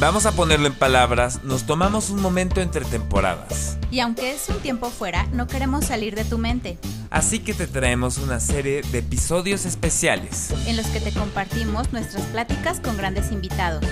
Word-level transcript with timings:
Vamos 0.00 0.24
a 0.24 0.32
ponerlo 0.32 0.66
en 0.66 0.72
palabras, 0.72 1.44
nos 1.44 1.66
tomamos 1.66 2.08
un 2.08 2.22
momento 2.22 2.62
entre 2.62 2.86
temporadas. 2.86 3.76
Y 3.90 4.00
aunque 4.00 4.32
es 4.32 4.48
un 4.48 4.58
tiempo 4.60 4.88
fuera, 4.88 5.26
no 5.34 5.46
queremos 5.46 5.84
salir 5.84 6.14
de 6.14 6.24
tu 6.24 6.38
mente. 6.38 6.78
Así 7.10 7.40
que 7.40 7.52
te 7.52 7.66
traemos 7.66 8.16
una 8.16 8.40
serie 8.40 8.80
de 8.80 9.00
episodios 9.00 9.66
especiales. 9.66 10.52
En 10.66 10.78
los 10.78 10.86
que 10.86 11.00
te 11.00 11.12
compartimos 11.12 11.92
nuestras 11.92 12.24
pláticas 12.28 12.80
con 12.80 12.96
grandes 12.96 13.30
invitados. 13.30 13.84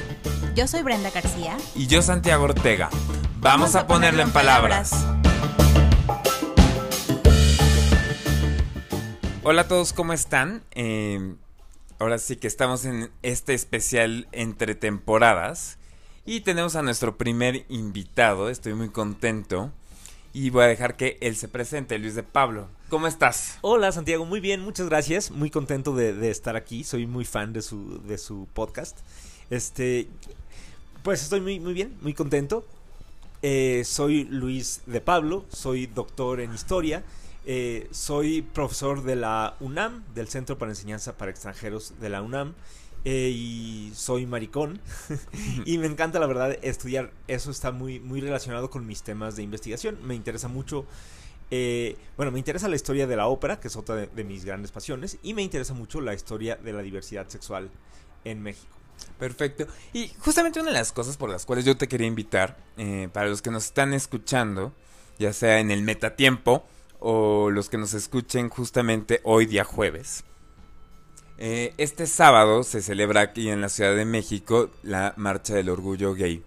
Yo 0.56 0.66
soy 0.66 0.82
Brenda 0.82 1.10
García. 1.10 1.58
Y 1.74 1.88
yo 1.88 2.00
Santiago 2.00 2.44
Ortega. 2.44 2.88
Vamos, 3.40 3.74
a, 3.74 3.86
ponerlo, 3.86 4.22
en 4.22 4.30
palabras. 4.30 4.92
Hola 9.42 9.60
a 9.60 9.68
todos, 9.68 9.92
¿cómo 9.92 10.14
están? 10.14 10.62
Eh, 10.70 11.34
ahora 11.98 12.16
sí 12.16 12.36
que 12.36 12.46
estamos 12.46 12.86
en 12.86 13.10
este 13.20 13.52
especial 13.52 14.26
entre 14.32 14.74
temporadas. 14.74 15.78
Y 16.30 16.42
tenemos 16.42 16.76
a 16.76 16.82
nuestro 16.82 17.16
primer 17.16 17.64
invitado. 17.70 18.50
Estoy 18.50 18.74
muy 18.74 18.90
contento. 18.90 19.72
Y 20.34 20.50
voy 20.50 20.64
a 20.64 20.66
dejar 20.66 20.98
que 20.98 21.16
él 21.22 21.34
se 21.36 21.48
presente, 21.48 21.98
Luis 21.98 22.14
de 22.14 22.22
Pablo. 22.22 22.68
¿Cómo 22.90 23.06
estás? 23.06 23.56
Hola 23.62 23.92
Santiago, 23.92 24.26
muy 24.26 24.40
bien, 24.40 24.60
muchas 24.60 24.90
gracias. 24.90 25.30
Muy 25.30 25.48
contento 25.48 25.96
de, 25.96 26.30
estar 26.30 26.54
aquí. 26.54 26.84
Soy 26.84 27.06
muy 27.06 27.24
fan 27.24 27.54
de 27.54 27.62
su, 27.62 28.02
de 28.02 28.18
su 28.18 28.46
podcast. 28.52 28.98
Este, 29.48 30.06
pues 31.02 31.22
estoy 31.22 31.40
muy, 31.40 31.60
muy 31.60 31.72
bien, 31.72 31.96
muy 32.02 32.12
contento. 32.12 32.62
Eh, 33.40 33.84
soy 33.86 34.24
Luis 34.24 34.82
de 34.84 35.00
Pablo, 35.00 35.46
soy 35.48 35.86
doctor 35.86 36.40
en 36.40 36.52
historia. 36.52 37.04
Eh, 37.46 37.88
soy 37.90 38.42
profesor 38.42 39.02
de 39.02 39.16
la 39.16 39.56
UNAM, 39.60 40.04
del 40.14 40.28
Centro 40.28 40.58
para 40.58 40.72
Enseñanza 40.72 41.16
para 41.16 41.30
Extranjeros 41.30 41.94
de 41.98 42.10
la 42.10 42.20
UNAM. 42.20 42.52
Eh, 43.10 43.30
y 43.30 43.90
soy 43.94 44.26
maricón. 44.26 44.82
y 45.64 45.78
me 45.78 45.86
encanta, 45.86 46.18
la 46.18 46.26
verdad, 46.26 46.58
estudiar. 46.60 47.10
Eso 47.26 47.50
está 47.50 47.72
muy, 47.72 48.00
muy 48.00 48.20
relacionado 48.20 48.68
con 48.68 48.86
mis 48.86 49.02
temas 49.02 49.34
de 49.34 49.42
investigación. 49.42 49.98
Me 50.06 50.14
interesa 50.14 50.46
mucho. 50.48 50.84
Eh, 51.50 51.96
bueno, 52.18 52.32
me 52.32 52.38
interesa 52.38 52.68
la 52.68 52.76
historia 52.76 53.06
de 53.06 53.16
la 53.16 53.28
ópera, 53.28 53.60
que 53.60 53.68
es 53.68 53.76
otra 53.76 53.96
de, 53.96 54.24
mis 54.24 54.44
grandes 54.44 54.72
pasiones. 54.72 55.16
Y 55.22 55.32
me 55.32 55.40
interesa 55.40 55.72
mucho 55.72 56.02
la 56.02 56.12
historia 56.12 56.56
de 56.56 56.74
la 56.74 56.82
diversidad 56.82 57.26
sexual 57.28 57.70
en 58.26 58.42
México. 58.42 58.76
Perfecto. 59.18 59.66
Y 59.94 60.08
justamente 60.18 60.60
una 60.60 60.70
de 60.72 60.76
las 60.76 60.92
cosas 60.92 61.16
por 61.16 61.30
las 61.30 61.46
cuales 61.46 61.64
yo 61.64 61.78
te 61.78 61.88
quería 61.88 62.06
invitar, 62.06 62.58
para 63.14 63.30
los 63.30 63.40
que 63.40 63.50
nos 63.50 63.64
están 63.64 63.94
escuchando, 63.94 64.74
ya 65.18 65.32
sea 65.32 65.60
en 65.60 65.70
el 65.70 65.80
metatiempo 65.80 66.66
o 67.00 67.48
los 67.48 67.70
que 67.70 67.78
nos 67.78 67.94
escuchen 67.94 68.50
justamente 68.50 69.22
hoy 69.24 69.46
día 69.46 69.64
jueves. 69.64 70.24
Eh, 71.38 71.72
este 71.78 72.06
sábado 72.06 72.64
se 72.64 72.82
celebra 72.82 73.20
aquí 73.20 73.48
en 73.48 73.60
la 73.60 73.68
Ciudad 73.68 73.94
de 73.94 74.04
México 74.04 74.70
la 74.82 75.14
Marcha 75.16 75.54
del 75.54 75.68
Orgullo 75.68 76.14
Gay. 76.14 76.42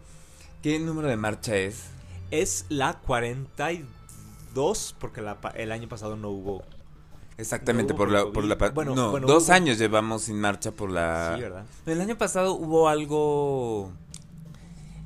¿Qué 0.62 0.80
número 0.80 1.08
de 1.08 1.16
marcha 1.16 1.56
es? 1.56 1.86
Es 2.30 2.66
la 2.68 3.00
42, 3.00 4.96
porque 5.00 5.24
el 5.56 5.72
año 5.72 5.88
pasado 5.88 6.18
no 6.18 6.30
hubo. 6.30 6.64
Exactamente, 7.38 7.94
por, 7.94 8.12
la, 8.12 8.26
por 8.26 8.44
la... 8.44 8.56
Bueno, 8.74 8.94
no, 8.94 9.18
dos 9.20 9.50
años 9.50 9.78
llevamos 9.80 10.24
sin 10.24 10.40
marcha 10.40 10.72
por 10.72 10.92
la... 10.92 11.34
Sí, 11.36 11.42
¿verdad? 11.42 11.66
El 11.86 12.02
año 12.02 12.18
pasado 12.18 12.54
hubo 12.54 12.90
algo 12.90 13.92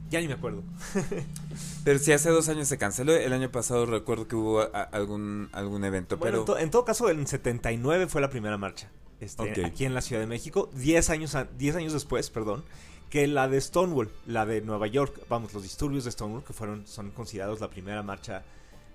ya 0.10 0.22
ni 0.22 0.28
me 0.28 0.34
acuerdo. 0.34 0.64
pero 1.84 2.00
si 2.00 2.12
hace 2.12 2.30
dos 2.30 2.48
años 2.50 2.68
se 2.68 2.78
canceló. 2.78 3.14
El 3.14 3.34
año 3.34 3.52
pasado 3.52 3.86
recuerdo 3.86 4.28
que 4.28 4.36
hubo 4.36 4.68
algún, 4.92 5.50
algún 5.52 5.84
evento. 5.84 6.20
pero... 6.20 6.46
En, 6.58 6.70
todo 6.70 6.86
caso, 6.86 7.10
en 7.10 7.26
79 7.26 8.08
fue 8.08 8.22
la 8.22 8.30
primera 8.30 8.58
marcha. 8.58 8.90
Este, 9.20 9.66
Aquí 9.66 9.86
en 9.86 9.94
la 9.94 10.02
Ciudad 10.02 10.22
de 10.22 10.28
México. 10.28 10.70
Diez 10.74 11.10
años, 11.10 11.36
diez 11.58 11.76
años 11.76 11.94
después, 11.94 12.30
perdón. 12.30 12.64
Que 13.10 13.28
la 13.28 13.48
de 13.48 13.62
Stonewall, 13.62 14.12
la 14.26 14.46
de 14.46 14.62
Nueva 14.62 14.88
York. 14.88 15.26
Vamos, 15.30 15.54
los 15.54 15.64
disturbios 15.64 16.06
de 16.06 16.12
Stonewall, 16.12 16.44
que 16.44 16.54
fueron, 16.54 16.86
son 16.88 17.12
considerados 17.12 17.62
la 17.62 17.70
primera 17.70 18.04
marcha 18.04 18.44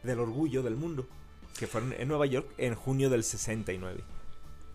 del 0.03 0.19
orgullo 0.19 0.63
del 0.63 0.77
mundo. 0.77 1.07
Que 1.59 1.67
fueron 1.67 1.93
en 1.93 2.09
Nueva 2.09 2.27
York 2.27 2.49
en 2.59 2.75
junio 2.75 3.11
del 3.11 3.25
69. 3.25 4.03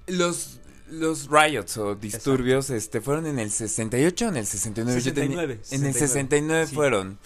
Los 0.08 0.60
los 0.88 1.30
riots 1.30 1.78
o 1.78 1.96
disturbios 1.96 2.70
este 2.70 3.02
fueron 3.02 3.26
en 3.26 3.40
el 3.40 3.50
68 3.50 4.26
o 4.26 4.30
en 4.30 4.38
el 4.38 4.46
69. 4.46 5.02
69 5.02 5.60
en 5.72 5.86
el 5.86 5.94
69 5.94 6.68
fueron. 6.68 7.18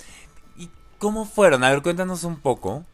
¿Y 0.58 0.70
cómo 0.98 1.26
fueron? 1.26 1.64
A 1.64 1.72
ver, 1.72 1.82
cuéntanos 1.82 2.24
un 2.24 2.40
poco. 2.40 2.86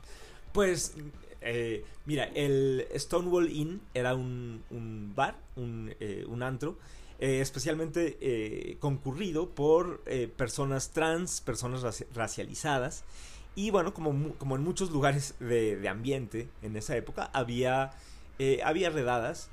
Pues, 0.54 0.94
eh, 1.42 1.86
mira, 2.06 2.26
el 2.36 2.88
Stonewall 2.96 3.52
Inn 3.52 3.82
era 3.94 4.16
un, 4.16 4.64
un 4.70 5.14
bar, 5.16 5.38
un, 5.56 5.94
eh, 6.00 6.26
un 6.28 6.44
antro, 6.44 6.78
eh, 7.20 7.40
especialmente 7.42 8.78
concurrido 8.80 9.50
por 9.50 10.02
personas 10.38 10.92
trans, 10.92 11.42
personas 11.42 12.06
racializadas. 12.14 13.04
Y 13.56 13.70
bueno, 13.70 13.94
como, 13.94 14.34
como 14.34 14.56
en 14.56 14.64
muchos 14.64 14.92
lugares 14.92 15.36
de, 15.40 15.88
ambiente 15.88 16.50
en 16.62 16.76
esa 16.76 16.98
época, 16.98 17.30
había, 17.34 17.94
había 18.64 18.90
redadas 18.90 19.50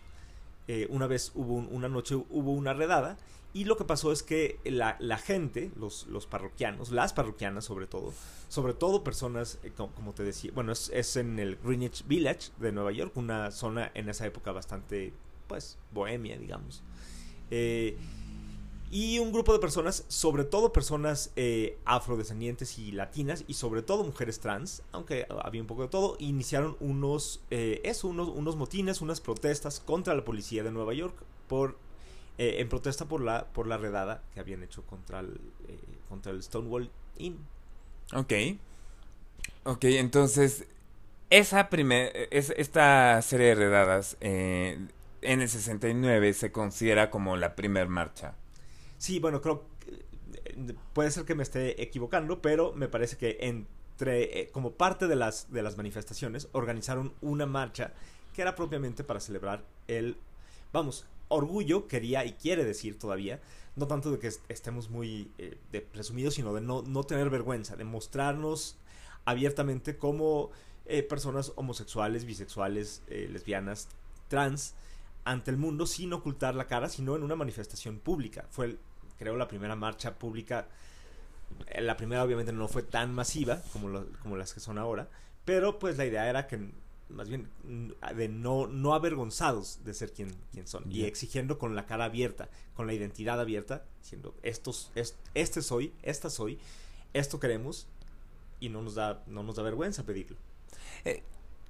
eh, 0.69 0.87
una 0.91 1.09
vez 1.09 1.33
hubo 1.35 1.55
una 1.55 1.89
noche 1.89 2.15
hubo 2.15 2.53
una 2.53 2.73
redada 2.73 3.17
y 3.55 3.65
lo 3.65 3.77
que 3.77 3.85
pasó 3.85 4.13
es 4.13 4.23
que 4.23 4.59
la, 4.65 4.97
gente, 5.19 5.71
los, 5.77 6.07
los, 6.07 6.27
parroquianos, 6.27 6.91
las 6.91 7.13
parroquianas 7.13 7.67
sobre 7.67 7.87
todo, 7.87 8.15
sobre 8.49 8.73
todo 8.73 9.05
personas, 9.05 9.59
eh, 9.63 9.73
como, 9.77 10.13
te 10.15 10.23
decía, 10.23 10.53
bueno, 10.55 10.73
es, 10.73 11.17
en 11.17 11.39
el 11.39 11.57
Greenwich 11.63 12.07
Village 12.07 12.51
de 12.59 12.73
Nueva 12.73 12.93
York, 12.93 13.15
una 13.17 13.51
zona 13.51 13.91
en 13.95 14.09
esa 14.09 14.27
época 14.27 14.53
bastante, 14.53 15.13
pues, 15.49 15.77
bohemia, 15.93 16.39
digamos. 16.39 16.83
Eh, 17.51 17.99
y 18.91 19.19
un 19.19 19.33
grupo 19.33 19.53
de 19.53 19.59
personas, 19.59 20.07
sobre 20.09 20.45
todo 20.45 20.73
personas 20.73 21.31
eh, 21.37 21.79
afrodescendientes 21.85 22.79
y 22.79 22.93
latinas, 22.93 23.45
y 23.49 23.55
sobre 23.55 23.83
todo 23.83 24.03
mujeres 24.03 24.41
trans, 24.41 24.83
aunque 24.93 25.27
había 25.43 25.61
un 25.61 25.67
poco 25.67 25.83
de 25.83 25.89
todo, 25.89 26.17
iniciaron 26.19 26.77
unos, 26.81 27.43
eso, 27.51 28.09
unos, 28.09 28.29
unos 28.29 28.57
motines, 28.57 29.03
unas 29.03 29.21
protestas 29.21 29.81
contra 29.81 30.15
la 30.15 30.25
policía 30.25 30.63
de 30.63 30.73
Nueva 30.73 30.95
York 30.95 31.15
por, 31.49 31.77
eh, 32.39 32.57
en 32.59 32.69
protesta 32.69 33.07
por 33.07 33.21
la, 33.21 33.47
por 33.47 33.67
la 33.67 33.77
redada 33.77 34.23
que 34.33 34.41
habían 34.41 34.63
hecho 34.63 34.83
contra 34.85 35.21
el, 35.21 35.41
eh, 35.69 35.79
contra 36.09 36.33
el 36.33 36.43
Stonewall 36.43 36.91
Inn. 37.19 37.39
Ok. 38.15 38.33
Ok, 39.65 39.85
entonces, 39.85 40.67
esa 41.31 41.69
primera, 41.69 42.11
es, 42.31 42.51
esta 42.57 43.21
serie 43.23 43.49
de 43.49 43.55
redadas 43.55 44.17
en 45.23 45.41
el 45.41 45.49
69 45.49 46.33
se 46.35 46.53
considera 46.53 47.11
como 47.11 47.37
la 47.37 47.55
primer 47.55 47.89
marcha. 47.89 48.35
Sí, 48.99 49.19
bueno, 49.19 49.41
creo 49.41 49.65
que 49.81 50.75
puede 50.93 51.11
ser 51.11 51.25
que 51.25 51.35
me 51.35 51.43
esté 51.43 51.83
equivocando, 51.83 52.43
pero 52.43 52.73
me 52.73 52.89
parece 52.89 53.17
que 53.17 53.39
entre 53.41 54.41
eh, 54.41 54.51
como 54.53 54.73
parte 54.73 55.07
de 55.07 55.17
las 55.17 55.51
de 55.51 55.63
las 55.63 55.77
manifestaciones 55.77 56.49
organizaron 56.53 57.15
una 57.21 57.47
marcha 57.47 57.93
que 58.35 58.43
era 58.43 58.55
propiamente 58.55 59.05
para 59.05 59.21
celebrar 59.21 59.65
el 59.89 60.17
vamos, 60.73 61.07
orgullo 61.33 61.89
quería 61.89 62.25
y 62.25 62.33
quiere 62.33 62.65
decir 62.65 62.99
todavía, 62.99 63.41
no 63.77 63.87
tanto 63.87 64.11
de 64.11 64.19
que 64.19 64.31
estemos 64.49 64.91
muy 64.91 65.31
eh, 65.39 65.59
presumidos, 65.93 66.35
sino 66.35 66.55
de 66.55 66.61
no, 66.61 66.83
no 66.83 67.05
tener 67.05 67.31
vergüenza, 67.31 67.77
de 67.77 67.85
mostrarnos 67.85 68.77
abiertamente 69.25 69.97
como 69.97 70.51
eh, 70.87 71.03
personas 71.03 71.53
homosexuales, 71.57 72.25
bisexuales, 72.25 73.03
lesbianas, 73.09 73.89
trans, 74.29 74.75
ante 75.25 75.51
el 75.51 75.57
mundo 75.57 75.87
sin 75.87 76.13
ocultar 76.13 76.55
la 76.55 76.67
cara, 76.67 76.89
sino 76.89 77.17
en 77.17 77.23
una 77.23 77.37
manifestación 77.37 77.99
pública. 77.99 78.47
Fue 78.51 78.77
creo, 79.23 79.37
la 79.37 79.49
primera 79.49 79.77
marcha 79.77 80.19
pública. 80.19 80.67
Eh, 81.69 81.81
la 81.81 81.97
primera 81.97 82.25
obviamente 82.25 82.53
no 82.53 82.69
fue 82.69 82.83
tan 82.83 83.15
masiva 83.15 83.63
como, 83.73 84.05
como 84.21 84.37
las 84.37 84.53
que 84.53 84.61
son 84.61 84.79
ahora, 84.79 85.09
pero 85.45 85.79
pues 85.79 85.97
la 85.97 86.07
idea 86.07 86.29
era 86.29 86.47
que 86.47 86.71
más 87.13 87.29
bien 87.29 87.49
mm, 87.65 88.17
de 88.17 88.29
no, 88.29 88.67
no 88.67 88.95
avergonzados 88.95 89.81
de 89.85 89.95
ser 89.95 90.13
quien, 90.13 90.35
quien 90.53 90.67
son 90.67 90.91
y 90.91 91.05
exigiendo 91.05 91.59
con 91.59 91.75
la 91.75 91.87
cara 91.87 92.07
abierta, 92.07 92.49
con 92.75 92.87
la 92.87 92.95
identidad 92.95 93.41
abierta, 93.41 93.85
diciendo 94.01 94.35
estos, 94.43 94.91
este 95.35 95.63
soy, 95.63 95.93
esta 96.03 96.31
soy, 96.31 96.59
esto 97.13 97.39
queremos 97.39 97.87
y 98.61 98.69
no 98.69 98.83
nos 98.83 98.95
da, 98.95 99.23
no 99.27 99.43
nos 99.43 99.57
da 99.57 99.63
vergüenza 99.63 100.05
pedirlo. 100.05 100.37
Eh, 101.05 101.23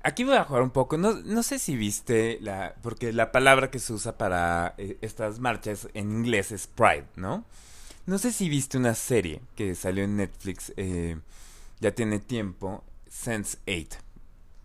aquí 0.02 0.24
voy 0.24 0.36
a 0.36 0.44
jugar 0.44 0.62
un 0.62 0.70
poco, 0.70 0.96
no, 0.96 1.14
no 1.14 1.42
sé 1.42 1.58
si 1.58 1.76
viste 1.76 2.38
la, 2.40 2.74
porque 2.82 3.12
la 3.12 3.32
palabra 3.32 3.70
que 3.70 3.78
se 3.78 3.92
usa 3.92 4.16
para 4.18 4.74
eh, 4.78 4.98
estas 5.00 5.38
marchas 5.38 5.88
en 5.94 6.10
inglés 6.10 6.52
es 6.52 6.66
pride, 6.66 7.06
¿no? 7.16 7.44
No 8.04 8.18
sé 8.18 8.32
si 8.32 8.48
viste 8.48 8.78
una 8.78 8.94
serie 8.94 9.40
que 9.54 9.74
salió 9.74 10.04
en 10.04 10.16
Netflix, 10.16 10.72
eh, 10.76 11.18
ya 11.80 11.94
tiene 11.94 12.18
tiempo, 12.18 12.82
Sense 13.08 13.58
8, 13.66 13.98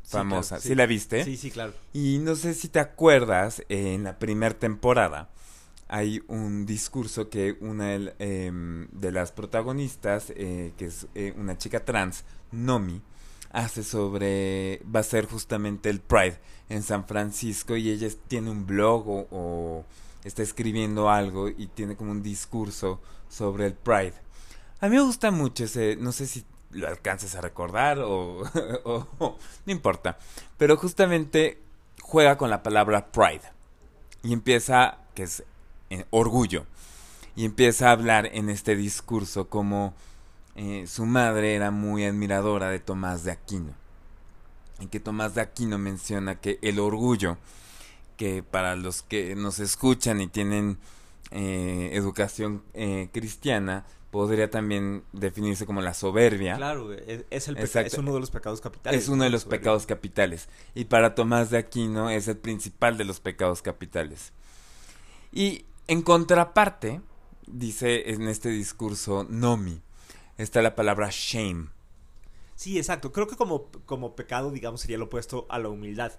famosa. 0.07 0.59
sí. 0.59 0.75
la 0.75 0.85
viste? 0.85 1.23
Sí, 1.23 1.37
sí, 1.37 1.51
claro. 1.51 1.73
Y 1.93 2.19
no 2.19 2.35
sé 2.35 2.53
si 2.53 2.67
te 2.67 2.79
acuerdas, 2.79 3.63
en 3.69 4.03
la 4.03 4.19
primera 4.19 4.57
temporada 4.57 5.29
hay 5.89 6.21
un 6.27 6.65
discurso 6.65 7.29
que 7.29 7.57
una 7.61 7.87
de, 7.87 8.13
em, 8.19 8.87
de 8.91 9.11
las 9.11 9.31
protagonistas, 9.31 10.33
eh, 10.35 10.73
que 10.77 10.85
es 10.87 11.07
una 11.37 11.57
chica 11.57 11.85
trans, 11.85 12.25
Nomi, 12.51 13.01
hace 13.51 13.83
sobre, 13.83 14.81
va 14.83 14.99
a 14.99 15.03
ser 15.03 15.25
justamente 15.25 15.89
el 15.89 15.99
Pride 15.99 16.39
en 16.69 16.83
San 16.83 17.07
Francisco 17.07 17.77
y 17.77 17.89
ella 17.89 18.07
tiene 18.27 18.51
un 18.51 18.65
blog 18.65 19.05
o, 19.07 19.85
está 20.23 20.43
escribiendo 20.43 21.09
algo 21.09 21.47
y 21.47 21.67
tiene 21.67 21.95
como 21.95 22.11
un 22.11 22.21
discurso 22.21 22.99
sobre 23.29 23.65
el 23.65 23.73
Pride. 23.73 24.13
A 24.81 24.89
mí 24.89 24.97
me 24.97 25.01
gusta 25.01 25.31
mucho 25.31 25.63
ese, 25.63 25.95
no 25.95 26.11
sé 26.11 26.27
si 26.27 26.43
lo 26.77 26.87
alcances 26.87 27.35
a 27.35 27.41
recordar 27.41 27.99
o, 27.99 28.41
o- 28.83 29.07
o- 29.19 29.37
no 29.65 29.71
importa, 29.71 30.17
pero 30.57 30.77
justamente 30.77 31.59
juega 32.01 32.37
con 32.37 32.49
la 32.49 32.63
palabra 32.63 33.07
pride 33.11 33.41
y 34.23 34.33
empieza, 34.33 34.97
que 35.15 35.23
es 35.23 35.43
eh, 35.89 36.05
orgullo, 36.09 36.65
y 37.35 37.45
empieza 37.45 37.89
a 37.89 37.91
hablar 37.91 38.29
en 38.33 38.49
este 38.49 38.75
discurso 38.75 39.47
como 39.47 39.93
eh, 40.55 40.85
su 40.87 41.05
madre 41.05 41.53
era 41.55 41.69
muy 41.71 42.03
admiradora 42.05 42.69
de 42.69 42.79
Tomás 42.79 43.23
de 43.23 43.31
Aquino. 43.31 43.73
Y 44.79 44.87
que 44.87 44.99
Tomás 44.99 45.35
de 45.35 45.41
Aquino 45.41 45.77
menciona 45.77 46.35
que 46.39 46.57
el 46.61 46.79
orgullo, 46.79 47.37
que 48.17 48.41
para 48.43 48.75
los 48.75 49.03
que 49.03 49.35
nos 49.35 49.59
escuchan 49.59 50.19
y 50.19 50.27
tienen 50.27 50.77
eh, 51.29 51.91
educación 51.93 52.63
eh, 52.73 53.09
cristiana, 53.13 53.85
podría 54.11 54.49
también 54.49 55.03
definirse 55.13 55.65
como 55.65 55.81
la 55.81 55.93
soberbia. 55.93 56.55
Claro, 56.55 56.93
es, 56.93 57.25
es 57.29 57.47
el 57.47 57.57
es 57.57 57.93
uno 57.97 58.13
de 58.13 58.19
los 58.19 58.31
pecados 58.31 58.61
capitales. 58.61 59.03
Es 59.03 59.09
uno 59.09 59.23
de 59.23 59.29
los 59.29 59.45
pecados 59.45 59.85
capitales. 59.85 60.49
Y 60.75 60.85
para 60.85 61.15
Tomás 61.15 61.49
de 61.49 61.57
Aquino 61.57 62.09
es 62.09 62.27
el 62.27 62.37
principal 62.37 62.97
de 62.97 63.05
los 63.05 63.19
pecados 63.19 63.61
capitales. 63.61 64.33
Y 65.31 65.65
en 65.87 66.01
contraparte, 66.01 67.01
dice 67.45 68.11
en 68.11 68.27
este 68.27 68.49
discurso 68.49 69.25
Nomi, 69.29 69.81
está 70.37 70.61
la 70.61 70.75
palabra 70.75 71.09
shame. 71.11 71.69
Sí, 72.55 72.77
exacto. 72.77 73.11
Creo 73.11 73.27
que 73.27 73.35
como, 73.35 73.69
como 73.85 74.15
pecado, 74.15 74.51
digamos, 74.51 74.81
sería 74.81 74.97
lo 74.97 75.05
opuesto 75.05 75.45
a 75.49 75.59
la 75.59 75.69
humildad. 75.69 76.13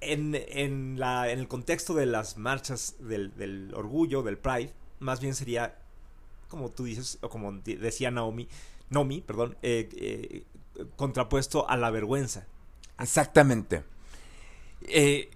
En, 0.00 0.34
en, 0.34 0.98
la, 1.00 1.30
en 1.30 1.38
el 1.38 1.48
contexto 1.48 1.94
de 1.94 2.04
las 2.04 2.36
marchas 2.36 2.96
del, 2.98 3.34
del 3.36 3.72
orgullo, 3.74 4.22
del 4.22 4.36
pride, 4.36 4.74
más 4.98 5.20
bien 5.20 5.34
sería, 5.34 5.78
como 6.54 6.70
tú 6.70 6.84
dices, 6.84 7.18
o 7.20 7.28
como 7.28 7.52
decía 7.52 8.10
Naomi, 8.10 8.48
Nomi, 8.90 9.20
perdón, 9.20 9.56
eh, 9.62 9.88
eh, 9.96 10.44
contrapuesto 10.96 11.68
a 11.68 11.76
la 11.76 11.90
vergüenza. 11.90 12.46
Exactamente. 12.98 13.82
Eh, 14.82 15.30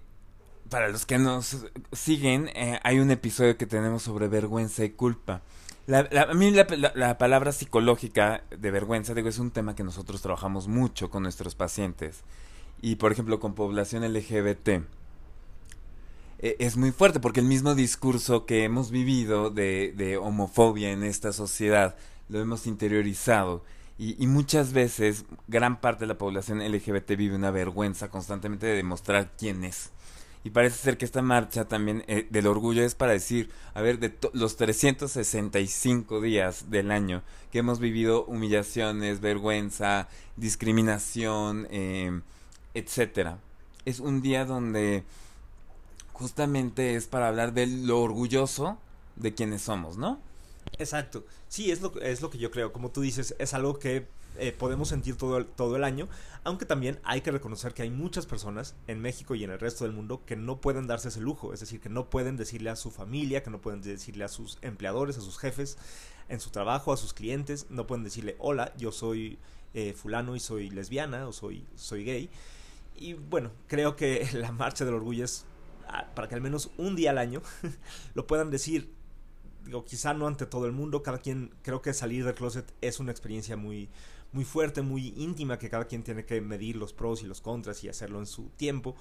para 0.69 0.89
los 0.89 1.05
que 1.05 1.17
nos 1.17 1.65
siguen, 1.91 2.49
eh, 2.49 2.79
hay 2.83 2.99
un 2.99 3.09
episodio 3.11 3.57
que 3.57 3.65
tenemos 3.65 4.03
sobre 4.03 4.27
vergüenza 4.27 4.83
y 4.83 4.91
culpa. 4.91 5.41
La- 5.87 6.07
a 6.29 6.33
mí 6.35 6.51
la 6.51 7.17
palabra 7.17 7.51
psicológica 7.51 8.43
de 8.55 8.69
vergüenza, 8.69 9.15
digo, 9.15 9.27
es 9.29 9.39
un 9.39 9.49
tema 9.49 9.75
que 9.75 9.83
nosotros 9.83 10.21
trabajamos 10.21 10.67
mucho 10.67 11.09
con 11.09 11.23
nuestros 11.23 11.55
pacientes. 11.55 12.21
Y, 12.81 12.95
por 12.97 13.11
ejemplo, 13.11 13.39
con 13.39 13.55
población 13.55 14.03
LGBT. 14.03 14.83
Eh, 16.41 16.55
es 16.59 16.77
muy 16.77 16.91
fuerte 16.91 17.19
porque 17.19 17.41
el 17.41 17.45
mismo 17.45 17.75
discurso 17.75 18.45
que 18.45 18.63
hemos 18.63 18.91
vivido 18.91 19.49
de, 19.49 20.17
homofobia 20.21 20.91
en 20.91 21.03
esta 21.03 21.33
sociedad 21.33 21.97
lo 22.29 22.39
hemos 22.39 22.65
interiorizado. 22.65 23.63
Y, 23.97 24.27
muchas 24.27 24.71
veces 24.71 25.25
gran 25.49 25.81
parte 25.81 26.05
de 26.05 26.07
la 26.07 26.17
población 26.17 26.59
LGBT 26.59 27.17
vive 27.17 27.35
una 27.35 27.51
vergüenza 27.51 28.09
constantemente 28.09 28.65
de 28.65 28.75
demostrar 28.75 29.33
quién 29.37 29.65
es. 29.65 29.91
Y 30.45 30.51
parece 30.51 30.77
ser 30.77 30.97
que 30.97 31.03
esta 31.03 31.21
marcha 31.21 31.65
también 31.67 32.05
eh, 32.07 32.25
del 32.29 32.47
orgullo 32.47 32.81
es 32.81 32.95
para 32.95 33.11
decir, 33.11 33.49
a 33.73 33.81
ver, 33.81 33.99
de 33.99 34.17
los 34.31 34.55
365 34.55 36.21
días 36.21 36.69
del 36.69 36.91
año 36.91 37.23
que 37.51 37.59
hemos 37.59 37.81
vivido 37.81 38.23
humillaciones, 38.23 39.19
vergüenza, 39.19 40.07
discriminación, 40.37 41.67
eh, 41.69 42.21
etcétera. 42.73 43.39
Es 43.83 43.99
un 43.99 44.21
día 44.21 44.45
donde 44.45 45.03
justamente 46.19 46.95
es 46.95 47.07
para 47.07 47.29
hablar 47.29 47.53
de 47.53 47.65
lo 47.65 48.01
orgulloso 48.01 48.77
de 49.15 49.33
quienes 49.33 49.61
somos, 49.61 49.97
¿no? 49.97 50.19
Exacto. 50.77 51.25
Sí, 51.47 51.71
es 51.71 51.81
lo, 51.81 51.99
es 52.01 52.21
lo 52.21 52.29
que 52.29 52.37
yo 52.37 52.51
creo. 52.51 52.73
Como 52.73 52.91
tú 52.91 53.01
dices, 53.01 53.35
es 53.39 53.53
algo 53.53 53.79
que 53.79 54.07
eh, 54.37 54.51
podemos 54.51 54.89
sentir 54.89 55.15
todo 55.15 55.37
el, 55.37 55.45
todo 55.45 55.77
el 55.77 55.83
año, 55.83 56.09
aunque 56.43 56.65
también 56.65 56.99
hay 57.03 57.21
que 57.21 57.31
reconocer 57.31 57.73
que 57.73 57.83
hay 57.83 57.89
muchas 57.89 58.25
personas 58.25 58.75
en 58.87 59.01
México 59.01 59.33
y 59.33 59.43
en 59.45 59.51
el 59.51 59.59
resto 59.59 59.85
del 59.85 59.93
mundo 59.93 60.21
que 60.25 60.35
no 60.35 60.59
pueden 60.59 60.87
darse 60.87 61.07
ese 61.07 61.21
lujo, 61.21 61.53
es 61.53 61.61
decir, 61.61 61.79
que 61.79 61.89
no 61.89 62.09
pueden 62.09 62.35
decirle 62.35 62.69
a 62.69 62.75
su 62.75 62.91
familia, 62.91 63.41
que 63.41 63.49
no 63.49 63.61
pueden 63.61 63.81
decirle 63.81 64.25
a 64.25 64.27
sus 64.27 64.57
empleadores, 64.61 65.17
a 65.17 65.21
sus 65.21 65.37
jefes 65.37 65.77
en 66.27 66.39
su 66.39 66.51
trabajo, 66.51 66.93
a 66.93 66.97
sus 66.97 67.13
clientes, 67.13 67.67
no 67.69 67.87
pueden 67.87 68.03
decirle, 68.03 68.35
hola, 68.39 68.73
yo 68.77 68.91
soy 68.91 69.39
eh, 69.73 69.93
fulano 69.93 70.35
y 70.35 70.39
soy 70.39 70.69
lesbiana 70.69 71.27
o 71.27 71.33
soy, 71.33 71.65
soy 71.75 72.03
gay. 72.03 72.29
Y 72.95 73.13
bueno, 73.13 73.51
creo 73.67 73.95
que 73.95 74.27
la 74.33 74.51
marcha 74.51 74.85
del 74.85 74.93
orgullo 74.93 75.25
es 75.25 75.45
para 76.15 76.27
que 76.27 76.35
al 76.35 76.41
menos 76.41 76.71
un 76.77 76.95
día 76.95 77.11
al 77.11 77.17
año 77.17 77.41
lo 78.13 78.27
puedan 78.27 78.49
decir 78.49 78.93
digo, 79.65 79.85
quizá 79.85 80.13
no 80.13 80.27
ante 80.27 80.45
todo 80.45 80.65
el 80.65 80.71
mundo, 80.71 81.03
cada 81.03 81.19
quien, 81.19 81.53
creo 81.61 81.81
que 81.81 81.93
salir 81.93 82.25
del 82.25 82.33
closet 82.33 82.73
es 82.81 82.99
una 82.99 83.11
experiencia 83.11 83.55
muy, 83.55 83.89
muy 84.31 84.43
fuerte, 84.43 84.81
muy 84.81 85.13
íntima, 85.17 85.59
que 85.59 85.69
cada 85.69 85.85
quien 85.85 86.03
tiene 86.03 86.25
que 86.25 86.41
medir 86.41 86.75
los 86.75 86.93
pros 86.93 87.23
y 87.23 87.27
los 87.27 87.41
contras 87.41 87.83
y 87.83 87.89
hacerlo 87.89 88.19
en 88.19 88.25
su 88.25 88.49
tiempo. 88.57 88.95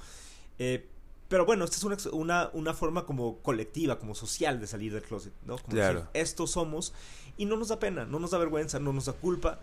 Eh, 0.58 0.86
pero 1.28 1.44
bueno, 1.44 1.64
esta 1.64 1.76
es 1.76 2.06
una, 2.06 2.50
una 2.52 2.74
forma 2.74 3.04
como 3.04 3.38
colectiva, 3.38 3.98
como 3.98 4.14
social 4.14 4.60
de 4.60 4.66
salir 4.66 4.92
del 4.92 5.02
closet, 5.02 5.32
¿no? 5.44 5.58
Como 5.58 5.74
Claro. 5.74 6.00
decir, 6.00 6.10
estos 6.14 6.52
somos 6.52 6.94
y 7.36 7.44
no 7.44 7.56
nos 7.56 7.68
da 7.68 7.78
pena, 7.78 8.06
no 8.06 8.18
nos 8.18 8.30
da 8.30 8.38
vergüenza, 8.38 8.78
no 8.78 8.92
nos 8.92 9.06
da 9.06 9.12
culpa. 9.12 9.60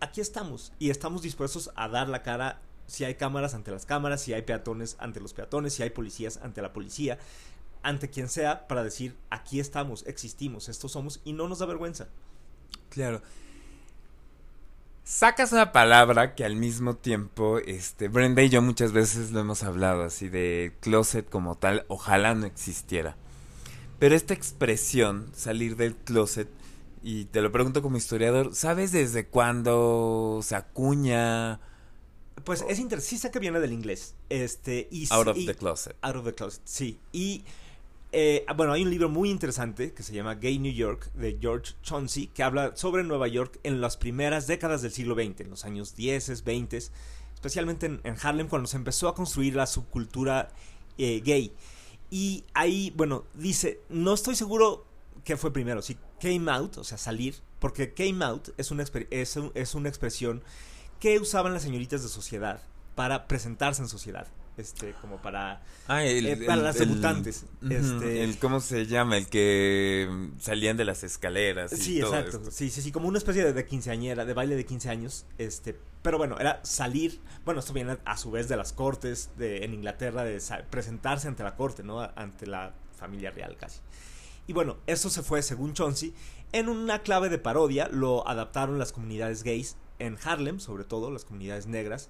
Aquí 0.00 0.20
estamos 0.20 0.72
y 0.78 0.90
estamos 0.90 1.22
dispuestos 1.22 1.70
a 1.76 1.88
dar 1.88 2.08
la 2.08 2.22
cara 2.22 2.60
si 2.86 3.04
hay 3.04 3.14
cámaras 3.14 3.54
ante 3.54 3.70
las 3.70 3.86
cámaras, 3.86 4.20
si 4.22 4.32
hay 4.32 4.42
peatones 4.42 4.96
ante 4.98 5.20
los 5.20 5.34
peatones, 5.34 5.74
si 5.74 5.82
hay 5.82 5.90
policías 5.90 6.38
ante 6.42 6.62
la 6.62 6.72
policía, 6.72 7.18
ante 7.82 8.10
quien 8.10 8.28
sea, 8.28 8.66
para 8.66 8.82
decir, 8.82 9.16
aquí 9.30 9.60
estamos, 9.60 10.06
existimos, 10.06 10.68
estos 10.68 10.92
somos 10.92 11.20
y 11.24 11.32
no 11.32 11.48
nos 11.48 11.58
da 11.58 11.66
vergüenza. 11.66 12.08
Claro. 12.88 13.22
Sacas 15.04 15.52
una 15.52 15.70
palabra 15.70 16.34
que 16.34 16.46
al 16.46 16.56
mismo 16.56 16.96
tiempo, 16.96 17.58
este, 17.58 18.08
Brenda 18.08 18.42
y 18.42 18.48
yo 18.48 18.62
muchas 18.62 18.92
veces 18.92 19.32
lo 19.32 19.40
hemos 19.40 19.62
hablado, 19.62 20.02
así 20.04 20.30
de 20.30 20.74
closet 20.80 21.28
como 21.28 21.56
tal, 21.56 21.84
ojalá 21.88 22.34
no 22.34 22.46
existiera. 22.46 23.16
Pero 23.98 24.14
esta 24.14 24.32
expresión, 24.32 25.30
salir 25.34 25.76
del 25.76 25.94
closet, 25.94 26.48
y 27.02 27.26
te 27.26 27.42
lo 27.42 27.52
pregunto 27.52 27.82
como 27.82 27.98
historiador, 27.98 28.54
¿sabes 28.54 28.92
desde 28.92 29.26
cuándo 29.26 30.40
se 30.42 30.56
acuña 30.56 31.60
Pues 32.42 32.64
es 32.68 32.78
interesante, 32.80 33.08
sí 33.10 33.18
sé 33.18 33.30
que 33.30 33.38
viene 33.38 33.60
del 33.60 33.72
inglés, 33.72 34.16
este, 34.28 34.88
y 34.90 35.06
out 35.10 35.28
of 35.28 35.36
y- 35.36 35.46
the 35.46 35.54
closet? 35.54 35.96
Out 36.02 36.16
of 36.16 36.24
the 36.24 36.34
Closet, 36.34 36.60
sí. 36.64 36.98
Y 37.12 37.44
eh, 38.12 38.44
bueno, 38.56 38.72
hay 38.72 38.82
un 38.82 38.90
libro 38.90 39.08
muy 39.08 39.30
interesante 39.30 39.92
que 39.94 40.02
se 40.02 40.12
llama 40.12 40.34
Gay 40.34 40.58
New 40.58 40.72
York 40.72 41.10
de 41.14 41.38
George 41.40 41.74
Chauncey 41.82 42.26
que 42.28 42.42
habla 42.42 42.76
sobre 42.76 43.02
Nueva 43.04 43.28
York 43.28 43.58
en 43.62 43.80
las 43.80 43.96
primeras 43.96 44.46
décadas 44.46 44.82
del 44.82 44.92
siglo 44.92 45.14
XX, 45.14 45.40
en 45.42 45.50
los 45.50 45.64
años 45.64 45.94
10, 45.96 46.44
20, 46.44 46.76
especialmente 47.34 47.86
en, 47.86 48.00
en 48.04 48.16
Harlem 48.20 48.48
cuando 48.48 48.68
se 48.68 48.76
empezó 48.76 49.08
a 49.08 49.14
construir 49.14 49.54
la 49.54 49.66
subcultura 49.66 50.50
eh, 50.98 51.22
gay. 51.24 51.52
Y 52.10 52.44
ahí, 52.52 52.92
bueno, 52.96 53.24
dice, 53.34 53.80
no 53.88 54.12
estoy 54.14 54.34
seguro 54.36 54.84
qué 55.24 55.36
fue 55.36 55.52
primero, 55.52 55.82
si 55.82 55.96
came 56.20 56.50
out, 56.50 56.76
o 56.78 56.84
sea, 56.84 56.98
salir, 56.98 57.36
porque 57.58 57.94
came 57.94 58.24
out 58.24 58.48
es 58.58 58.70
una, 58.70 58.84
exper- 58.84 59.06
es 59.10 59.36
un- 59.36 59.50
es 59.54 59.74
una 59.74 59.88
expresión 59.88 60.42
que 61.04 61.18
usaban 61.18 61.52
las 61.52 61.62
señoritas 61.62 62.02
de 62.02 62.08
sociedad 62.08 62.62
para 62.94 63.28
presentarse 63.28 63.82
en 63.82 63.88
sociedad, 63.90 64.26
este, 64.56 64.94
como 65.02 65.20
para 65.20 65.60
Ah, 65.86 66.02
el, 66.02 66.26
eh, 66.26 66.36
para 66.46 66.54
el- 66.54 66.64
las 66.64 66.78
debutantes, 66.78 67.44
este- 67.68 68.24
el- 68.24 68.38
¿Cómo 68.38 68.58
se 68.60 68.86
llama? 68.86 69.18
El 69.18 69.26
que 69.28 70.08
mm, 70.10 70.40
salían 70.40 70.78
de 70.78 70.86
las 70.86 71.04
escaleras. 71.04 71.74
Y 71.74 71.76
Sí, 71.76 72.00
todo 72.00 72.14
exacto. 72.16 72.38
esto. 72.38 72.50
Sí, 72.50 72.70
sí, 72.70 72.80
sí, 72.80 72.90
como 72.90 73.06
una 73.08 73.18
especie 73.18 73.44
de, 73.44 73.52
de 73.52 73.66
quinceañera, 73.66 74.24
de 74.24 74.32
baile 74.32 74.56
de 74.56 74.64
15 74.64 74.88
años. 74.88 75.26
Este, 75.36 75.78
pero 76.00 76.16
bueno, 76.16 76.38
era 76.40 76.60
salir. 76.64 77.20
Bueno, 77.44 77.60
esto 77.60 77.74
viene 77.74 77.98
a 78.06 78.16
su 78.16 78.30
vez 78.30 78.48
de 78.48 78.56
las 78.56 78.72
cortes 78.72 79.28
de, 79.36 79.62
en 79.66 79.74
Inglaterra, 79.74 80.24
de 80.24 80.40
presentarse 80.70 81.28
ante 81.28 81.42
la 81.42 81.54
corte, 81.54 81.82
¿no? 81.82 82.00
Ante 82.00 82.46
la 82.46 82.72
familia 82.96 83.30
real 83.30 83.58
casi. 83.58 83.80
Y 84.46 84.54
bueno, 84.54 84.78
eso 84.86 85.10
se 85.10 85.22
fue, 85.22 85.42
según 85.42 85.74
Chauncey, 85.74 86.14
en 86.52 86.70
una 86.70 87.00
clave 87.02 87.28
de 87.28 87.36
parodia. 87.36 87.88
Lo 87.88 88.26
adaptaron 88.26 88.78
las 88.78 88.92
comunidades 88.92 89.42
gays 89.42 89.76
en 89.98 90.18
Harlem, 90.22 90.60
sobre 90.60 90.84
todo 90.84 91.10
las 91.10 91.24
comunidades 91.24 91.66
negras. 91.66 92.08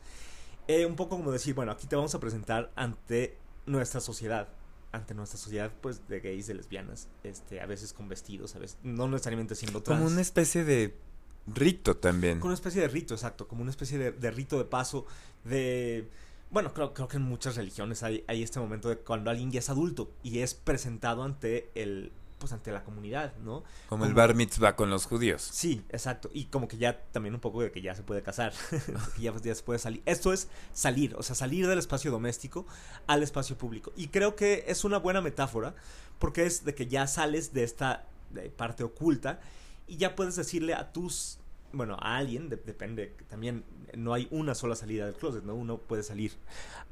Eh, 0.69 0.87
un 0.87 0.97
poco 0.97 1.17
como 1.17 1.31
decir, 1.31 1.55
bueno, 1.55 1.73
aquí 1.73 1.87
te 1.87 1.97
vamos 1.97 2.15
a 2.15 2.21
presentar 2.21 2.73
ante 2.77 3.37
nuestra 3.67 4.01
sociedad. 4.01 4.49
Ante 4.93 5.15
nuestra 5.15 5.39
sociedad, 5.39 5.73
pues, 5.81 6.07
de 6.09 6.21
gays, 6.21 6.47
de 6.47 6.55
lesbianas. 6.55 7.09
Este, 7.25 7.61
a 7.61 7.67
veces 7.67 7.93
con 7.93 8.09
vestidos, 8.09 8.55
a 8.55 8.61
veces, 8.61 8.79
no 8.83 9.09
necesariamente 9.09 9.55
siendo 9.55 9.83
trans. 9.83 10.01
Como 10.01 10.11
una 10.11 10.23
especie 10.23 10.65
de 10.65 10.97
rito 11.47 11.97
también. 11.97 12.41
Con 12.41 12.49
una 12.49 12.55
especie 12.55 12.81
de 12.81 12.89
rito, 12.89 13.15
exacto, 13.15 13.49
como 13.49 13.63
una 13.63 13.71
especie 13.71 13.99
de, 13.99 14.13
de 14.13 14.31
rito 14.31 14.59
de 14.59 14.65
paso, 14.65 15.07
de... 15.45 16.09
Bueno, 16.51 16.73
creo, 16.73 16.95
creo 16.95 17.09
que 17.09 17.17
en 17.17 17.25
muchas 17.25 17.57
religiones 17.57 18.05
hay, 18.05 18.23
hay 18.29 18.43
este 18.43 18.61
momento 18.61 18.89
de 18.89 18.99
cuando 18.99 19.31
alguien 19.31 19.51
ya 19.51 19.59
es 19.59 19.69
adulto 19.71 20.13
y 20.23 20.39
es 20.39 20.55
presentado 20.55 21.25
ante 21.25 21.71
el, 21.75 22.13
pues 22.45 22.53
ante 22.53 22.71
la 22.73 22.85
comunidad, 22.85 23.35
¿no? 23.39 23.65
Como 23.89 24.05
el 24.05 24.13
bar 24.13 24.35
mitzvah 24.35 24.77
con 24.77 24.91
los 24.91 25.07
judíos. 25.07 25.41
Sí, 25.41 25.83
exacto. 25.89 26.29
Y 26.31 26.45
como 26.47 26.69
que 26.69 26.77
ya 26.77 27.01
también 27.11 27.35
un 27.35 27.41
poco 27.41 27.63
de 27.63 27.73
que 27.73 27.81
ya 27.81 27.95
se 27.95 28.03
puede 28.03 28.23
casar, 28.23 28.53
que 29.17 29.23
ya, 29.23 29.33
ya 29.43 29.55
se 29.55 29.63
puede 29.63 29.79
salir. 29.79 30.03
Esto 30.05 30.31
es 30.31 30.49
salir, 30.75 31.15
o 31.17 31.23
sea, 31.23 31.35
salir 31.35 31.67
del 31.67 31.79
espacio 31.79 32.11
doméstico 32.11 32.67
al 33.07 33.23
espacio 33.23 33.57
público. 33.57 33.95
Y 33.97 34.09
creo 34.09 34.37
que 34.37 34.65
es 34.69 34.85
una 34.85 34.99
buena 34.99 35.23
metáfora 35.23 35.75
porque 36.19 36.45
es 36.45 36.67
de 36.67 36.75
que 36.75 36.87
ya 36.87 37.07
sales 37.07 37.55
de 37.55 37.65
esta 37.65 38.05
parte 38.59 38.85
oculta 38.85 39.41
y 39.87 39.97
ya 39.97 40.15
puedes 40.15 40.37
decirle 40.37 40.75
a 40.75 40.93
tus, 40.93 41.39
bueno, 41.73 41.97
a 41.99 42.19
alguien, 42.19 42.51
depende, 42.51 43.17
también 43.31 43.65
no 43.97 44.13
hay 44.13 44.29
una 44.31 44.55
sola 44.55 44.77
salida 44.77 45.07
del 45.07 45.15
closet, 45.15 45.45
¿no? 45.45 45.55
Uno 45.55 45.79
puede 45.79 46.03
salir 46.03 46.33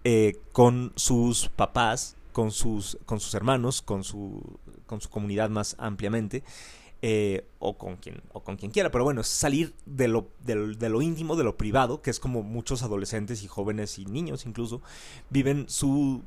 eh, 0.05 0.39
con 0.53 0.93
sus 0.97 1.51
papás, 1.51 2.17
con 2.33 2.51
sus, 2.51 2.99
con 3.05 3.21
sus 3.21 3.35
hermanos, 3.35 3.83
con 3.83 4.05
su, 4.05 4.59
con 4.93 5.01
su 5.01 5.09
comunidad 5.09 5.49
más 5.49 5.75
ampliamente. 5.79 6.45
Eh, 7.01 7.45
o 7.59 7.79
con 7.79 7.97
quien 7.97 8.23
o 8.33 8.45
con 8.45 8.57
quien 8.57 8.71
quiera 8.71 8.93
pero 8.93 9.03
bueno 9.03 9.25
salir 9.25 9.75
de 9.87 10.07
lo, 10.07 10.29
de, 10.45 10.89
lo 10.89 11.03
íntimo 11.03 11.35
de 11.35 11.43
lo 11.43 11.57
privado 11.57 12.01
que 12.01 12.11
es 12.11 12.21
como 12.21 12.45
muchos 12.45 12.85
adolescentes 12.85 13.43
y 13.43 13.49
jóvenes 13.49 13.99
y 13.99 14.05
niños 14.07 14.47
incluso 14.47 14.83
viven 15.29 15.69
su 15.69 16.23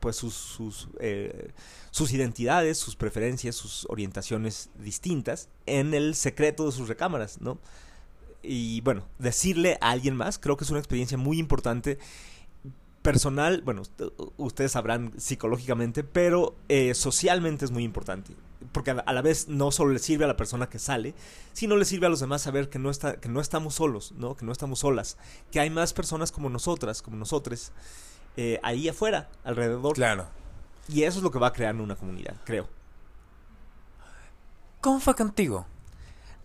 pues 0.00 0.16
sus 0.16 0.34
sus, 0.34 0.88
eh, 0.98 1.52
sus 1.92 2.12
identidades 2.12 2.78
sus 2.78 2.96
preferencias 2.96 3.54
sus 3.54 3.86
orientaciones 3.90 4.70
distintas 4.76 5.48
en 5.66 5.94
el 5.94 6.16
secreto 6.16 6.66
de 6.66 6.72
sus 6.72 6.88
recámaras 6.88 7.40
no 7.40 7.58
y 8.42 8.80
bueno 8.80 9.06
decirle 9.20 9.78
a 9.80 9.92
alguien 9.92 10.16
más 10.16 10.40
creo 10.40 10.56
que 10.56 10.64
es 10.64 10.70
una 10.70 10.80
experiencia 10.80 11.16
muy 11.16 11.38
importante 11.38 12.00
personal, 13.02 13.62
bueno, 13.62 13.82
ustedes 14.36 14.72
sabrán 14.72 15.12
psicológicamente, 15.18 16.04
pero 16.04 16.56
eh, 16.68 16.94
socialmente 16.94 17.64
es 17.64 17.70
muy 17.70 17.84
importante. 17.84 18.34
Porque 18.70 18.92
a 18.92 19.12
la, 19.12 19.22
vez 19.22 19.48
no 19.48 19.72
solo 19.72 19.92
le 19.92 19.98
sirve 19.98 20.24
a 20.24 20.28
la 20.28 20.36
persona 20.36 20.68
que 20.68 20.78
sale, 20.78 21.14
sino 21.52 21.76
le 21.76 21.84
sirve 21.84 22.06
a 22.06 22.08
los 22.08 22.20
demás 22.20 22.42
saber 22.42 22.70
que 22.70 22.78
no, 22.78 22.90
está, 22.90 23.16
que 23.16 23.28
no 23.28 23.40
estamos 23.40 23.74
solos, 23.74 24.12
¿no? 24.12 24.36
que 24.36 24.46
no 24.46 24.52
estamos 24.52 24.78
solas, 24.78 25.18
que 25.50 25.60
hay 25.60 25.68
más 25.68 25.92
personas 25.92 26.30
como 26.30 26.48
nosotras, 26.48 27.02
como 27.02 27.16
nosotros, 27.16 27.72
eh, 28.36 28.60
ahí 28.62 28.88
afuera, 28.88 29.28
alrededor. 29.44 29.94
Claro. 29.94 30.28
Y 30.88 31.02
eso 31.02 31.18
es 31.18 31.24
lo 31.24 31.30
que 31.30 31.40
va 31.40 31.48
a 31.48 31.52
crear 31.52 31.74
una 31.74 31.96
comunidad, 31.96 32.36
creo. 32.44 32.68
¿Cómo 34.80 35.00
fue 35.00 35.14
contigo? 35.14 35.66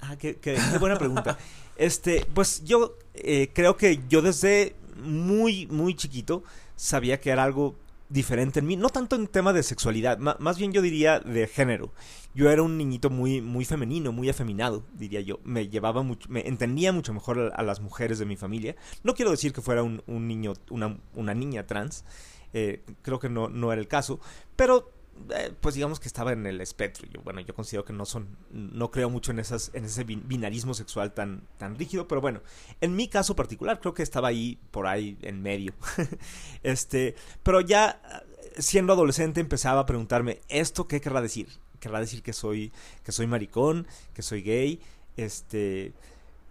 Ah, 0.01 0.15
qué, 0.17 0.37
qué, 0.37 0.57
buena 0.79 0.97
pregunta. 0.97 1.37
Este, 1.77 2.25
pues 2.33 2.63
yo 2.63 2.97
eh, 3.13 3.51
creo 3.53 3.77
que 3.77 4.01
yo 4.09 4.23
desde 4.23 4.75
muy, 4.97 5.67
muy 5.67 5.95
chiquito 5.95 6.43
sabía 6.75 7.19
que 7.19 7.29
era 7.29 7.43
algo 7.43 7.75
diferente 8.09 8.59
en 8.59 8.67
mí, 8.67 8.77
no 8.77 8.89
tanto 8.89 9.15
en 9.15 9.27
tema 9.27 9.51
de 9.53 9.63
sexualidad, 9.63 10.17
más 10.17 10.57
bien 10.57 10.71
yo 10.71 10.81
diría 10.81 11.19
de 11.19 11.47
género. 11.47 11.91
Yo 12.33 12.49
era 12.51 12.61
un 12.61 12.77
niñito 12.77 13.09
muy, 13.09 13.41
muy 13.41 13.65
femenino, 13.65 14.11
muy 14.11 14.29
afeminado, 14.29 14.83
diría 14.93 15.21
yo. 15.21 15.39
Me 15.43 15.67
llevaba 15.67 16.03
mucho, 16.03 16.29
me 16.29 16.47
entendía 16.47 16.93
mucho 16.93 17.13
mejor 17.13 17.51
a, 17.55 17.63
las 17.63 17.81
mujeres 17.81 18.19
de 18.19 18.25
mi 18.25 18.37
familia. 18.37 18.75
No 19.03 19.13
quiero 19.15 19.31
decir 19.31 19.53
que 19.53 19.61
fuera 19.61 19.83
un, 19.83 20.03
niño, 20.07 20.53
una, 20.69 20.97
una, 21.15 21.33
niña 21.33 21.65
trans, 21.65 22.05
eh, 22.53 22.83
creo 23.01 23.19
que 23.19 23.29
no, 23.29 23.49
no 23.49 23.73
era 23.73 23.81
el 23.81 23.87
caso, 23.87 24.19
pero 24.55 24.91
eh, 25.35 25.53
pues 25.59 25.75
digamos 25.75 25.99
que 25.99 26.07
estaba 26.07 26.31
en 26.33 26.45
el 26.45 26.61
espectro. 26.61 27.07
Yo, 27.11 27.21
bueno, 27.21 27.41
yo 27.41 27.53
considero 27.53 27.85
que 27.85 27.93
no 27.93 28.05
son, 28.05 28.37
no 28.51 28.91
creo 28.91 29.09
mucho 29.09 29.31
en 29.31 29.39
esas, 29.39 29.71
en 29.73 29.85
ese 29.85 30.03
binarismo 30.03 30.73
sexual 30.73 31.13
tan, 31.13 31.43
tan 31.57 31.77
rígido, 31.77 32.07
pero 32.07 32.21
bueno, 32.21 32.41
en 32.81 32.95
mi 32.95 33.07
caso 33.07 33.35
particular 33.35 33.79
creo 33.79 33.93
que 33.93 34.03
estaba 34.03 34.29
ahí, 34.29 34.59
por 34.71 34.87
ahí, 34.87 35.17
en 35.21 35.41
medio. 35.41 35.73
este, 36.63 37.15
pero 37.43 37.61
ya 37.61 38.01
eh, 38.03 38.61
siendo 38.61 38.93
adolescente 38.93 39.39
empezaba 39.39 39.81
a 39.81 39.85
preguntarme, 39.85 40.41
¿esto 40.49 40.87
qué 40.87 41.01
querrá 41.01 41.21
decir? 41.21 41.47
¿Querrá 41.79 41.99
decir 41.99 42.23
que 42.23 42.33
soy, 42.33 42.71
que 43.03 43.11
soy 43.11 43.27
maricón, 43.27 43.87
que 44.13 44.21
soy 44.21 44.41
gay? 44.41 44.81
Este, 45.15 45.93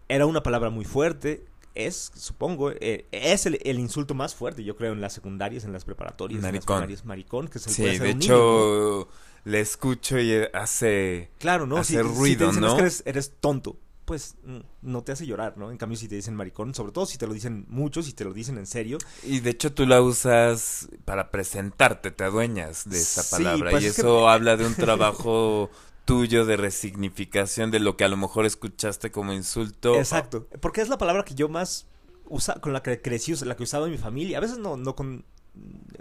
era 0.09 0.27
una 0.27 0.43
palabra 0.43 0.71
muy 0.71 0.85
fuerte 0.85 1.45
es, 1.77 2.13
supongo, 2.15 2.73
eh, 2.73 3.07
es 3.13 3.47
el, 3.47 3.79
insulto 3.79 4.15
más 4.15 4.35
fuerte, 4.35 4.65
yo 4.65 4.77
creo, 4.77 4.93
en 4.93 5.01
las 5.01 5.13
secundarias, 5.13 5.65
en 5.65 5.73
las 5.73 5.85
preparatorias. 5.85 6.43
Maricón. 6.43 6.87
maricón, 7.05 7.49
que 7.49 7.59
es 7.59 7.67
el 7.67 7.73
Sí, 7.73 7.99
de 7.99 8.11
hecho, 8.11 9.09
le 9.45 9.61
escucho 9.61 10.19
y 10.19 10.35
hace. 10.53 11.31
Claro, 11.39 11.67
¿no? 11.67 11.79
Hace 11.79 12.03
ruido, 12.03 12.53
¿no? 12.53 12.77
que 12.77 12.91
eres, 13.05 13.33
tonto, 13.41 13.77
pues 14.05 14.37
mm, 14.45 14.59
no 14.83 15.03
te 15.03 15.13
hace 15.13 15.27
llorar, 15.27 15.57
¿no? 15.57 15.71
En 15.71 15.77
cambio, 15.77 15.97
si 15.97 16.09
te 16.09 16.15
dicen 16.17 16.35
maricón, 16.35 16.75
sobre 16.75 16.93
todo 16.93 17.07
si 17.07 17.19
te 17.19 17.27
lo 17.27 17.35
dicen 17.35 17.67
mucho, 17.69 18.03
si 18.03 18.13
te 18.13 18.25
lo 18.25 18.33
dicen 18.33 18.59
en 18.59 18.67
serio. 18.67 18.99
Y 19.23 19.41
de 19.41 19.51
hecho, 19.51 19.73
tú 19.73 19.87
la 19.87 20.01
usas 20.01 20.89
para 21.05 21.31
presentarte, 21.31 22.11
te 22.11 22.25
adueñas 22.25 22.89
de 22.89 22.99
esa 22.99 23.37
palabra. 23.37 23.71
Pues 23.71 23.85
y 23.85 23.87
eso 23.87 24.29
habla 24.29 24.57
de 24.57 24.67
un 24.67 24.75
trabajo 24.75 25.71
tuyo 26.07 26.47
de 26.47 26.57
resignificación 26.57 27.71
de 27.71 27.81
lo 27.81 27.99
que 27.99 28.05
a 28.05 28.09
lo 28.09 28.17
mejor 28.17 28.47
escuchaste 28.47 29.11
como 29.11 29.35
insulto. 29.35 29.97
Exacto, 29.97 30.47
porque 30.61 30.81
es 30.81 30.89
la 30.89 30.97
palabra 30.97 31.25
que 31.25 31.35
yo 31.35 31.51
más 31.51 31.87
usa, 32.29 32.55
con 32.55 32.73
la 32.73 32.83
que 32.83 33.03
crecí, 33.03 33.35
la 33.45 33.57
que 33.57 33.65
usaba 33.65 33.85
en 33.85 33.93
mi 33.93 33.99
familia. 33.99 34.39
A 34.39 34.41
veces 34.41 34.57
no, 34.57 34.79
no 34.79 34.97
con 34.97 35.25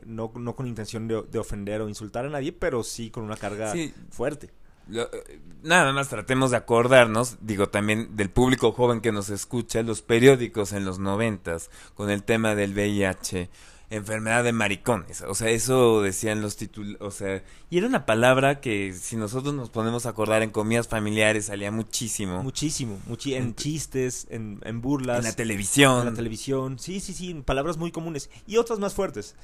no, 0.06 0.32
no 0.36 0.56
con 0.56 0.68
intención 0.68 1.08
de, 1.08 1.40
ofender 1.40 1.82
o 1.82 1.90
insultar 1.90 2.26
a 2.26 2.30
nadie, 2.30 2.54
pero 2.54 2.84
sí 2.84 3.10
con 3.10 3.24
una 3.24 3.36
carga 3.36 3.74
fuerte. 4.10 4.52
Eh, 4.94 5.40
nada 5.64 5.92
más 5.94 6.10
tratemos 6.10 6.52
de 6.52 6.58
acordarnos, 6.58 7.38
digo 7.42 7.70
también 7.70 8.16
del 8.16 8.30
público 8.30 8.72
joven 8.72 9.02
que 9.02 9.12
nos 9.12 9.30
escucha, 9.30 9.82
los 9.82 10.02
periódicos 10.02 10.74
en 10.74 10.86
los 10.86 11.00
noventas 11.00 11.72
con 11.96 12.12
el 12.12 12.24
tema 12.24 12.54
del 12.54 12.74
VIH 12.74 13.50
enfermedad 13.90 14.44
de 14.44 14.52
maricones. 14.52 15.22
O 15.22 15.36
sea, 15.36 15.50
eso 15.50 16.02
decían 16.02 16.42
los 16.42 16.56
títulos. 16.56 16.98
O 17.00 17.12
sea, 17.12 17.44
y 17.70 17.78
era 17.78 17.88
una 17.88 18.06
palabra 18.06 18.62
que 18.62 18.94
si 18.94 19.16
nosotros 19.16 19.54
nos 19.54 19.70
ponemos 19.70 20.06
a 20.06 20.10
acordar 20.10 20.42
en 20.42 20.50
comidas 20.50 20.88
familiares 20.88 21.46
salía 21.46 21.72
muchísimo. 21.72 22.44
Muchísimo. 22.44 23.00
en 23.26 23.56
chistes, 23.56 24.28
en, 24.30 24.82
burlas. 24.82 25.20
En 25.20 25.24
la 25.26 25.34
televisión. 25.34 26.00
En 26.00 26.06
la 26.06 26.14
televisión. 26.14 26.80
Sí, 26.80 27.00
sí, 27.00 27.14
sí. 27.14 27.34
Palabras 27.46 27.78
muy 27.78 27.92
comunes. 27.92 28.30
Y 28.48 28.58
otras 28.58 28.80
más 28.80 28.94
fuertes. 28.94 29.36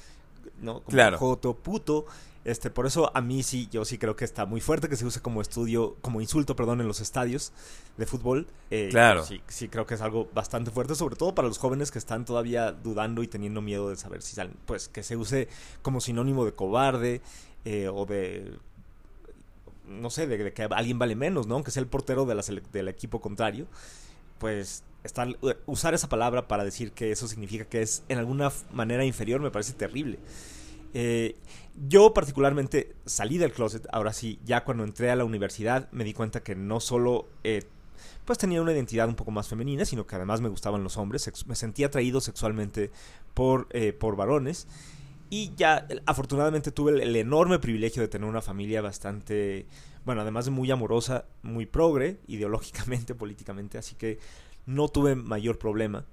¿no? 0.60 0.74
Como 0.74 0.86
claro. 0.86 1.18
joto, 1.18 1.54
puto. 1.54 2.06
Este, 2.44 2.70
por 2.70 2.86
eso 2.86 3.12
a 3.14 3.20
mí 3.20 3.42
sí, 3.42 3.68
yo 3.70 3.84
sí 3.84 3.98
creo 3.98 4.16
que 4.16 4.24
está 4.24 4.46
muy 4.46 4.60
fuerte 4.60 4.88
que 4.88 4.96
se 4.96 5.06
use 5.06 5.20
como 5.20 5.40
estudio, 5.40 5.96
como 6.00 6.20
insulto, 6.20 6.56
perdón, 6.56 6.80
en 6.80 6.88
los 6.88 7.00
estadios 7.00 7.52
de 7.96 8.06
fútbol. 8.06 8.48
Eh, 8.70 8.88
claro. 8.90 9.24
Sí, 9.24 9.40
sí 9.46 9.68
creo 9.68 9.86
que 9.86 9.94
es 9.94 10.00
algo 10.00 10.28
bastante 10.34 10.70
fuerte, 10.70 10.94
sobre 10.94 11.16
todo 11.16 11.34
para 11.34 11.46
los 11.46 11.58
jóvenes 11.58 11.90
que 11.90 11.98
están 11.98 12.24
todavía 12.24 12.72
dudando 12.72 13.22
y 13.22 13.28
teniendo 13.28 13.62
miedo 13.62 13.90
de 13.90 13.96
saber 13.96 14.22
si 14.22 14.34
salen. 14.34 14.56
Pues 14.66 14.88
que 14.88 15.02
se 15.02 15.16
use 15.16 15.48
como 15.82 16.00
sinónimo 16.00 16.44
de 16.44 16.52
cobarde 16.52 17.22
eh, 17.64 17.88
o 17.88 18.06
de 18.06 18.58
no 19.86 20.10
sé, 20.10 20.26
de, 20.26 20.52
que 20.52 20.62
alguien 20.62 20.98
vale 20.98 21.14
menos, 21.14 21.46
¿no? 21.46 21.54
Aunque 21.54 21.70
sea 21.70 21.82
el 21.82 21.88
portero 21.88 22.24
de 22.24 22.34
la 22.34 22.42
del 22.72 22.88
equipo 22.88 23.20
contrario, 23.20 23.66
pues 24.38 24.84
estar, 25.04 25.28
usar 25.66 25.94
esa 25.94 26.08
palabra 26.08 26.48
para 26.48 26.64
decir 26.64 26.92
que 26.92 27.12
eso 27.12 27.28
significa 27.28 27.64
que 27.64 27.82
es 27.82 28.02
en 28.08 28.18
alguna 28.18 28.50
manera 28.72 29.04
inferior 29.04 29.40
me 29.40 29.50
parece 29.50 29.72
terrible. 29.72 30.18
Eh, 30.94 31.36
yo 31.74 32.12
particularmente 32.14 32.94
salí 33.06 33.38
del 33.38 33.52
closet, 33.52 33.86
ahora 33.92 34.12
sí, 34.12 34.38
ya 34.44 34.64
cuando 34.64 34.84
entré 34.84 35.10
a 35.10 35.16
la 35.16 35.24
universidad 35.24 35.90
me 35.92 36.04
di 36.04 36.12
cuenta 36.12 36.42
que 36.42 36.54
no 36.54 36.80
solo 36.80 37.28
eh, 37.44 37.62
pues 38.24 38.38
tenía 38.38 38.62
una 38.62 38.72
identidad 38.72 39.08
un 39.08 39.14
poco 39.14 39.30
más 39.30 39.48
femenina, 39.48 39.84
sino 39.84 40.06
que 40.06 40.16
además 40.16 40.40
me 40.40 40.48
gustaban 40.48 40.84
los 40.84 40.96
hombres, 40.96 41.30
me 41.46 41.54
sentía 41.54 41.86
atraído 41.86 42.20
sexualmente 42.20 42.90
por, 43.34 43.68
eh, 43.70 43.92
por 43.92 44.16
varones 44.16 44.66
y 45.30 45.54
ya 45.56 45.86
afortunadamente 46.04 46.72
tuve 46.72 47.02
el, 47.02 47.16
enorme 47.16 47.58
privilegio 47.58 48.02
de 48.02 48.08
tener 48.08 48.28
una 48.28 48.42
familia 48.42 48.82
bastante, 48.82 49.66
bueno, 50.04 50.20
además 50.20 50.44
de 50.44 50.50
muy 50.50 50.70
amorosa, 50.70 51.24
muy 51.42 51.64
progre, 51.64 52.18
ideológicamente, 52.26 53.14
políticamente, 53.16 53.78
así 53.78 53.94
que 53.94 54.18
no 54.66 54.88
tuve 54.88 55.14
mayor 55.14 55.58
problema. 55.58 56.04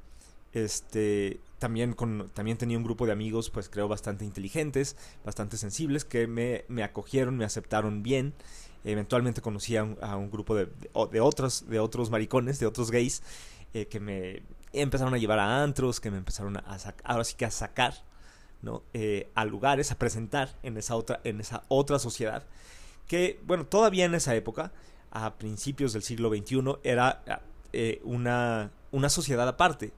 Este, 0.54 1.42
también, 1.60 1.94
con, 1.94 2.32
también 2.34 2.58
tenía 2.58 2.78
un 2.78 2.84
grupo 2.84 3.06
de 3.06 3.12
amigos, 3.12 3.50
pues 3.50 3.70
creo, 3.70 3.88
bastante 3.88 4.26
inteligentes, 4.26 4.96
bastante 5.24 5.58
sensibles, 5.58 6.06
que 6.06 6.26
me, 6.26 6.66
me 6.70 6.84
acogieron, 6.84 7.38
me 7.38 7.46
aceptaron 7.46 8.02
bien. 8.02 8.34
Eventualmente 8.86 9.42
conocí 9.42 9.76
a 9.76 9.84
un, 9.84 10.32
grupo 10.32 10.56
de, 10.56 10.66
de, 10.66 11.20
otros, 11.20 11.70
de 11.70 11.80
otros 11.80 12.10
maricones, 12.10 12.60
de 12.60 12.66
otros 12.66 12.92
gays, 12.92 13.22
eh, 13.74 13.88
que 13.88 14.00
me 14.00 14.42
empezaron 14.72 15.14
a 15.14 15.18
llevar 15.18 15.40
a 15.40 15.62
antros, 15.62 16.00
que 16.00 16.10
me 16.10 16.18
empezaron 16.18 16.56
a, 16.58 16.78
ahora 17.04 17.26
sí 17.26 17.36
que 17.36 17.46
a 17.46 17.52
sacar, 17.52 17.94
¿no? 18.62 18.84
Eh, 18.94 19.30
a 19.36 19.44
lugares, 19.44 19.92
a 19.92 19.98
presentar 19.98 20.58
en 20.64 20.78
esa 20.78 20.96
otra, 20.96 21.20
en 21.26 21.42
esa 21.42 21.64
otra 21.68 22.00
sociedad. 22.00 22.48
Que, 23.08 23.42
bueno, 23.46 23.66
todavía 23.66 24.06
en 24.06 24.16
esa 24.16 24.34
época, 24.34 24.72
a 25.12 25.36
principios 25.36 25.92
del 25.92 26.04
siglo 26.04 26.30
XXI, 26.30 26.78
era 26.84 27.22
eh, 27.74 28.00
una, 28.06 28.72
una 28.92 29.10
sociedad 29.10 29.48
aparte 29.48 29.92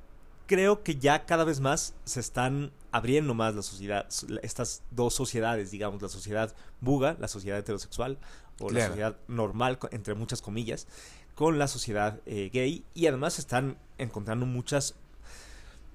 creo 0.48 0.84
que 0.84 0.96
ya 0.98 1.26
cada 1.26 1.44
vez 1.44 1.60
más 1.60 1.94
se 2.06 2.20
están 2.20 2.72
abriendo 2.92 3.34
más 3.34 3.56
la 3.56 3.62
sociedad, 3.62 4.08
estas 4.42 4.84
dos 4.92 5.14
sociedades, 5.14 5.72
digamos, 5.72 6.02
la 6.02 6.10
sociedad 6.10 6.54
buga, 6.82 7.16
la 7.20 7.28
sociedad 7.28 7.58
heterosexual, 7.58 8.18
o 8.60 8.70
la 8.70 8.88
sociedad 8.88 9.18
normal, 9.28 9.80
entre 9.92 10.14
muchas 10.14 10.42
comillas, 10.42 10.88
con 11.36 11.58
la 11.58 11.68
sociedad 11.68 12.20
eh, 12.26 12.50
gay, 12.54 12.84
y 12.94 13.08
además 13.08 13.34
se 13.34 13.42
están 13.42 13.78
encontrando 13.98 14.46
muchas, 14.46 14.96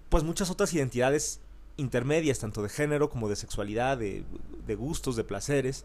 pues 0.09 0.25
muchas 0.25 0.50
otras 0.50 0.73
identidades 0.75 1.41
intermedias, 1.76 2.38
tanto 2.38 2.62
de 2.62 2.69
género 2.69 3.11
como 3.11 3.29
de 3.29 3.37
sexualidad, 3.37 3.99
de, 3.99 4.25
gustos, 4.76 5.17
de 5.17 5.25
placeres, 5.25 5.85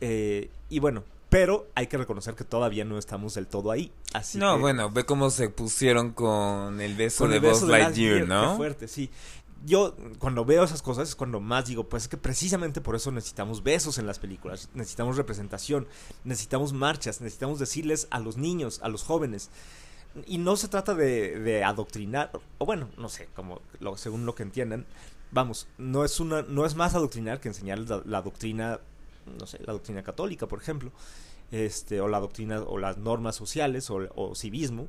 eh, 0.00 0.50
y 0.68 0.80
bueno, 0.80 1.04
pero 1.32 1.70
hay 1.74 1.86
que 1.86 1.96
reconocer 1.96 2.34
que 2.34 2.44
todavía 2.44 2.84
no 2.84 2.98
estamos 2.98 3.32
del 3.32 3.46
todo 3.46 3.70
ahí. 3.70 3.90
Así 4.12 4.36
no, 4.36 4.58
bueno, 4.58 4.90
ve 4.90 5.06
cómo 5.06 5.30
se 5.30 5.48
pusieron 5.48 6.12
con 6.12 6.78
el 6.78 6.94
beso 6.94 7.26
de 7.26 7.40
Buzz 7.40 7.62
Lightyear, 7.62 8.28
¿no? 8.28 8.50
Qué 8.50 8.56
fuerte, 8.58 8.86
sí. 8.86 9.08
yo 9.64 9.96
cuando 10.18 10.44
veo 10.44 10.62
esas 10.62 10.82
cosas 10.82 11.08
es 11.08 11.16
cuando 11.16 11.40
más 11.40 11.64
digo, 11.64 11.88
pues 11.88 12.02
es 12.02 12.08
que 12.10 12.18
precisamente 12.18 12.82
por 12.82 12.96
eso 12.96 13.10
necesitamos 13.12 13.62
besos 13.62 13.96
en 13.96 14.06
las 14.06 14.18
películas, 14.18 14.68
necesitamos 14.74 15.16
representación, 15.16 15.88
necesitamos 16.22 16.74
marchas, 16.74 17.22
necesitamos 17.22 17.58
decirles 17.58 18.08
a 18.10 18.20
los 18.20 18.36
niños, 18.36 18.80
a 18.82 18.90
los 18.90 19.02
jóvenes. 19.02 19.48
Y 20.26 20.36
no 20.36 20.56
se 20.56 20.68
trata 20.68 20.94
de, 20.94 21.64
adoctrinar, 21.64 22.30
o 22.58 22.66
bueno, 22.66 22.90
no 22.98 23.08
sé, 23.08 23.30
como 23.34 23.62
lo, 23.80 23.96
según 23.96 24.26
lo 24.26 24.34
que 24.34 24.42
entiendan, 24.42 24.84
vamos, 25.30 25.66
no 25.78 26.04
es 26.04 26.20
una, 26.20 26.42
no 26.42 26.66
es 26.66 26.76
más 26.76 26.94
adoctrinar 26.94 27.40
que 27.40 27.48
enseñar 27.48 27.78
la, 27.78 28.20
doctrina, 28.20 28.80
no 29.26 29.46
sé, 29.46 29.58
la 29.64 29.72
doctrina 29.72 30.02
católica, 30.02 30.46
por 30.46 30.60
ejemplo, 30.60 30.92
este, 31.50 32.00
o 32.00 32.08
la 32.08 32.20
doctrina, 32.20 32.60
o 32.60 32.78
las 32.78 32.98
normas 32.98 33.36
sociales, 33.36 33.90
o, 33.90 34.08
o 34.14 34.34
civismo, 34.34 34.88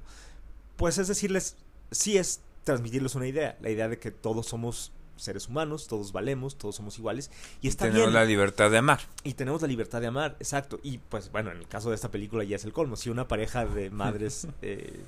pues 0.75 0.97
es 0.97 1.07
decirles, 1.07 1.57
sí 1.91 2.17
es 2.17 2.41
transmitirles 2.63 3.15
una 3.15 3.27
idea, 3.27 3.57
la 3.61 3.69
idea 3.69 3.89
de 3.89 3.99
que 3.99 4.11
todos 4.11 4.47
somos 4.47 4.91
seres 5.15 5.47
humanos, 5.47 5.87
todos 5.87 6.11
valemos, 6.11 6.57
todos 6.57 6.75
somos 6.75 6.97
iguales 6.97 7.31
y, 7.61 7.67
está 7.67 7.85
tenemos 7.85 8.11
la 8.11 8.25
libertad 8.25 8.71
de 8.71 8.77
amar. 8.77 8.99
Y 9.23 9.33
tenemos 9.33 9.61
la 9.61 9.67
libertad 9.67 10.01
de 10.01 10.07
amar, 10.07 10.35
exacto. 10.39 10.79
Y 10.83 10.97
pues 10.97 11.31
bueno, 11.31 11.51
en 11.51 11.57
el 11.57 11.67
caso 11.67 11.89
de 11.89 11.95
esta 11.95 12.11
película 12.11 12.43
ya 12.43 12.55
es 12.55 12.65
el 12.65 12.73
colmo. 12.73 12.95
Si 12.95 13.09
una 13.09 13.27
pareja 13.27 13.65
de 13.65 13.89
madres, 13.91 14.47
eh, 14.61 15.01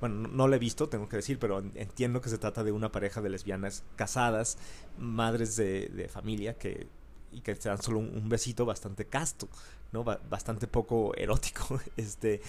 bueno, 0.00 0.28
no, 0.28 0.48
la 0.48 0.56
he 0.56 0.58
visto, 0.58 0.88
tengo 0.88 1.08
que 1.08 1.16
decir, 1.16 1.38
pero 1.38 1.60
entiendo 1.74 2.20
que 2.20 2.28
se 2.28 2.38
trata 2.38 2.64
de 2.64 2.72
una 2.72 2.90
pareja 2.90 3.20
de 3.20 3.30
lesbianas 3.30 3.84
casadas, 3.96 4.58
madres 4.98 5.56
de, 5.56 6.08
familia 6.12 6.54
que 6.54 6.88
y 7.32 7.40
que 7.40 7.54
te 7.54 7.68
dan 7.68 7.82
solo 7.82 7.98
un, 7.98 8.28
besito 8.28 8.64
bastante 8.64 9.06
casto, 9.06 9.48
¿no? 9.90 10.04
bastante 10.04 10.66
poco 10.66 11.14
erótico, 11.16 11.80
este 11.96 12.40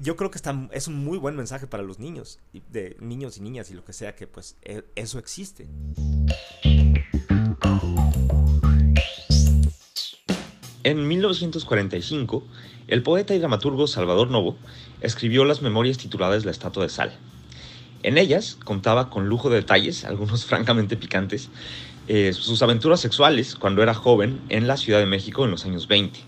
yo 0.00 0.16
creo 0.16 0.30
que 0.30 0.40
es 0.72 0.88
un 0.88 1.04
muy 1.04 1.18
buen 1.18 1.36
mensaje 1.36 1.66
para 1.66 1.82
los 1.82 1.98
niños, 1.98 2.38
de 2.70 2.96
niños 3.00 3.36
y 3.36 3.42
niñas 3.42 3.70
y 3.70 3.74
lo 3.74 3.84
que 3.84 3.92
sea, 3.92 4.14
que 4.14 4.26
pues 4.26 4.56
e, 4.62 4.84
eso 4.94 5.18
existe. 5.18 5.68
En 10.84 11.06
1945, 11.06 12.42
el 12.88 13.02
poeta 13.02 13.34
y 13.34 13.38
dramaturgo 13.38 13.86
Salvador 13.86 14.30
Novo 14.30 14.56
escribió 15.00 15.44
las 15.44 15.62
memorias 15.62 15.98
tituladas 15.98 16.44
La 16.44 16.50
Estatua 16.50 16.84
de 16.84 16.88
Sal. 16.88 17.18
En 18.02 18.18
ellas 18.18 18.58
contaba 18.64 19.08
con 19.08 19.28
lujo 19.28 19.48
de 19.48 19.56
detalles, 19.56 20.04
algunos 20.04 20.44
francamente 20.46 20.96
picantes, 20.96 21.50
eh, 22.14 22.34
sus 22.34 22.60
aventuras 22.60 23.00
sexuales 23.00 23.56
cuando 23.56 23.82
era 23.82 23.94
joven 23.94 24.38
en 24.50 24.66
la 24.66 24.76
Ciudad 24.76 24.98
de 24.98 25.06
México 25.06 25.46
en 25.46 25.50
los 25.50 25.64
años 25.64 25.88
20. 25.88 26.20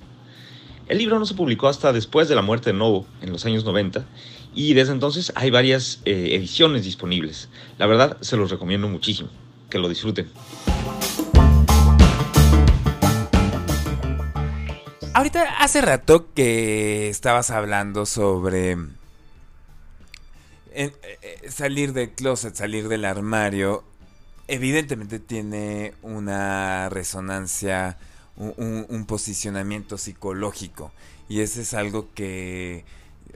El 0.89 0.97
libro 0.97 1.19
no 1.19 1.27
se 1.27 1.35
publicó 1.35 1.69
hasta 1.69 1.93
después 1.93 2.27
de 2.27 2.35
la 2.35 2.41
muerte 2.41 2.73
de 2.73 2.79
Novo, 2.79 3.05
en 3.21 3.31
los 3.31 3.45
años 3.45 3.67
90, 3.67 4.03
y 4.55 4.73
desde 4.73 4.93
entonces 4.93 5.31
hay 5.35 5.51
varias 5.51 6.01
eh, 6.07 6.31
ediciones 6.37 6.85
disponibles. 6.85 7.51
La 7.77 7.85
verdad, 7.85 8.17
se 8.23 8.39
los 8.39 8.51
recomiendo 8.51 8.89
muchísimo. 8.89 9.29
Que 9.69 9.79
lo 9.79 9.91
disfruten. 9.91 10.31
Ahorita 15.13 15.59
hace 15.59 15.83
rato 15.83 16.33
que 16.33 17.11
estabas 17.11 17.51
hablando 17.51 18.07
sobre 18.07 18.79
eh, 20.73 20.93
salir 21.51 21.93
del 21.93 22.13
closet, 22.13 22.55
salir 22.55 22.89
del 22.89 23.05
armario. 23.05 23.85
Evidentemente 24.47 25.19
tiene 25.19 25.95
una 26.03 26.89
resonancia 26.91 27.97
un, 28.37 29.05
posicionamiento 29.07 29.99
psicológico. 29.99 30.93
Y 31.29 31.41
ese 31.41 31.63
es 31.63 31.75
algo 31.75 32.09
que, 32.15 32.85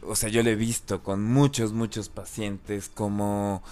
o 0.02 0.16
sea, 0.16 0.28
yo 0.28 0.42
lo 0.42 0.50
he 0.50 0.56
visto 0.56 1.02
con 1.02 1.24
muchos, 1.24 1.72
muchos 1.72 2.08
pacientes 2.08 2.90
como 2.92 3.62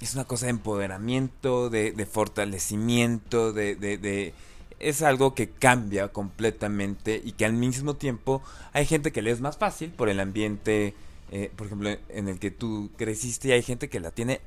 es 0.00 0.14
una 0.14 0.24
cosa 0.24 0.46
de 0.46 0.50
empoderamiento, 0.50 1.70
de, 1.70 2.06
fortalecimiento, 2.10 3.52
de, 3.52 3.76
de, 3.76 4.34
Es 4.78 5.02
algo 5.02 5.34
que 5.34 5.48
cambia 5.48 6.08
completamente 6.08 7.20
y 7.24 7.32
que 7.32 7.46
al 7.46 7.54
mismo 7.54 7.96
tiempo 7.96 8.42
hay 8.72 8.84
gente 8.84 9.12
que 9.12 9.22
le 9.22 9.30
es 9.30 9.40
más 9.40 9.56
fácil 9.56 9.90
por 9.90 10.10
el 10.10 10.20
ambiente, 10.20 10.94
eh, 11.32 11.50
por 11.56 11.66
ejemplo, 11.66 11.96
en 12.10 12.28
el 12.28 12.38
que 12.38 12.50
tú 12.50 12.90
creciste 12.98 13.48
y 13.48 13.52
hay 13.52 13.62
gente 13.62 13.88
que 13.88 14.00
la 14.00 14.10
tiene 14.10 14.40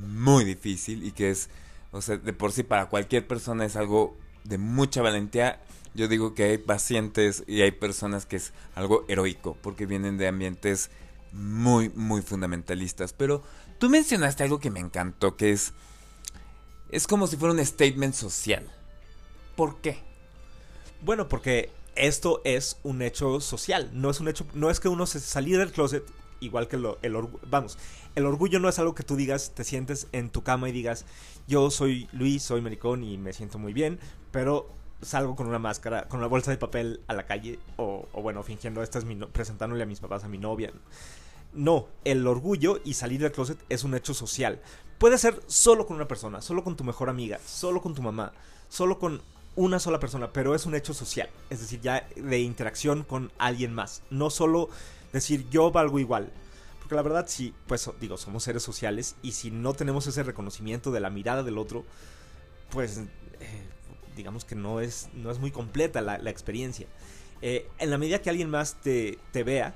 muy 0.00 0.44
difícil 0.44 1.04
y 1.04 1.12
que 1.12 1.30
es, 1.30 1.48
o 1.92 2.02
sea, 2.02 2.16
de 2.16 2.32
por 2.32 2.52
sí 2.52 2.62
para 2.62 2.86
cualquier 2.86 3.26
persona 3.26 3.64
es 3.64 3.76
algo 3.76 4.16
de 4.44 4.58
mucha 4.58 5.02
valentía. 5.02 5.60
Yo 5.94 6.08
digo 6.08 6.34
que 6.34 6.44
hay 6.44 6.58
pacientes 6.58 7.44
y 7.46 7.62
hay 7.62 7.70
personas 7.70 8.26
que 8.26 8.36
es 8.36 8.52
algo 8.74 9.04
heroico, 9.08 9.56
porque 9.62 9.86
vienen 9.86 10.18
de 10.18 10.26
ambientes 10.26 10.90
muy, 11.32 11.88
muy 11.90 12.22
fundamentalistas. 12.22 13.12
Pero 13.12 13.42
tú 13.78 13.88
mencionaste 13.88 14.42
algo 14.42 14.58
que 14.58 14.70
me 14.70 14.80
encantó, 14.80 15.36
que 15.36 15.52
es, 15.52 15.72
es 16.90 17.06
como 17.06 17.26
si 17.26 17.36
fuera 17.36 17.54
un 17.54 17.64
statement 17.64 18.14
social. 18.14 18.68
¿Por 19.56 19.80
qué? 19.80 19.98
Bueno, 21.00 21.28
porque 21.28 21.70
esto 21.94 22.40
es 22.44 22.78
un 22.82 23.02
hecho 23.02 23.40
social, 23.40 23.90
no 23.92 24.10
es 24.10 24.18
un 24.18 24.28
hecho, 24.28 24.46
no 24.54 24.70
es 24.70 24.80
que 24.80 24.88
uno 24.88 25.06
se 25.06 25.20
salga 25.20 25.58
del 25.58 25.70
closet 25.70 26.04
igual 26.40 26.68
que 26.68 26.76
el 26.76 27.16
orgullo, 27.16 27.40
vamos, 27.48 27.78
el 28.14 28.26
orgullo 28.26 28.60
no 28.60 28.68
es 28.68 28.78
algo 28.78 28.94
que 28.94 29.02
tú 29.02 29.16
digas, 29.16 29.52
te 29.54 29.64
sientes 29.64 30.06
en 30.12 30.30
tu 30.30 30.42
cama 30.42 30.68
y 30.68 30.72
digas, 30.72 31.04
yo 31.46 31.70
soy 31.70 32.08
Luis, 32.12 32.42
soy 32.42 32.60
maricón 32.60 33.04
y 33.04 33.18
me 33.18 33.32
siento 33.32 33.58
muy 33.58 33.72
bien, 33.72 33.98
pero 34.30 34.70
salgo 35.02 35.36
con 35.36 35.46
una 35.46 35.58
máscara, 35.58 36.08
con 36.08 36.18
una 36.20 36.28
bolsa 36.28 36.50
de 36.50 36.56
papel 36.56 37.00
a 37.08 37.14
la 37.14 37.26
calle, 37.26 37.58
o, 37.76 38.06
bueno, 38.14 38.42
fingiendo, 38.42 38.82
esta 38.82 38.98
es 38.98 39.04
mi 39.04 39.16
presentándole 39.16 39.82
a 39.82 39.86
mis 39.86 40.00
papás, 40.00 40.24
a 40.24 40.28
mi 40.28 40.38
novia. 40.38 40.72
No, 41.52 41.88
el 42.04 42.26
orgullo 42.26 42.80
y 42.84 42.94
salir 42.94 43.20
del 43.20 43.32
closet 43.32 43.58
es 43.68 43.84
un 43.84 43.94
hecho 43.94 44.14
social. 44.14 44.60
Puede 44.98 45.18
ser 45.18 45.40
solo 45.46 45.86
con 45.86 45.96
una 45.96 46.08
persona, 46.08 46.40
solo 46.40 46.64
con 46.64 46.76
tu 46.76 46.84
mejor 46.84 47.08
amiga, 47.08 47.38
solo 47.44 47.82
con 47.82 47.94
tu 47.94 48.02
mamá, 48.02 48.32
solo 48.68 48.98
con 48.98 49.22
una 49.56 49.78
sola 49.78 50.00
persona, 50.00 50.32
pero 50.32 50.54
es 50.54 50.66
un 50.66 50.74
hecho 50.74 50.94
social, 50.94 51.28
es 51.50 51.60
decir, 51.60 51.80
ya 51.80 52.08
de 52.16 52.40
interacción 52.40 53.04
con 53.04 53.30
alguien 53.38 53.72
más, 53.72 54.02
no 54.10 54.30
solo 54.30 54.68
decir 55.12 55.48
yo 55.50 55.70
valgo 55.70 56.00
igual. 56.00 56.32
Porque 56.84 56.96
la 56.96 57.02
verdad, 57.02 57.24
sí, 57.26 57.54
pues 57.66 57.90
digo, 57.98 58.18
somos 58.18 58.44
seres 58.44 58.62
sociales 58.62 59.16
y 59.22 59.32
si 59.32 59.50
no 59.50 59.72
tenemos 59.72 60.06
ese 60.06 60.22
reconocimiento 60.22 60.92
de 60.92 61.00
la 61.00 61.08
mirada 61.08 61.42
del 61.42 61.56
otro, 61.56 61.82
pues 62.68 62.98
eh, 62.98 63.62
digamos 64.14 64.44
que 64.44 64.54
no 64.54 64.80
es, 64.80 65.08
no 65.14 65.30
es 65.30 65.38
muy 65.38 65.50
completa 65.50 66.02
la, 66.02 66.16
experiencia. 66.28 66.86
Eh, 67.40 67.66
en 67.78 67.88
la 67.88 67.96
medida 67.96 68.20
que 68.20 68.28
alguien 68.28 68.50
más 68.50 68.74
te, 68.82 69.18
te 69.32 69.44
vea, 69.44 69.74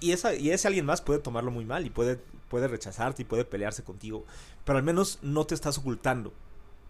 y, 0.00 0.10
esa, 0.10 0.34
y 0.34 0.50
ese 0.50 0.66
alguien 0.66 0.86
más 0.86 1.02
puede 1.02 1.20
tomarlo 1.20 1.52
muy 1.52 1.64
mal 1.66 1.86
y 1.86 1.90
puede, 1.90 2.16
puede 2.48 2.66
rechazarte 2.66 3.22
y 3.22 3.24
puede 3.24 3.44
pelearse 3.44 3.84
contigo, 3.84 4.24
pero 4.64 4.76
al 4.76 4.84
menos 4.84 5.20
no 5.22 5.46
te 5.46 5.54
estás 5.54 5.78
ocultando. 5.78 6.32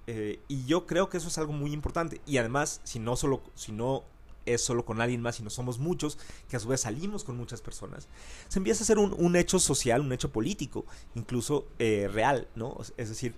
Eh, 0.06 0.40
y 0.48 0.64
yo 0.64 0.86
creo 0.86 1.10
que 1.10 1.18
eso 1.18 1.28
es 1.28 1.36
algo 1.36 1.52
muy 1.52 1.74
importante. 1.74 2.22
Y 2.26 2.38
además, 2.38 2.80
si 2.84 2.98
no 2.98 3.14
solo, 3.14 3.42
si 3.54 3.72
no 3.72 4.04
es 4.46 4.62
solo 4.62 4.84
con 4.84 5.00
alguien 5.00 5.20
más, 5.20 5.40
y 5.40 5.42
no 5.42 5.50
somos 5.50 5.78
muchos, 5.78 6.18
que 6.48 6.56
a 6.56 6.60
su 6.60 6.68
vez 6.68 6.82
salimos 6.82 7.24
con 7.24 7.36
muchas 7.36 7.60
personas, 7.60 8.08
se 8.48 8.58
empieza 8.58 8.82
a 8.82 8.86
ser 8.86 8.98
un, 8.98 9.36
hecho 9.36 9.58
social, 9.58 10.00
un 10.00 10.12
hecho 10.12 10.32
político, 10.32 10.84
incluso 11.14 11.66
eh, 11.78 12.08
real, 12.12 12.48
¿no? 12.54 12.76
Es 12.96 13.08
decir, 13.08 13.34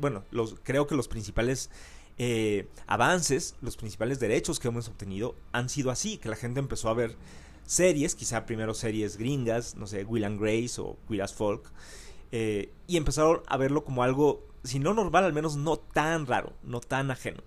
bueno, 0.00 0.24
los, 0.30 0.56
creo 0.62 0.86
que 0.86 0.94
los 0.94 1.08
principales 1.08 1.70
eh, 2.18 2.66
avances, 2.86 3.56
los 3.60 3.76
principales 3.76 4.18
derechos 4.20 4.58
que 4.58 4.68
hemos 4.68 4.88
obtenido 4.88 5.34
han 5.52 5.68
sido 5.68 5.90
así, 5.90 6.16
que 6.16 6.28
la 6.28 6.36
gente 6.36 6.60
empezó 6.60 6.88
a 6.88 6.94
ver 6.94 7.14
series, 7.66 8.14
quizá 8.14 8.46
primero 8.46 8.72
series 8.74 9.16
gringas, 9.16 9.76
no 9.76 9.86
sé, 9.86 10.04
Will 10.04 10.24
and 10.24 10.40
Grace 10.40 10.80
o 10.80 10.96
Queer 11.08 11.22
as 11.22 11.34
Folk, 11.34 11.70
eh, 12.32 12.72
y 12.86 12.96
empezaron 12.96 13.42
a 13.46 13.56
verlo 13.56 13.84
como 13.84 14.02
algo, 14.02 14.46
si 14.64 14.78
no 14.78 14.94
normal, 14.94 15.24
al 15.24 15.32
menos 15.32 15.56
no 15.56 15.76
tan 15.76 16.26
raro, 16.26 16.54
no 16.62 16.80
tan 16.80 17.10
ajeno. 17.10 17.42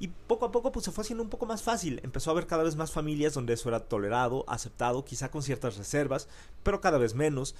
Y 0.00 0.08
poco 0.08 0.46
a 0.46 0.52
poco 0.52 0.70
pues 0.70 0.84
se 0.84 0.92
fue 0.92 1.02
haciendo 1.02 1.24
un 1.24 1.30
poco 1.30 1.46
más 1.46 1.62
fácil. 1.62 2.00
Empezó 2.04 2.30
a 2.30 2.32
haber 2.32 2.46
cada 2.46 2.62
vez 2.62 2.76
más 2.76 2.92
familias 2.92 3.34
donde 3.34 3.54
eso 3.54 3.68
era 3.68 3.80
tolerado, 3.80 4.44
aceptado, 4.48 5.04
quizá 5.04 5.30
con 5.30 5.42
ciertas 5.42 5.76
reservas, 5.76 6.28
pero 6.62 6.80
cada 6.80 6.98
vez 6.98 7.14
menos. 7.14 7.54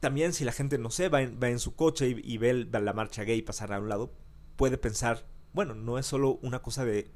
También 0.00 0.32
si 0.32 0.44
la 0.44 0.52
gente, 0.52 0.78
no 0.78 0.90
sé, 0.90 1.08
va 1.08 1.22
en, 1.22 1.38
va 1.42 1.48
en 1.48 1.58
su 1.58 1.74
coche 1.74 2.08
y, 2.08 2.38
ve 2.38 2.66
la 2.70 2.92
marcha 2.92 3.24
gay 3.24 3.42
pasar 3.42 3.72
a 3.72 3.80
un 3.80 3.88
lado, 3.88 4.10
puede 4.56 4.78
pensar, 4.78 5.26
bueno, 5.52 5.74
no 5.74 5.98
es 5.98 6.06
solo 6.06 6.38
una 6.42 6.60
cosa 6.60 6.84
de 6.84 7.10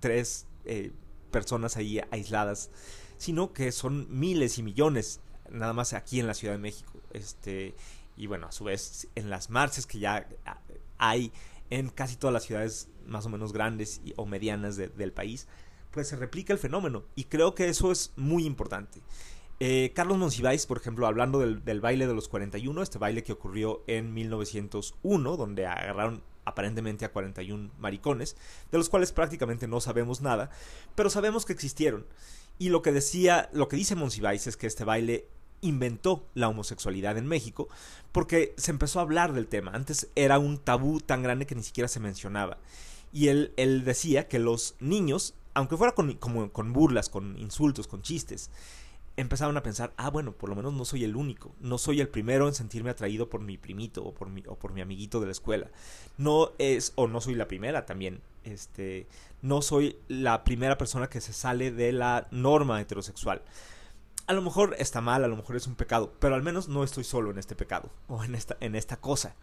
tres 0.00 0.46
eh, 0.64 0.92
personas 1.30 1.76
ahí 1.76 2.00
aisladas, 2.10 2.70
sino 3.18 3.52
que 3.52 3.72
son 3.72 4.06
miles 4.10 4.58
y 4.58 4.62
millones 4.62 5.20
nada 5.50 5.72
más 5.72 5.92
aquí 5.92 6.20
en 6.20 6.26
la 6.26 6.34
Ciudad 6.34 6.54
de 6.54 6.58
México. 6.58 6.92
Este, 7.12 7.74
y 8.16 8.26
bueno, 8.26 8.46
a 8.46 8.52
su 8.52 8.64
vez 8.64 9.08
en 9.14 9.30
las 9.30 9.50
marchas 9.50 9.86
que 9.86 9.98
ya 9.98 10.26
hay 10.98 11.32
en 11.70 11.88
casi 11.90 12.16
todas 12.16 12.32
las 12.32 12.44
ciudades 12.44 12.88
más 13.06 13.26
o 13.26 13.28
menos 13.28 13.52
grandes 13.52 14.00
o 14.16 14.26
medianas 14.26 14.76
del 14.76 15.12
país, 15.12 15.48
pues 15.90 16.08
se 16.08 16.16
replica 16.16 16.52
el 16.52 16.58
fenómeno. 16.58 17.04
Y 17.14 17.24
creo 17.24 17.54
que 17.54 17.68
eso 17.68 17.90
es 17.90 18.12
muy 18.16 18.44
importante. 18.44 19.00
Eh, 19.58 19.92
Carlos 19.94 20.18
Monsiváis, 20.18 20.66
por 20.66 20.76
ejemplo, 20.76 21.06
hablando 21.06 21.40
del, 21.40 21.80
baile 21.80 22.06
de 22.06 22.14
los 22.14 22.28
41, 22.28 22.82
este 22.82 22.98
baile 22.98 23.22
que 23.22 23.32
ocurrió 23.32 23.82
en 23.86 24.12
1901, 24.12 25.36
donde 25.36 25.66
agarraron 25.66 26.22
aparentemente 26.44 27.04
a 27.04 27.12
41 27.12 27.70
maricones, 27.78 28.36
de 28.70 28.78
los 28.78 28.88
cuales 28.88 29.12
prácticamente 29.12 29.66
no 29.66 29.80
sabemos 29.80 30.20
nada, 30.20 30.50
pero 30.94 31.08
sabemos 31.08 31.46
que 31.46 31.54
existieron. 31.54 32.06
Y 32.58 32.68
lo 32.68 32.82
que 32.82 32.92
decía, 32.92 33.48
lo 33.52 33.68
que 33.68 33.76
dice 33.76 33.96
Monsiváis 33.96 34.46
es 34.46 34.56
que 34.56 34.66
este 34.66 34.84
baile 34.84 35.28
inventó 35.62 36.28
la 36.34 36.48
homosexualidad 36.48 37.16
en 37.16 37.26
México 37.26 37.68
porque 38.12 38.54
se 38.58 38.70
empezó 38.70 38.98
a 38.98 39.02
hablar 39.02 39.32
del 39.32 39.48
tema. 39.48 39.72
Antes 39.72 40.08
era 40.14 40.38
un 40.38 40.58
tabú 40.58 41.00
tan 41.00 41.22
grande 41.22 41.46
que 41.46 41.54
ni 41.54 41.62
siquiera 41.62 41.88
se 41.88 42.00
mencionaba. 42.00 42.58
Y 43.16 43.28
él, 43.28 43.54
él 43.56 43.82
decía 43.82 44.28
que 44.28 44.38
los 44.38 44.74
niños, 44.78 45.32
aunque 45.54 45.78
fuera 45.78 45.94
con, 45.94 46.12
con 46.16 46.72
burlas, 46.74 47.08
con 47.08 47.38
insultos, 47.38 47.86
con 47.86 48.02
chistes, 48.02 48.50
empezaban 49.16 49.56
a 49.56 49.62
pensar, 49.62 49.94
ah, 49.96 50.10
bueno, 50.10 50.32
por 50.32 50.50
lo 50.50 50.54
menos 50.54 50.74
no 50.74 50.84
soy 50.84 51.02
el 51.02 51.16
único, 51.16 51.54
no 51.58 51.78
soy 51.78 52.02
el 52.02 52.10
primero 52.10 52.46
en 52.46 52.52
sentirme 52.52 52.90
atraído 52.90 53.30
por 53.30 53.40
mi 53.40 53.56
primito 53.56 54.04
o 54.04 54.12
por 54.12 54.28
mi, 54.28 54.42
o 54.46 54.56
por 54.56 54.74
mi 54.74 54.82
amiguito 54.82 55.18
de 55.18 55.24
la 55.24 55.32
escuela. 55.32 55.70
No 56.18 56.50
es, 56.58 56.92
o 56.96 57.08
no 57.08 57.22
soy 57.22 57.36
la 57.36 57.48
primera 57.48 57.86
también, 57.86 58.20
este, 58.44 59.06
no 59.40 59.62
soy 59.62 59.96
la 60.08 60.44
primera 60.44 60.76
persona 60.76 61.08
que 61.08 61.22
se 61.22 61.32
sale 61.32 61.70
de 61.70 61.92
la 61.92 62.28
norma 62.30 62.82
heterosexual. 62.82 63.40
A 64.26 64.34
lo 64.34 64.42
mejor 64.42 64.76
está 64.78 65.00
mal, 65.00 65.24
a 65.24 65.28
lo 65.28 65.36
mejor 65.36 65.56
es 65.56 65.66
un 65.66 65.74
pecado, 65.74 66.12
pero 66.20 66.34
al 66.34 66.42
menos 66.42 66.68
no 66.68 66.84
estoy 66.84 67.04
solo 67.04 67.30
en 67.30 67.38
este 67.38 67.56
pecado 67.56 67.90
o 68.08 68.22
en 68.24 68.34
esta, 68.34 68.58
en 68.60 68.74
esta 68.74 68.98
cosa. 68.98 69.36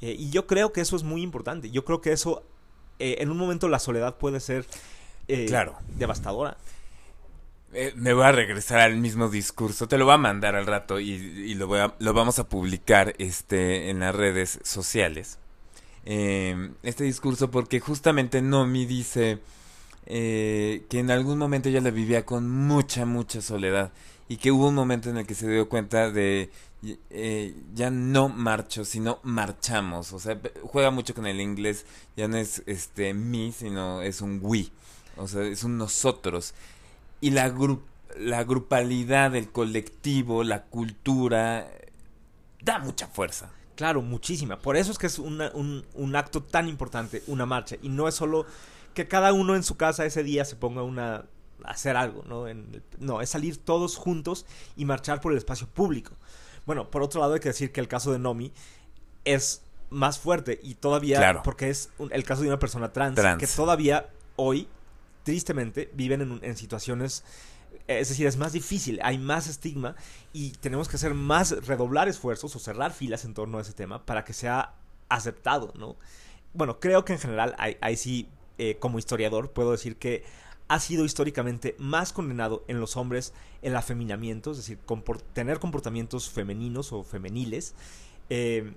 Eh, 0.00 0.16
y 0.18 0.30
yo 0.30 0.46
creo 0.46 0.72
que 0.72 0.80
eso 0.80 0.96
es 0.96 1.02
muy 1.02 1.20
importante. 1.20 1.70
Yo 1.70 1.84
creo 1.84 2.00
que 2.00 2.12
eso, 2.12 2.46
eh, 3.00 3.16
en 3.22 3.30
un 3.30 3.36
momento 3.38 3.68
la 3.68 3.78
soledad 3.80 4.16
puede 4.16 4.38
ser 4.40 4.64
eh, 5.28 5.46
Claro. 5.46 5.76
devastadora. 5.96 6.56
Eh, 7.72 7.92
me 7.96 8.12
voy 8.14 8.24
a 8.24 8.32
regresar 8.32 8.80
al 8.80 8.96
mismo 8.96 9.28
discurso, 9.28 9.86
te 9.88 9.96
lo 9.96 10.04
voy 10.04 10.14
a 10.14 10.18
mandar 10.18 10.56
al 10.56 10.66
rato 10.66 10.98
y, 10.98 11.10
y 11.12 11.54
lo, 11.54 11.66
voy 11.68 11.78
a- 11.80 11.94
lo 12.00 12.12
vamos 12.12 12.38
a 12.40 12.48
publicar 12.48 13.14
este, 13.18 13.90
en 13.90 14.00
las 14.00 14.14
redes 14.14 14.58
sociales. 14.64 15.38
Este 16.04 17.04
discurso 17.04 17.50
porque 17.50 17.78
justamente 17.78 18.40
Nomi 18.42 18.86
dice 18.86 19.38
que 20.06 20.86
en 20.90 21.10
algún 21.10 21.38
momento 21.38 21.68
ella 21.68 21.80
la 21.80 21.90
vivía 21.90 22.24
con 22.24 22.48
mucha, 22.50 23.04
mucha 23.06 23.40
soledad 23.40 23.92
y 24.30 24.36
que 24.36 24.52
hubo 24.52 24.68
un 24.68 24.76
momento 24.76 25.10
en 25.10 25.16
el 25.18 25.26
que 25.26 25.34
se 25.34 25.50
dio 25.50 25.68
cuenta 25.68 26.08
de 26.12 26.50
eh, 27.10 27.52
ya 27.74 27.90
no 27.90 28.28
marcho, 28.28 28.84
sino 28.84 29.18
marchamos. 29.24 30.12
O 30.12 30.20
sea, 30.20 30.40
juega 30.62 30.92
mucho 30.92 31.14
con 31.16 31.26
el 31.26 31.40
inglés, 31.40 31.84
ya 32.16 32.28
no 32.28 32.36
es 32.36 32.62
este 32.66 33.12
me, 33.12 33.50
sino 33.50 34.02
es 34.02 34.20
un 34.20 34.38
we. 34.40 34.68
O 35.16 35.26
sea, 35.26 35.42
es 35.42 35.64
un 35.64 35.76
nosotros 35.78 36.54
y 37.20 37.32
la, 37.32 37.52
la 38.16 38.44
grupalidad, 38.44 39.34
el 39.34 39.50
colectivo, 39.50 40.44
la 40.44 40.62
cultura, 40.62 41.62
eh, 41.62 41.92
da 42.62 42.78
mucha 42.78 43.08
fuerza. 43.08 43.50
Claro, 43.74 44.00
muchísima. 44.00 44.60
Por 44.60 44.76
eso 44.76 44.92
es 44.92 44.98
que 44.98 45.08
es 45.08 45.18
una- 45.18 45.50
un, 45.54 45.84
un 45.94 46.14
acto 46.14 46.40
tan 46.42 46.68
importante, 46.68 47.24
una 47.26 47.46
marcha. 47.46 47.76
Y 47.82 47.88
no 47.88 48.06
es 48.06 48.14
solo 48.14 48.46
que 48.94 49.08
cada 49.08 49.32
uno 49.32 49.56
en 49.56 49.64
su 49.64 49.76
casa 49.76 50.06
ese 50.06 50.22
día 50.22 50.44
se 50.44 50.54
ponga 50.54 50.82
una 50.84 51.24
hacer 51.64 51.96
algo, 51.96 52.22
¿no? 52.26 52.48
En 52.48 52.68
el- 52.74 52.82
no, 52.98 53.20
es 53.20 53.30
salir 53.30 53.56
todos 53.58 53.96
juntos 53.96 54.46
y 54.76 54.84
marchar 54.84 55.20
por 55.20 55.32
el 55.32 55.38
espacio 55.38 55.66
público. 55.68 56.12
Bueno, 56.66 56.90
por 56.90 57.02
otro 57.02 57.20
lado 57.20 57.34
hay 57.34 57.40
que 57.40 57.48
decir 57.48 57.72
que 57.72 57.80
el 57.80 57.88
caso 57.88 58.12
de 58.12 58.18
Nomi 58.18 58.52
es 59.24 59.62
más 59.90 60.18
fuerte 60.18 60.60
y 60.62 60.74
todavía 60.76 61.16
Claro. 61.18 61.42
porque 61.42 61.68
es 61.70 61.90
un- 61.98 62.12
el 62.12 62.22
caso 62.24 62.42
de 62.42 62.48
una 62.48 62.58
persona 62.58 62.92
trans, 62.92 63.16
Trans. 63.16 63.38
que 63.40 63.46
todavía 63.46 64.08
hoy 64.36 64.68
tristemente 65.24 65.90
viven 65.94 66.20
en, 66.22 66.40
en 66.42 66.56
situaciones 66.56 67.24
es 67.86 68.08
decir, 68.08 68.26
es 68.28 68.36
más 68.36 68.52
difícil, 68.52 69.00
hay 69.02 69.18
más 69.18 69.48
estigma 69.48 69.96
y 70.32 70.50
tenemos 70.52 70.88
que 70.88 70.94
hacer 70.94 71.12
más, 71.14 71.50
redoblar 71.66 72.08
esfuerzos 72.08 72.54
o 72.54 72.58
cerrar 72.60 72.92
filas 72.92 73.24
en 73.24 73.34
torno 73.34 73.58
a 73.58 73.62
ese 73.62 73.72
tema 73.72 74.04
para 74.06 74.24
que 74.24 74.32
sea 74.32 74.74
aceptado, 75.08 75.72
¿no? 75.76 75.96
Bueno, 76.52 76.78
creo 76.78 77.04
que 77.04 77.14
en 77.14 77.18
general, 77.18 77.54
ahí, 77.58 77.76
ahí 77.80 77.96
sí, 77.96 78.28
eh, 78.58 78.76
como 78.78 78.98
historiador, 79.00 79.50
puedo 79.50 79.72
decir 79.72 79.96
que 79.96 80.24
ha 80.70 80.78
sido 80.78 81.04
históricamente 81.04 81.74
más 81.78 82.12
condenado 82.12 82.62
en 82.68 82.78
los 82.78 82.96
hombres 82.96 83.34
el 83.60 83.74
afeminamiento, 83.74 84.52
es 84.52 84.58
decir, 84.58 84.78
tener 85.32 85.58
comportamientos 85.58 86.30
femeninos 86.30 86.92
o 86.92 87.02
femeniles, 87.02 87.74
eh, 88.28 88.72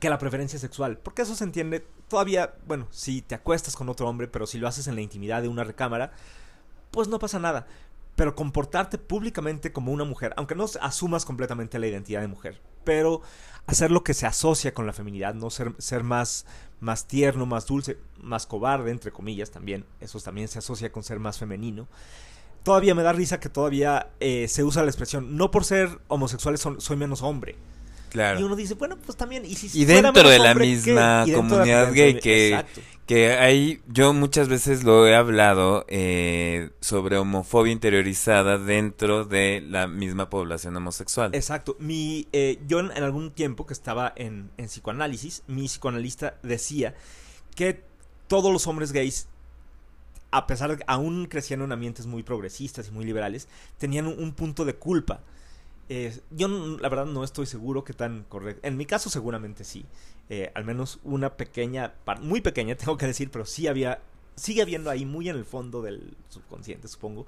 que 0.00 0.10
la 0.10 0.18
preferencia 0.18 0.58
sexual. 0.58 0.98
Porque 0.98 1.22
eso 1.22 1.36
se 1.36 1.44
entiende 1.44 1.86
todavía, 2.08 2.54
bueno, 2.66 2.88
si 2.90 3.22
te 3.22 3.36
acuestas 3.36 3.76
con 3.76 3.88
otro 3.88 4.08
hombre, 4.08 4.26
pero 4.26 4.48
si 4.48 4.58
lo 4.58 4.66
haces 4.66 4.88
en 4.88 4.96
la 4.96 5.02
intimidad 5.02 5.40
de 5.40 5.46
una 5.46 5.62
recámara, 5.62 6.10
pues 6.90 7.06
no 7.06 7.20
pasa 7.20 7.38
nada. 7.38 7.68
Pero 8.16 8.34
comportarte 8.34 8.98
públicamente 8.98 9.72
como 9.72 9.92
una 9.92 10.02
mujer, 10.02 10.34
aunque 10.36 10.56
no 10.56 10.66
asumas 10.80 11.24
completamente 11.24 11.78
la 11.78 11.86
identidad 11.86 12.22
de 12.22 12.28
mujer, 12.28 12.60
pero 12.82 13.22
hacer 13.66 13.90
lo 13.90 14.04
que 14.04 14.14
se 14.14 14.26
asocia 14.26 14.74
con 14.74 14.86
la 14.86 14.92
feminidad, 14.92 15.34
no 15.34 15.50
ser, 15.50 15.72
ser 15.78 16.02
más, 16.02 16.46
más 16.80 17.06
tierno, 17.06 17.46
más 17.46 17.66
dulce, 17.66 17.98
más 18.22 18.46
cobarde, 18.46 18.90
entre 18.90 19.10
comillas 19.10 19.50
también, 19.50 19.84
eso 20.00 20.20
también 20.20 20.48
se 20.48 20.58
asocia 20.58 20.92
con 20.92 21.02
ser 21.02 21.18
más 21.18 21.38
femenino. 21.38 21.88
Todavía 22.62 22.94
me 22.94 23.02
da 23.02 23.12
risa 23.12 23.40
que 23.40 23.48
todavía 23.48 24.08
eh, 24.20 24.48
se 24.48 24.64
usa 24.64 24.82
la 24.82 24.88
expresión, 24.88 25.36
no 25.36 25.50
por 25.50 25.64
ser 25.64 25.98
homosexuales 26.08 26.60
son- 26.60 26.80
soy 26.80 26.96
menos 26.96 27.22
hombre. 27.22 27.56
Claro. 28.10 28.38
Y 28.38 28.42
uno 28.44 28.54
dice, 28.54 28.74
bueno, 28.74 28.96
pues 29.04 29.18
también. 29.18 29.44
Y, 29.44 29.56
si 29.56 29.76
Y 29.76 29.84
dentro 29.86 30.28
de 30.28 30.38
la 30.38 30.54
misma 30.54 31.24
Y 31.26 31.32
dentro 31.32 31.58
de 31.58 31.66
la 31.66 31.82
comunidad 31.82 31.84
comunidad 31.86 31.92
gay 31.92 32.20
que, 32.20 32.48
Exacto. 32.50 32.80
Que 33.06 33.32
hay, 33.32 33.82
yo 33.86 34.14
muchas 34.14 34.48
veces 34.48 34.82
lo 34.82 35.06
he 35.06 35.14
hablado 35.14 35.84
eh, 35.88 36.70
sobre 36.80 37.18
homofobia 37.18 37.72
interiorizada 37.72 38.56
dentro 38.56 39.24
de 39.24 39.60
la 39.60 39.86
misma 39.86 40.30
población 40.30 40.76
homosexual. 40.76 41.34
Exacto. 41.34 41.76
Mi, 41.78 42.28
eh, 42.32 42.58
yo 42.66 42.80
en, 42.80 42.90
algún 42.92 43.30
tiempo 43.30 43.66
que 43.66 43.74
estaba 43.74 44.12
en, 44.16 44.50
en 44.56 44.66
psicoanálisis, 44.66 45.42
mi 45.46 45.66
psicoanalista 45.66 46.38
decía 46.42 46.94
que 47.54 47.84
todos 48.26 48.50
los 48.50 48.66
hombres 48.66 48.92
gays, 48.92 49.28
a 50.30 50.46
pesar 50.46 50.70
de 50.70 50.78
que 50.78 50.84
aún 50.86 51.26
crecían 51.26 51.60
en 51.60 51.72
ambientes 51.72 52.06
muy 52.06 52.22
progresistas 52.22 52.88
y 52.88 52.90
muy 52.90 53.04
liberales, 53.04 53.48
tenían 53.76 54.06
un, 54.06 54.18
un 54.18 54.32
punto 54.32 54.64
de 54.64 54.76
culpa. 54.76 55.20
Eh, 55.90 56.18
yo 56.30 56.48
la 56.48 56.88
verdad 56.88 57.04
no 57.04 57.24
estoy 57.24 57.44
seguro 57.44 57.84
que 57.84 57.92
tan 57.92 58.24
correcto. 58.24 58.66
En 58.66 58.76
mi 58.76 58.86
caso 58.86 59.10
seguramente 59.10 59.64
sí. 59.64 59.84
Eh, 60.30 60.50
al 60.54 60.64
menos 60.64 61.00
una 61.04 61.36
pequeña, 61.36 61.94
muy 62.20 62.40
pequeña 62.40 62.74
tengo 62.76 62.96
que 62.96 63.06
decir, 63.06 63.30
pero 63.30 63.44
sí 63.44 63.66
había, 63.66 64.00
sigue 64.36 64.62
habiendo 64.62 64.90
ahí 64.90 65.04
muy 65.04 65.28
en 65.28 65.36
el 65.36 65.44
fondo 65.44 65.82
del 65.82 66.16
subconsciente 66.28 66.88
supongo, 66.88 67.26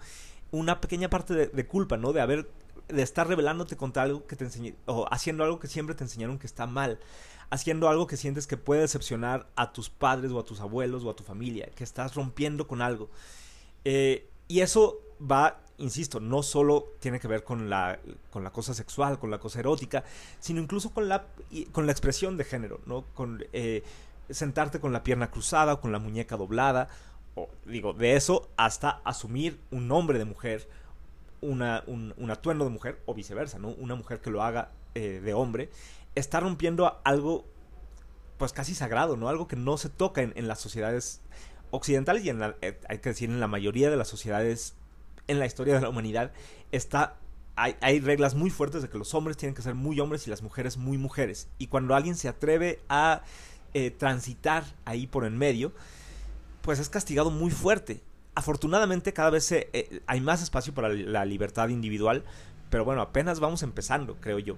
una 0.51 0.81
pequeña 0.81 1.11
parte 1.11 1.35
de, 1.49 1.67
culpa, 1.67 1.97
¿no? 1.97 2.13
De 2.13 2.21
haber, 2.21 2.49
de 2.89 3.03
estar 3.03 3.29
rebelándote 3.29 3.77
contra 3.77 4.05
algo 4.05 4.27
que 4.27 4.37
te 4.37 4.45
enseñé, 4.45 4.77
o 4.87 5.07
haciendo 5.11 5.45
algo 5.45 5.59
que 5.59 5.67
siempre 5.67 5.95
te 5.95 6.05
enseñaron 6.05 6.39
que 6.39 6.47
está 6.47 6.67
mal, 6.67 6.99
haciendo 7.51 7.89
algo 7.89 8.07
que 8.07 8.17
sientes 8.17 8.47
que 8.47 8.57
puede 8.57 8.83
decepcionar 8.83 9.49
a 9.57 9.73
tus 9.73 9.91
padres 9.91 10.33
o 10.33 10.39
a 10.39 10.45
tus 10.45 10.61
abuelos 10.61 11.05
o 11.05 11.11
a 11.11 11.17
tu 11.17 11.25
familia, 11.25 11.69
que 11.75 11.85
estás 11.85 12.15
rompiendo 12.15 12.67
con 12.67 12.81
algo. 12.81 13.11
Eh, 13.85 14.31
y 14.49 14.61
eso 14.61 15.01
va, 15.21 15.61
insisto, 15.79 16.21
no 16.21 16.43
solo 16.43 16.93
tiene 17.01 17.21
que 17.21 17.29
ver 17.29 17.45
con 17.45 17.69
la, 17.69 17.99
con 18.31 18.45
la 18.45 18.51
cosa 18.51 18.75
sexual, 18.75 19.19
con 19.19 19.31
la 19.31 19.39
cosa 19.39 19.61
erótica, 19.61 20.05
sino 20.41 20.61
incluso 20.61 20.91
con 20.91 21.09
la, 21.09 21.27
con 21.73 21.87
la 21.87 21.93
expresión 21.93 22.37
de 22.37 22.45
género, 22.45 22.81
¿no? 22.87 23.05
Con 23.15 23.45
eh, 23.53 23.83
sentarte 24.31 24.81
con 24.81 24.93
la 24.93 25.03
pierna 25.03 25.31
cruzada 25.31 25.81
con 25.81 25.93
la 25.93 25.99
muñeca 25.99 26.37
doblada, 26.37 26.89
o 27.35 27.49
digo, 27.67 27.93
de 27.93 28.17
eso 28.17 28.49
hasta 28.57 29.01
asumir 29.05 29.61
un 29.71 29.89
nombre 29.89 30.19
de 30.19 30.25
mujer, 30.25 30.69
una, 31.41 31.85
un, 31.87 32.15
un 32.17 32.31
atuendo 32.31 32.65
de 32.65 32.71
mujer, 32.71 33.01
o 33.07 33.15
viceversa, 33.15 33.59
¿no? 33.59 33.69
Una 33.69 33.95
mujer 33.95 34.21
que 34.21 34.31
lo 34.31 34.43
haga 34.43 34.71
eh, 34.95 35.21
de 35.23 35.35
hombre, 35.35 35.71
está 36.15 36.41
rompiendo 36.41 37.01
algo, 37.05 37.45
pues 38.39 38.53
casi 38.53 38.75
sagrado, 38.75 39.17
¿no? 39.17 39.29
Algo 39.29 39.47
que 39.47 39.57
no 39.57 39.77
se 39.77 39.91
toca 39.91 40.23
en, 40.23 40.33
en 40.37 40.49
las 40.49 40.61
sociedades 40.61 41.21
occidentales 41.71 42.25
y 42.25 42.31
en 42.31 42.39
la, 42.39 42.57
eh, 42.63 42.81
hay 42.89 42.99
que 42.99 43.11
decir 43.11 43.29
en 43.29 43.41
la 43.41 43.49
mayoría 43.49 43.91
de 43.91 43.97
las 43.97 44.09
sociedades 44.09 44.75
en 45.29 45.39
la 45.39 45.47
historia 45.47 45.75
de 45.75 45.81
la 45.81 45.89
humanidad 45.89 46.33
está 46.73 47.17
hay, 47.57 47.75
hay 47.81 48.01
reglas 48.01 48.35
muy 48.35 48.51
fuertes 48.51 48.83
de 48.83 48.89
que 48.89 48.99
los 48.99 49.15
hombres 49.15 49.37
tienen 49.37 49.55
que 49.55 49.63
ser 49.63 49.75
muy 49.75 49.99
hombres 49.99 50.27
y 50.27 50.31
las 50.31 50.43
mujeres 50.43 50.77
muy 50.77 50.99
mujeres. 50.99 51.49
Y 51.59 51.69
cuando 51.69 51.95
alguien 51.95 52.15
se 52.15 52.29
atreve 52.29 52.81
a 52.89 53.23
eh, 53.73 53.91
transitar 53.91 54.65
ahí 54.85 55.07
por 55.07 55.25
en 55.25 55.37
medio 55.39 55.73
pues 56.63 56.79
es 56.79 56.89
castigado 56.89 57.31
muy 57.31 57.51
fuerte. 57.51 58.03
Afortunadamente 58.35 59.13
cada 59.13 59.31
vez 59.31 59.51
eh, 59.53 60.03
hay 60.07 60.21
más 60.21 60.43
espacio 60.43 60.75
para 60.75 60.89
la 60.89 61.25
libertad 61.25 61.69
individual 61.69 62.25
pero 62.71 62.85
bueno 62.85 63.01
apenas 63.01 63.41
vamos 63.41 63.63
empezando 63.63 64.17
creo 64.21 64.39
yo. 64.39 64.57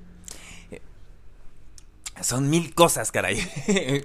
Son 2.21 2.51
mil 2.51 2.75
cosas, 2.75 3.13
caray. 3.13 3.39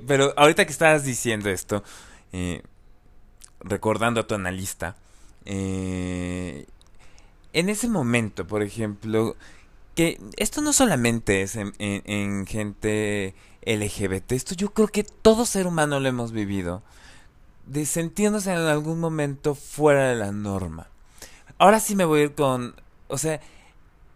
Pero 0.07 0.33
ahorita 0.37 0.65
que 0.65 0.71
estabas 0.71 1.03
diciendo 1.03 1.49
esto, 1.49 1.83
eh, 2.31 2.61
recordando 3.59 4.21
a 4.21 4.27
tu 4.27 4.35
analista, 4.35 4.95
eh, 5.45 6.65
en 7.53 7.69
ese 7.69 7.87
momento, 7.87 8.47
por 8.47 8.63
ejemplo, 8.63 9.35
que 9.95 10.19
esto 10.37 10.61
no 10.61 10.73
solamente 10.73 11.41
es 11.43 11.55
en, 11.55 11.73
en- 11.77 12.01
en 12.05 12.45
gente 12.47 13.35
LGBT, 13.65 14.31
esto 14.33 14.55
yo 14.55 14.73
creo 14.73 14.87
que 14.87 15.03
todo 15.03 15.45
ser 15.45 15.67
humano 15.67 15.99
lo 15.99 16.09
hemos 16.09 16.31
vivido, 16.31 16.81
de 17.67 17.85
sentirnos 17.85 18.47
en 18.47 18.57
algún 18.57 18.99
momento 18.99 19.55
fuera 19.55 20.09
de 20.09 20.15
la 20.15 20.31
norma. 20.31 20.87
Ahora 21.59 21.79
sí 21.79 21.95
me 21.95 22.05
voy 22.05 22.21
a 22.21 22.23
ir 22.23 22.33
con, 22.35 22.75
o 23.07 23.17
sea, 23.17 23.39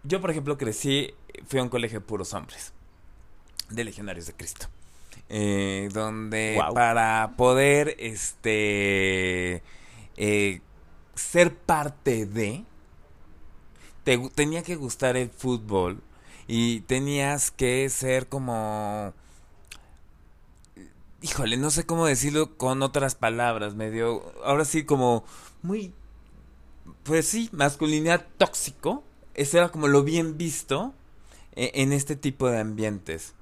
yo 0.04 0.20
por 0.20 0.32
ejemplo 0.32 0.58
crecí, 0.58 1.14
fui 1.48 1.60
a 1.60 1.64
un 1.64 1.70
colegio 1.70 2.00
de 2.00 2.06
puros 2.06 2.34
hombres 2.34 2.74
de 3.70 3.84
Legionarios 3.84 4.26
de 4.28 4.34
Cristo. 4.34 4.68
Eh, 5.30 5.90
donde 5.94 6.56
para 6.74 7.34
poder 7.36 7.96
este 8.00 9.62
eh, 10.16 10.62
ser 11.18 11.56
parte 11.56 12.26
de 12.26 12.64
te 14.04 14.18
tenía 14.30 14.64
que 14.64 14.76
gustar 14.76 15.18
el 15.18 15.30
fútbol 15.30 16.02
y 16.48 16.82
tenías 16.82 17.52
que 17.52 17.90
ser 17.90 18.28
como 18.28 19.14
híjole, 21.22 21.58
no 21.58 21.72
sé 21.72 21.86
cómo 21.86 22.06
decirlo 22.06 22.58
con 22.58 22.82
otras 22.84 23.16
palabras, 23.16 23.76
medio 23.76 24.32
ahora 24.44 24.64
sí 24.64 24.86
como 24.86 25.26
muy 25.62 25.94
pues 27.04 27.28
sí, 27.28 27.50
masculinidad 27.52 28.26
tóxico, 28.38 29.04
eso 29.34 29.58
era 29.58 29.70
como 29.70 29.88
lo 29.88 30.04
bien 30.04 30.38
visto 30.38 30.94
e, 31.56 31.72
en 31.76 31.94
este 31.94 32.16
tipo 32.16 32.50
de 32.50 32.60
ambientes. 32.60 33.34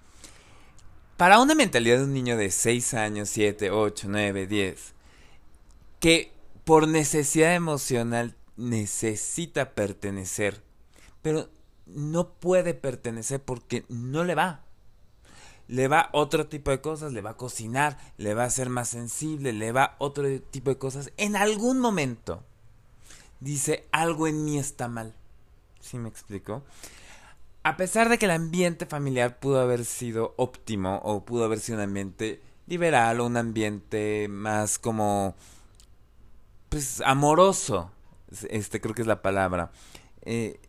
Para 1.18 1.40
una 1.40 1.56
mentalidad 1.56 1.98
de 1.98 2.04
un 2.04 2.14
niño 2.14 2.38
de 2.38 2.52
6 2.52 2.94
años, 2.94 3.30
7, 3.30 3.72
8, 3.72 4.08
9, 4.10 4.48
10, 4.48 4.94
que 6.00 6.32
por 6.66 6.88
necesidad 6.88 7.56
emocional 7.56 8.36
necesita 8.58 9.74
pertenecer, 9.76 10.64
pero 11.22 11.50
no 11.86 12.30
puede 12.34 12.74
pertenecer 12.74 13.42
porque 13.42 13.86
no 13.88 14.24
le 14.24 14.36
va. 14.36 14.64
Le 15.68 15.88
va 15.88 16.10
otro 16.12 16.48
tipo 16.48 16.72
de 16.72 16.82
cosas, 16.82 17.14
le 17.14 17.22
va 17.22 17.32
a 17.32 17.38
cocinar, 17.38 17.98
le 18.18 18.34
va 18.34 18.44
a 18.44 18.50
ser 18.50 18.70
más 18.70 18.90
sensible, 18.90 19.54
le 19.54 19.72
va 19.72 19.96
otro 20.00 20.28
tipo 20.42 20.70
de 20.70 20.78
cosas. 20.78 21.12
En 21.18 21.36
algún 21.36 21.80
momento 21.80 22.44
dice 23.40 23.88
algo 23.92 24.28
en 24.28 24.44
mí 24.44 24.58
está 24.58 24.88
mal. 24.88 25.14
¿Sí 25.80 25.98
me 25.98 26.10
explico? 26.10 26.64
A 27.64 27.78
pesar 27.78 28.10
de 28.10 28.18
que 28.18 28.26
el 28.26 28.32
ambiente 28.32 28.86
familiar 28.86 29.40
pudo 29.40 29.60
haber 29.60 29.86
sido 29.86 30.34
óptimo 30.38 31.02
o 31.04 31.26
pudo 31.26 31.46
haber 31.46 31.60
sido 31.60 31.78
un 31.78 31.84
ambiente 31.84 32.42
liberal 32.68 33.20
o 33.20 33.26
un 33.26 33.38
ambiente 33.38 34.28
más 34.30 34.78
como 34.80 35.36
pues 36.76 37.02
amoroso, 37.06 37.90
este 38.50 38.82
creo 38.82 38.94
que 38.94 39.04
es 39.04 39.08
la 39.08 39.22
palabra. 39.22 39.72
Eh, 40.24 40.60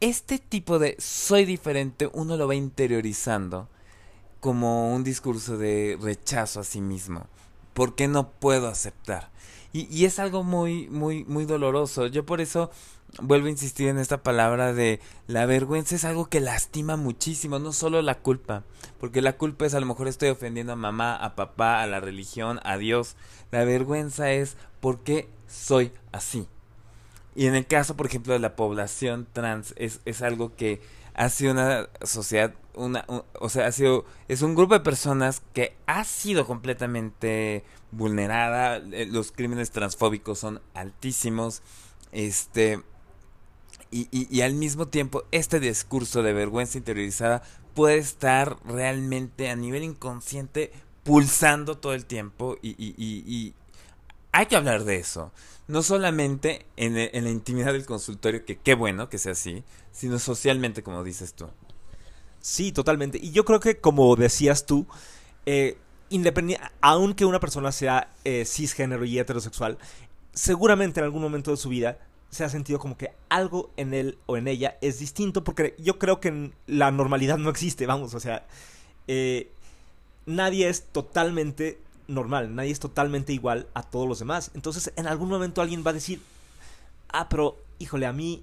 este 0.00 0.38
tipo 0.38 0.78
de 0.78 0.96
soy 0.98 1.44
diferente 1.44 2.08
uno 2.14 2.38
lo 2.38 2.48
va 2.48 2.54
interiorizando 2.54 3.68
como 4.40 4.94
un 4.94 5.04
discurso 5.04 5.58
de 5.58 5.98
rechazo 6.00 6.60
a 6.60 6.64
sí 6.64 6.80
mismo. 6.80 7.26
¿Por 7.74 7.94
qué 7.96 8.08
no 8.08 8.30
puedo 8.30 8.66
aceptar? 8.66 9.30
Y, 9.74 9.94
y, 9.94 10.06
es 10.06 10.18
algo 10.18 10.42
muy, 10.42 10.88
muy, 10.88 11.24
muy 11.24 11.44
doloroso. 11.44 12.06
Yo 12.06 12.24
por 12.24 12.40
eso 12.40 12.70
vuelvo 13.20 13.48
a 13.48 13.50
insistir 13.50 13.88
en 13.88 13.98
esta 13.98 14.22
palabra 14.22 14.72
de 14.72 15.00
la 15.26 15.44
vergüenza 15.44 15.96
es 15.96 16.06
algo 16.06 16.30
que 16.30 16.40
lastima 16.40 16.96
muchísimo, 16.96 17.58
no 17.58 17.74
solo 17.74 18.00
la 18.00 18.14
culpa, 18.14 18.64
porque 18.98 19.20
la 19.20 19.36
culpa 19.36 19.66
es 19.66 19.74
a 19.74 19.80
lo 19.80 19.86
mejor 19.86 20.08
estoy 20.08 20.30
ofendiendo 20.30 20.72
a 20.72 20.76
mamá, 20.76 21.14
a 21.14 21.36
papá, 21.36 21.82
a 21.82 21.86
la 21.86 22.00
religión, 22.00 22.58
a 22.64 22.78
Dios. 22.78 23.16
La 23.50 23.64
vergüenza 23.64 24.32
es 24.32 24.56
por 24.80 25.00
qué 25.00 25.28
soy 25.52 25.92
así. 26.10 26.48
Y 27.34 27.46
en 27.46 27.54
el 27.54 27.66
caso, 27.66 27.96
por 27.96 28.06
ejemplo, 28.06 28.32
de 28.32 28.38
la 28.38 28.56
población 28.56 29.26
trans, 29.32 29.74
es, 29.76 30.00
es 30.04 30.22
algo 30.22 30.54
que 30.56 30.80
ha 31.14 31.28
sido 31.28 31.52
una 31.52 31.88
sociedad, 32.02 32.54
una, 32.74 33.04
o 33.38 33.48
sea, 33.48 33.66
ha 33.66 33.72
sido, 33.72 34.04
es 34.28 34.42
un 34.42 34.54
grupo 34.54 34.74
de 34.74 34.80
personas 34.80 35.42
que 35.52 35.74
ha 35.86 36.04
sido 36.04 36.46
completamente 36.46 37.64
vulnerada, 37.90 38.76
eh, 38.76 39.06
los 39.10 39.32
crímenes 39.32 39.70
transfóbicos 39.70 40.38
son 40.38 40.60
altísimos, 40.74 41.62
este, 42.12 42.82
y, 43.90 44.08
y, 44.10 44.40
al 44.40 44.54
mismo 44.54 44.88
tiempo 44.88 45.24
este 45.32 45.60
discurso 45.60 46.22
de 46.22 46.32
vergüenza 46.32 46.78
interiorizada 46.78 47.42
puede 47.74 47.98
estar 47.98 48.56
realmente 48.64 49.50
a 49.50 49.56
nivel 49.56 49.82
inconsciente 49.82 50.72
pulsando 51.04 51.76
todo 51.76 51.92
el 51.92 52.06
tiempo 52.06 52.56
y, 52.62 52.74
y 52.78 53.54
hay 54.32 54.46
que 54.46 54.56
hablar 54.56 54.84
de 54.84 54.96
eso. 54.96 55.32
No 55.68 55.82
solamente 55.82 56.66
en, 56.76 56.96
en, 56.96 57.24
la 57.24 57.30
intimidad 57.30 57.72
del 57.72 57.86
consultorio, 57.86 58.44
que 58.44 58.58
qué 58.58 58.74
bueno 58.74 59.08
que 59.08 59.18
sea 59.18 59.32
así, 59.32 59.62
sino 59.92 60.18
socialmente, 60.18 60.82
como 60.82 61.04
dices 61.04 61.34
tú. 61.34 61.48
Sí, 62.40 62.72
totalmente. 62.72 63.18
Y 63.22 63.30
yo 63.30 63.44
creo 63.44 63.60
que, 63.60 63.78
como 63.78 64.16
decías 64.16 64.66
tú, 64.66 64.86
eh, 65.46 65.78
aunque 66.80 67.24
una 67.24 67.40
persona 67.40 67.72
sea 67.72 68.10
eh, 68.24 68.44
cisgénero 68.44 69.04
y 69.04 69.18
heterosexual, 69.18 69.78
seguramente 70.32 71.00
en 71.00 71.04
algún 71.04 71.22
momento 71.22 71.50
de 71.50 71.56
su 71.56 71.68
vida 71.68 71.98
se 72.30 72.44
ha 72.44 72.48
sentido 72.48 72.78
como 72.78 72.96
que 72.96 73.12
algo 73.28 73.70
en 73.76 73.92
él 73.94 74.18
o 74.26 74.36
en 74.36 74.48
ella 74.48 74.78
es 74.80 74.98
distinto, 74.98 75.44
porque 75.44 75.74
yo 75.78 75.98
creo 75.98 76.20
que 76.20 76.52
la 76.66 76.90
normalidad 76.90 77.38
no 77.38 77.50
existe, 77.50 77.86
vamos, 77.86 78.14
o 78.14 78.20
sea, 78.20 78.46
eh, 79.06 79.50
nadie 80.24 80.68
es 80.68 80.84
totalmente 80.84 81.78
normal, 82.08 82.54
nadie 82.54 82.70
es 82.70 82.80
totalmente 82.80 83.32
igual 83.32 83.66
a 83.74 83.82
todos 83.82 84.08
los 84.08 84.18
demás. 84.18 84.50
Entonces, 84.54 84.92
en 84.96 85.06
algún 85.06 85.28
momento 85.28 85.60
alguien 85.62 85.84
va 85.86 85.90
a 85.90 85.94
decir, 85.94 86.20
ah, 87.08 87.28
pero, 87.28 87.56
híjole, 87.78 88.06
a 88.06 88.12
mí, 88.12 88.42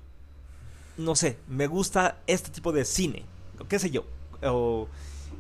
no 0.98 1.16
sé, 1.16 1.38
me 1.48 1.68
gusta 1.68 2.20
este 2.28 2.50
tipo 2.52 2.72
de 2.72 2.86
cine, 2.86 3.26
qué 3.68 3.80
sé 3.80 3.90
yo, 3.90 4.06
o, 4.44 4.88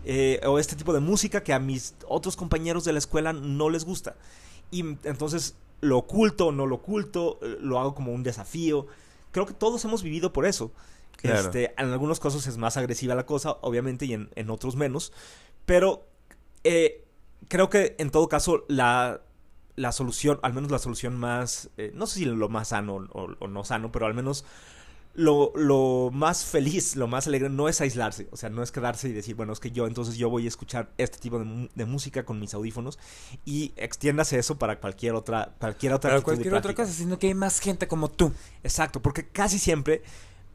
eh, 0.06 0.40
o 0.46 0.60
este 0.60 0.76
tipo 0.76 0.94
de 0.94 1.00
música 1.00 1.44
que 1.44 1.54
a 1.54 1.60
mis 1.60 1.96
otros 2.08 2.36
compañeros 2.36 2.86
de 2.86 2.94
la 2.94 3.00
escuela 3.00 3.34
no 3.34 3.70
les 3.70 3.86
gusta. 3.86 4.16
Y 4.72 4.82
entonces 4.82 5.56
lo 5.82 5.98
oculto 5.98 6.48
o 6.48 6.52
no 6.52 6.66
lo 6.66 6.76
oculto, 6.76 7.40
lo 7.62 7.80
hago 7.80 7.96
como 7.96 8.14
un 8.14 8.24
desafío. 8.24 8.88
Creo 9.32 9.46
que 9.46 9.54
todos 9.54 9.84
hemos 9.86 10.04
vivido 10.04 10.34
por 10.34 10.46
eso. 10.46 10.72
Claro. 11.18 11.40
Este, 11.40 11.74
en 11.78 11.90
algunos 11.92 12.20
casos 12.20 12.48
es 12.48 12.58
más 12.58 12.78
agresiva 12.78 13.16
la 13.16 13.26
cosa, 13.26 13.58
obviamente, 13.62 14.06
y 14.06 14.14
en, 14.14 14.30
en 14.36 14.50
otros 14.50 14.76
menos. 14.76 15.12
Pero 15.66 16.08
eh, 16.64 17.06
creo 17.48 17.70
que 17.70 17.96
en 18.00 18.10
todo 18.10 18.28
caso 18.28 18.66
la, 18.68 19.22
la 19.76 19.92
solución, 19.92 20.40
al 20.44 20.54
menos 20.54 20.72
la 20.72 20.80
solución 20.80 21.18
más, 21.18 21.70
eh, 21.78 21.92
no 21.96 22.08
sé 22.08 22.20
si 22.20 22.26
lo 22.26 22.50
más 22.50 22.70
sano 22.70 23.08
o, 23.12 23.36
o 23.40 23.48
no 23.48 23.64
sano, 23.64 23.92
pero 23.92 24.06
al 24.06 24.14
menos 24.14 24.46
lo, 25.16 25.52
lo, 25.56 26.12
más 26.14 26.46
feliz, 26.46 26.96
lo 26.96 27.08
más 27.08 27.28
alegre 27.28 27.50
no 27.50 27.68
es 27.68 27.82
aislarse, 27.82 28.28
o 28.32 28.38
sea, 28.38 28.50
no 28.50 28.62
es 28.64 28.72
quedarse 28.72 29.10
y 29.10 29.14
decir, 29.14 29.36
bueno, 29.36 29.54
es 29.54 29.60
que 29.60 29.72
yo 29.72 29.88
entonces 29.88 30.18
yo 30.18 30.30
voy 30.30 30.46
a 30.46 30.48
escuchar 30.48 30.92
este 30.98 31.18
tipo 31.18 31.40
de, 31.40 31.70
de 31.74 31.86
música 31.86 32.24
con 32.24 32.40
mis 32.40 32.54
audífonos 32.54 33.00
y 33.44 33.74
extiéndase 33.76 34.38
eso 34.38 34.58
para 34.58 34.80
cualquier 34.80 35.16
otra, 35.16 35.56
cualquier 35.60 35.94
otra, 35.94 36.12
para 36.12 36.22
cualquier 36.22 36.54
otra 36.54 36.74
cosa, 36.74 36.92
sino 36.92 37.18
que 37.20 37.28
hay 37.28 37.34
más 37.34 37.60
gente 37.60 37.88
como 37.88 38.10
tú. 38.10 38.32
Exacto, 38.64 39.02
porque 39.02 39.28
casi 39.28 39.60
siempre, 39.60 40.04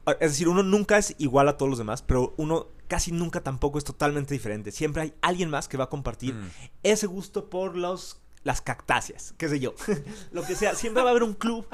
es 0.07 0.31
decir, 0.31 0.47
uno 0.47 0.63
nunca 0.63 0.97
es 0.97 1.15
igual 1.17 1.47
a 1.47 1.57
todos 1.57 1.69
los 1.69 1.77
demás, 1.77 2.01
pero 2.01 2.33
uno 2.37 2.67
casi 2.87 3.11
nunca 3.11 3.41
tampoco 3.41 3.77
es 3.77 3.83
totalmente 3.83 4.33
diferente. 4.33 4.71
Siempre 4.71 5.01
hay 5.01 5.13
alguien 5.21 5.49
más 5.49 5.67
que 5.67 5.77
va 5.77 5.85
a 5.85 5.89
compartir 5.89 6.33
mm. 6.33 6.51
ese 6.83 7.07
gusto 7.07 7.49
por 7.49 7.75
los 7.75 8.21
las 8.43 8.61
cactáceas, 8.61 9.33
qué 9.39 9.49
sé 9.49 9.59
yo, 9.59 9.73
lo 10.31 10.43
que 10.43 10.53
sea, 10.53 10.75
siempre 10.75 11.01
va 11.01 11.09
a 11.09 11.11
haber 11.11 11.23
un 11.23 11.33
club 11.33 11.65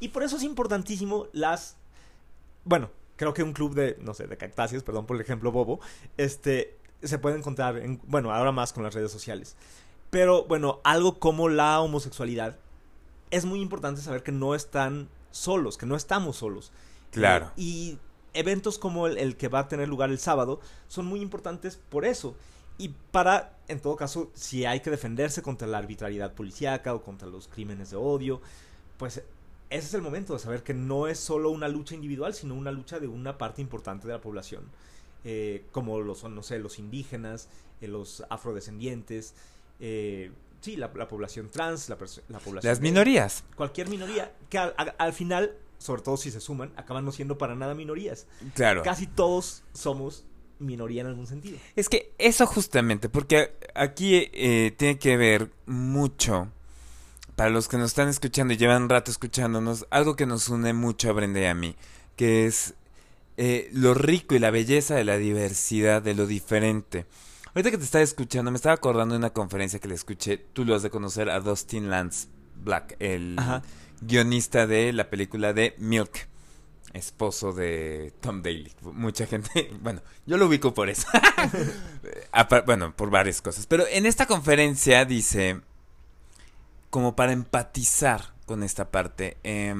y 0.00 0.08
por 0.08 0.24
eso 0.24 0.36
es 0.36 0.42
importantísimo 0.42 1.28
las 1.32 1.76
bueno, 2.66 2.90
creo 3.14 3.32
que 3.32 3.42
un 3.42 3.52
club 3.52 3.74
de, 3.74 3.96
no 4.00 4.12
sé, 4.12 4.26
de 4.26 4.36
cactáceas, 4.36 4.82
perdón 4.82 5.06
por 5.06 5.16
el 5.16 5.22
ejemplo 5.22 5.52
bobo, 5.52 5.80
este, 6.16 6.76
se 7.02 7.18
puede 7.18 7.38
encontrar, 7.38 7.78
en, 7.78 8.00
bueno, 8.06 8.32
ahora 8.32 8.52
más 8.52 8.72
con 8.72 8.82
las 8.82 8.92
redes 8.92 9.12
sociales. 9.12 9.56
Pero 10.10 10.44
bueno, 10.44 10.80
algo 10.84 11.18
como 11.18 11.48
la 11.48 11.80
homosexualidad, 11.80 12.56
es 13.30 13.44
muy 13.44 13.60
importante 13.60 14.00
saber 14.00 14.22
que 14.22 14.32
no 14.32 14.54
están 14.54 15.08
solos, 15.30 15.78
que 15.78 15.86
no 15.86 15.96
estamos 15.96 16.36
solos. 16.36 16.72
Claro. 17.10 17.46
Eh, 17.56 17.62
y 17.62 17.98
eventos 18.34 18.78
como 18.78 19.06
el, 19.06 19.18
el, 19.18 19.36
que 19.36 19.48
va 19.48 19.60
a 19.60 19.68
tener 19.68 19.88
lugar 19.88 20.10
el 20.10 20.18
sábado 20.18 20.60
son 20.88 21.06
muy 21.06 21.20
importantes 21.20 21.78
por 21.88 22.04
eso. 22.04 22.36
Y 22.78 22.90
para, 23.10 23.56
en 23.68 23.80
todo 23.80 23.96
caso, 23.96 24.30
si 24.34 24.66
hay 24.66 24.80
que 24.80 24.90
defenderse 24.90 25.42
contra 25.42 25.66
la 25.66 25.78
arbitrariedad 25.78 26.34
policíaca 26.34 26.94
o 26.94 27.02
contra 27.02 27.26
los 27.26 27.48
crímenes 27.48 27.90
de 27.90 27.96
odio, 27.96 28.42
pues 28.98 29.22
ese 29.70 29.86
es 29.86 29.94
el 29.94 30.02
momento 30.02 30.34
de 30.34 30.38
saber 30.38 30.62
que 30.62 30.74
no 30.74 31.08
es 31.08 31.18
solo 31.18 31.50
una 31.50 31.68
lucha 31.68 31.94
individual, 31.94 32.34
sino 32.34 32.54
una 32.54 32.70
lucha 32.70 33.00
de 33.00 33.08
una 33.08 33.38
parte 33.38 33.62
importante 33.62 34.06
de 34.06 34.12
la 34.12 34.20
población, 34.20 34.64
eh, 35.24 35.64
como 35.72 36.00
lo 36.00 36.14
son, 36.14 36.34
no 36.34 36.42
sé, 36.42 36.58
los 36.58 36.78
indígenas, 36.78 37.48
eh, 37.80 37.88
los 37.88 38.24
afrodescendientes, 38.28 39.34
eh, 39.80 40.30
sí, 40.60 40.76
la, 40.76 40.92
la, 40.94 41.08
población 41.08 41.48
trans, 41.50 41.88
la, 41.88 41.96
la 42.28 42.38
población... 42.38 42.70
Las 42.70 42.80
minorías. 42.80 43.42
Cualquier 43.56 43.88
minoría, 43.88 44.32
que 44.48 44.58
al, 44.58 44.74
al, 44.98 45.12
final, 45.12 45.56
sobre 45.78 46.02
todo 46.02 46.16
si 46.16 46.30
se 46.30 46.40
suman, 46.40 46.72
acaban 46.76 47.04
no 47.04 47.12
siendo 47.12 47.38
para 47.38 47.54
nada 47.54 47.74
minorías. 47.74 48.26
Claro. 48.54 48.82
Casi 48.82 49.06
todos 49.06 49.62
somos 49.72 50.24
minoría 50.58 51.02
en 51.02 51.08
algún 51.08 51.26
sentido. 51.26 51.58
Es 51.74 51.88
que 51.88 52.12
eso 52.18 52.46
justamente, 52.46 53.08
porque 53.08 53.56
aquí 53.74 54.30
tiene 54.76 54.98
que 54.98 55.16
ver 55.16 55.50
mucho 55.66 56.50
para 57.36 57.50
los 57.50 57.68
que 57.68 57.76
nos 57.76 57.90
están 57.90 58.08
escuchando 58.08 58.54
y 58.54 58.56
llevan 58.56 58.88
rato 58.88 59.10
escuchándonos, 59.10 59.86
algo 59.90 60.16
que 60.16 60.26
nos 60.26 60.48
une 60.48 60.72
mucho 60.72 61.10
a 61.10 61.12
Brenda 61.12 61.40
y 61.40 61.44
a 61.44 61.54
mí, 61.54 61.76
que 62.16 62.46
es 62.46 62.74
eh, 63.36 63.68
lo 63.72 63.92
rico 63.92 64.34
y 64.34 64.38
la 64.38 64.50
belleza 64.50 64.94
de 64.94 65.04
la 65.04 65.18
diversidad, 65.18 66.00
de 66.00 66.14
lo 66.14 66.26
diferente. 66.26 67.04
Ahorita 67.48 67.70
que 67.70 67.78
te 67.78 67.84
estaba 67.84 68.02
escuchando, 68.02 68.50
me 68.50 68.56
estaba 68.56 68.74
acordando 68.74 69.12
de 69.12 69.18
una 69.18 69.30
conferencia 69.30 69.78
que 69.78 69.88
le 69.88 69.94
escuché, 69.94 70.38
tú 70.38 70.64
lo 70.64 70.74
has 70.74 70.82
de 70.82 70.90
conocer, 70.90 71.28
a 71.28 71.40
Dustin 71.40 71.90
Lance 71.90 72.28
Black, 72.56 72.96
el 72.98 73.38
Ajá. 73.38 73.62
Guionista 74.00 74.66
de 74.66 74.92
la 74.92 75.10
película 75.10 75.52
de 75.52 75.74
Milk, 75.78 76.28
esposo 76.92 77.52
de 77.52 78.12
Tom 78.20 78.42
Daly. 78.42 78.72
Mucha 78.82 79.26
gente, 79.26 79.70
bueno, 79.80 80.02
yo 80.26 80.36
lo 80.36 80.46
ubico 80.46 80.74
por 80.74 80.88
eso. 80.88 81.06
bueno, 82.66 82.94
por 82.94 83.10
varias 83.10 83.42
cosas. 83.42 83.66
Pero 83.66 83.84
en 83.88 84.06
esta 84.06 84.26
conferencia 84.26 85.04
dice 85.04 85.60
como 86.90 87.16
para 87.16 87.32
empatizar 87.32 88.32
con 88.46 88.62
esta 88.62 88.90
parte. 88.90 89.36
Eh, 89.44 89.74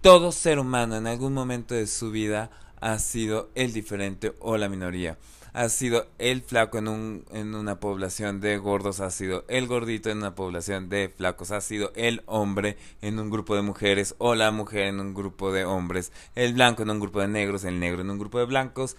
todo 0.00 0.32
ser 0.32 0.58
humano 0.58 0.96
en 0.96 1.06
algún 1.06 1.32
momento 1.32 1.74
de 1.74 1.86
su 1.86 2.10
vida 2.10 2.50
ha 2.80 2.98
sido 2.98 3.50
el 3.54 3.72
diferente 3.72 4.34
o 4.40 4.56
la 4.56 4.68
minoría. 4.68 5.18
Ha 5.56 5.70
sido 5.70 6.06
el 6.18 6.42
flaco 6.42 6.76
en, 6.76 6.86
un, 6.86 7.24
en 7.30 7.54
una 7.54 7.80
población 7.80 8.42
de 8.42 8.58
gordos, 8.58 9.00
ha 9.00 9.10
sido 9.10 9.46
el 9.48 9.66
gordito 9.66 10.10
en 10.10 10.18
una 10.18 10.34
población 10.34 10.90
de 10.90 11.08
flacos, 11.08 11.50
ha 11.50 11.62
sido 11.62 11.92
el 11.96 12.22
hombre 12.26 12.76
en 13.00 13.18
un 13.18 13.30
grupo 13.30 13.56
de 13.56 13.62
mujeres 13.62 14.14
o 14.18 14.34
la 14.34 14.50
mujer 14.50 14.88
en 14.88 15.00
un 15.00 15.14
grupo 15.14 15.52
de 15.52 15.64
hombres, 15.64 16.12
el 16.34 16.52
blanco 16.52 16.82
en 16.82 16.90
un 16.90 17.00
grupo 17.00 17.22
de 17.22 17.28
negros, 17.28 17.64
el 17.64 17.80
negro 17.80 18.02
en 18.02 18.10
un 18.10 18.18
grupo 18.18 18.38
de 18.38 18.44
blancos, 18.44 18.98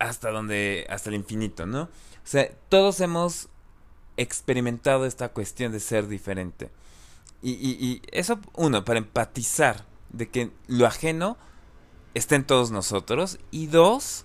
hasta 0.00 0.32
donde, 0.32 0.84
hasta 0.90 1.10
el 1.10 1.14
infinito, 1.14 1.64
¿no? 1.64 1.82
O 1.82 1.88
sea, 2.24 2.50
todos 2.68 3.00
hemos 3.00 3.48
experimentado 4.16 5.06
esta 5.06 5.28
cuestión 5.28 5.70
de 5.70 5.78
ser 5.78 6.08
diferente. 6.08 6.70
Y, 7.40 7.52
y, 7.52 7.78
y 7.80 8.02
eso, 8.10 8.40
uno, 8.54 8.84
para 8.84 8.98
empatizar 8.98 9.84
de 10.10 10.28
que 10.28 10.50
lo 10.66 10.86
ajeno 10.86 11.36
está 12.14 12.34
en 12.34 12.44
todos 12.44 12.72
nosotros. 12.72 13.38
Y 13.52 13.68
dos, 13.68 14.24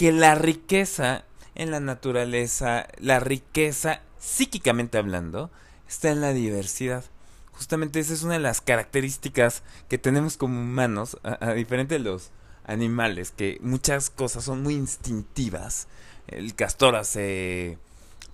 que 0.00 0.12
la 0.12 0.34
riqueza 0.34 1.26
en 1.54 1.70
la 1.70 1.78
naturaleza, 1.78 2.88
la 2.96 3.20
riqueza 3.20 4.00
psíquicamente 4.18 4.96
hablando, 4.96 5.50
está 5.86 6.08
en 6.08 6.22
la 6.22 6.32
diversidad. 6.32 7.04
Justamente 7.52 8.00
esa 8.00 8.14
es 8.14 8.22
una 8.22 8.32
de 8.32 8.40
las 8.40 8.62
características 8.62 9.62
que 9.90 9.98
tenemos 9.98 10.38
como 10.38 10.58
humanos, 10.58 11.18
a, 11.22 11.52
diferente 11.52 11.96
de 11.96 12.00
los 12.00 12.30
animales, 12.64 13.30
que 13.30 13.58
muchas 13.60 14.08
cosas 14.08 14.42
son 14.42 14.62
muy 14.62 14.72
instintivas. 14.72 15.86
El 16.28 16.54
castor 16.54 16.96
hace 16.96 17.76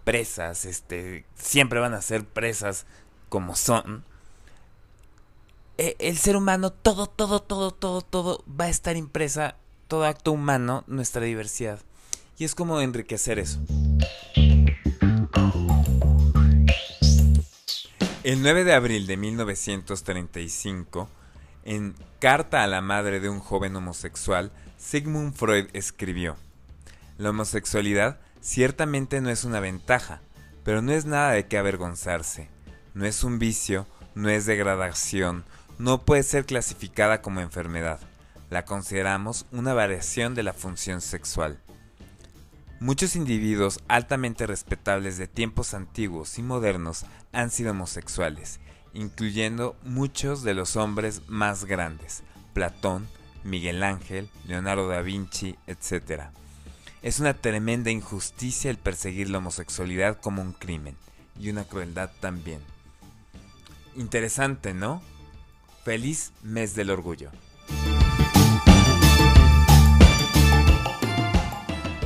presas, 0.04 0.66
este, 0.66 1.24
siempre 1.34 1.80
van 1.80 1.94
a 1.94 2.00
ser 2.00 2.24
presas 2.24 2.86
como 3.28 3.56
son 3.56 4.04
eh, 5.78 5.96
el 5.98 6.16
ser 6.16 6.36
humano, 6.36 6.70
todo, 6.70 7.08
todo, 7.08 7.42
todo, 7.42 7.72
todo, 7.72 8.02
todo 8.02 8.44
va 8.48 8.66
a 8.66 8.70
estar 8.70 8.96
impresa, 8.96 9.56
todo 9.88 10.04
acto 10.04 10.32
humano, 10.32 10.84
nuestra 10.86 11.22
diversidad. 11.22 11.80
Y 12.38 12.44
es 12.44 12.54
como 12.54 12.80
enriquecer 12.80 13.38
eso. 13.38 13.60
El 18.24 18.42
9 18.42 18.64
de 18.64 18.74
abril 18.74 19.06
de 19.06 19.16
1935, 19.16 21.08
en 21.64 21.94
Carta 22.18 22.64
a 22.64 22.66
la 22.66 22.80
madre 22.80 23.20
de 23.20 23.28
un 23.28 23.38
joven 23.38 23.76
homosexual, 23.76 24.50
Sigmund 24.78 25.34
Freud 25.34 25.68
escribió, 25.72 26.36
La 27.18 27.30
homosexualidad 27.30 28.18
ciertamente 28.40 29.20
no 29.20 29.30
es 29.30 29.44
una 29.44 29.60
ventaja, 29.60 30.20
pero 30.64 30.82
no 30.82 30.92
es 30.92 31.04
nada 31.04 31.30
de 31.30 31.46
qué 31.46 31.56
avergonzarse, 31.56 32.48
no 32.94 33.06
es 33.06 33.22
un 33.22 33.38
vicio, 33.38 33.86
no 34.16 34.28
es 34.28 34.44
degradación, 34.44 35.44
no 35.78 36.02
puede 36.02 36.24
ser 36.24 36.46
clasificada 36.46 37.22
como 37.22 37.40
enfermedad. 37.40 38.00
La 38.50 38.64
consideramos 38.64 39.46
una 39.50 39.74
variación 39.74 40.34
de 40.34 40.42
la 40.42 40.52
función 40.52 41.00
sexual. 41.00 41.60
Muchos 42.78 43.16
individuos 43.16 43.80
altamente 43.88 44.46
respetables 44.46 45.16
de 45.18 45.26
tiempos 45.26 45.74
antiguos 45.74 46.38
y 46.38 46.42
modernos 46.42 47.06
han 47.32 47.50
sido 47.50 47.70
homosexuales, 47.70 48.60
incluyendo 48.92 49.76
muchos 49.82 50.42
de 50.42 50.54
los 50.54 50.76
hombres 50.76 51.22
más 51.26 51.64
grandes, 51.64 52.22
Platón, 52.52 53.08
Miguel 53.44 53.82
Ángel, 53.82 54.28
Leonardo 54.46 54.88
da 54.88 55.00
Vinci, 55.00 55.56
etc. 55.66 56.24
Es 57.02 57.18
una 57.18 57.34
tremenda 57.34 57.90
injusticia 57.90 58.70
el 58.70 58.76
perseguir 58.76 59.30
la 59.30 59.38
homosexualidad 59.38 60.20
como 60.20 60.42
un 60.42 60.52
crimen, 60.52 60.96
y 61.38 61.50
una 61.50 61.64
crueldad 61.64 62.10
también. 62.20 62.60
Interesante, 63.94 64.74
¿no? 64.74 65.02
Feliz 65.84 66.32
mes 66.42 66.74
del 66.74 66.90
orgullo. 66.90 67.30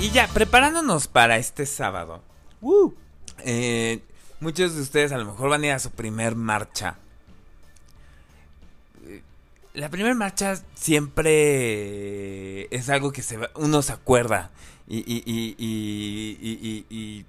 Y 0.00 0.10
ya, 0.10 0.28
preparándonos 0.28 1.08
para 1.08 1.36
este 1.36 1.66
sábado. 1.66 2.22
Eh, 3.44 4.00
muchos 4.40 4.74
de 4.74 4.80
ustedes 4.80 5.12
a 5.12 5.18
lo 5.18 5.26
mejor 5.26 5.50
van 5.50 5.62
a 5.62 5.66
ir 5.66 5.72
a 5.72 5.78
su 5.78 5.90
primer 5.90 6.36
marcha. 6.36 6.96
La 9.74 9.90
primera 9.90 10.14
marcha 10.14 10.58
siempre 10.74 12.74
es 12.74 12.88
algo 12.88 13.12
que 13.12 13.20
se 13.20 13.38
uno 13.56 13.82
se 13.82 13.92
acuerda 13.92 14.50
y, 14.88 14.98
y, 14.98 15.22
y, 15.26 16.86
y 16.88 17.26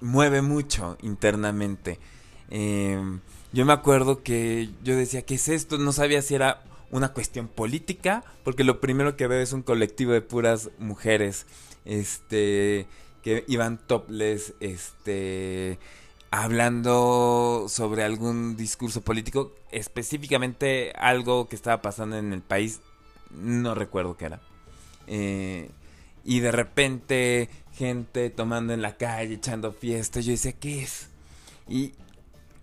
mueve 0.00 0.42
mucho 0.42 0.98
internamente. 1.00 1.98
Eh, 2.50 3.00
yo 3.52 3.64
me 3.64 3.72
acuerdo 3.72 4.22
que 4.22 4.68
yo 4.82 4.94
decía, 4.94 5.22
¿qué 5.22 5.36
es 5.36 5.48
esto? 5.48 5.78
No 5.78 5.92
sabía 5.92 6.20
si 6.20 6.34
era 6.34 6.62
una 6.90 7.12
cuestión 7.12 7.48
política, 7.48 8.24
porque 8.44 8.62
lo 8.62 8.80
primero 8.80 9.16
que 9.16 9.26
veo 9.26 9.40
es 9.40 9.52
un 9.52 9.62
colectivo 9.62 10.12
de 10.12 10.20
puras 10.20 10.70
mujeres, 10.78 11.46
este, 11.84 12.86
que 13.22 13.44
iban 13.48 13.78
topless, 13.78 14.54
este, 14.60 15.78
hablando 16.30 17.66
sobre 17.68 18.02
algún 18.02 18.56
discurso 18.56 19.00
político, 19.00 19.52
específicamente 19.70 20.92
algo 20.96 21.48
que 21.48 21.56
estaba 21.56 21.82
pasando 21.82 22.16
en 22.16 22.32
el 22.32 22.42
país, 22.42 22.80
no 23.30 23.74
recuerdo 23.74 24.16
qué 24.16 24.24
era. 24.26 24.40
Eh, 25.06 25.70
y 26.24 26.40
de 26.40 26.52
repente 26.52 27.50
gente 27.74 28.30
tomando 28.30 28.72
en 28.72 28.82
la 28.82 28.96
calle, 28.96 29.34
echando 29.34 29.72
fiesta, 29.72 30.20
yo 30.20 30.32
decía, 30.32 30.52
¿qué 30.52 30.82
es? 30.82 31.08
Y, 31.68 31.92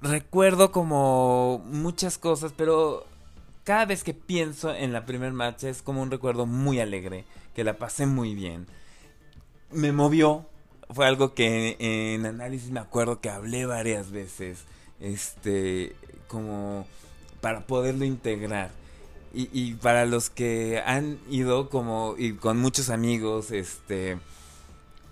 recuerdo 0.01 0.71
como 0.71 1.61
muchas 1.65 2.17
cosas, 2.17 2.53
pero 2.55 3.05
cada 3.63 3.85
vez 3.85 4.03
que 4.03 4.13
pienso 4.13 4.73
en 4.73 4.93
la 4.93 5.05
primer 5.05 5.31
marcha 5.33 5.69
es 5.69 5.81
como 5.81 6.01
un 6.01 6.11
recuerdo 6.11 6.45
muy 6.45 6.79
alegre, 6.79 7.25
que 7.55 7.63
la 7.63 7.77
pasé 7.77 8.05
muy 8.05 8.33
bien. 8.35 8.67
Me 9.71 9.91
movió, 9.91 10.45
fue 10.89 11.07
algo 11.07 11.33
que 11.33 11.77
en, 11.79 12.25
análisis 12.25 12.71
me 12.71 12.79
acuerdo 12.79 13.21
que 13.21 13.29
hablé 13.29 13.65
varias 13.65 14.11
veces, 14.11 14.65
este, 14.99 15.95
como 16.27 16.85
para 17.39 17.65
poderlo 17.65 18.05
integrar. 18.05 18.71
Y, 19.33 19.49
y, 19.53 19.75
para 19.75 20.05
los 20.05 20.29
que 20.29 20.81
han 20.85 21.17
ido 21.29 21.69
como 21.69 22.15
y 22.17 22.33
con 22.33 22.59
muchos 22.59 22.89
amigos, 22.89 23.51
este, 23.51 24.17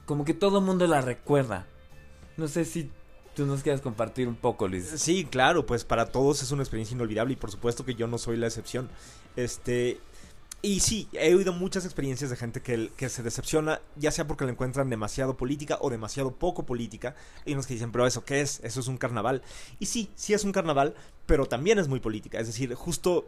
como 0.06 0.26
que 0.26 0.34
todo 0.34 0.60
el 0.60 0.66
mundo 0.66 0.88
la 0.88 1.00
recuerda. 1.00 1.66
No 2.36 2.50
sé 2.50 2.66
si 2.66 2.92
tú 3.36 3.46
nos 3.46 3.64
quieras 3.64 3.80
compartir 3.80 4.28
un 4.28 4.36
poco, 4.36 4.68
Luis. 4.68 4.86
Sí, 4.98 5.24
claro, 5.24 5.66
pues 5.66 5.86
para 5.86 6.08
todos 6.08 6.44
es 6.44 6.52
una 6.52 6.64
experiencia 6.64 6.96
inolvidable 6.96 7.34
y 7.34 7.36
por 7.38 7.52
supuesto 7.52 7.86
que 7.86 7.96
yo 7.96 8.08
no 8.08 8.18
soy 8.18 8.36
la 8.36 8.48
excepción. 8.48 8.90
Este, 9.38 10.00
y 10.62 10.82
sí, 10.82 11.08
he 11.14 11.34
oído 11.34 11.54
muchas 11.54 11.86
experiencias 11.86 12.30
de 12.30 12.36
gente 12.36 12.62
que, 12.62 12.92
que, 12.98 13.10
se 13.10 13.24
decepciona, 13.24 13.80
ya 13.96 14.12
sea 14.12 14.28
porque 14.28 14.46
la 14.46 14.52
encuentran 14.52 14.90
demasiado 14.90 15.38
política 15.38 15.78
o 15.82 15.90
demasiado 15.90 16.32
poco 16.36 16.66
política. 16.66 17.16
Y 17.46 17.54
unos 17.54 17.66
que 17.66 17.76
dicen, 17.76 17.92
pero 17.92 18.06
¿eso 18.06 18.26
qué 18.26 18.42
es? 18.42 18.60
Eso 18.64 18.80
es 18.80 18.88
un 18.88 18.98
carnaval. 18.98 19.42
Y 19.80 19.86
sí, 19.86 20.10
sí 20.16 20.34
es 20.34 20.44
un 20.44 20.52
carnaval, 20.52 20.96
pero 21.26 21.46
también 21.46 21.80
es 21.80 21.88
muy 21.88 22.00
política. 22.00 22.40
Es 22.40 22.48
decir, 22.48 22.74
justo 22.74 23.28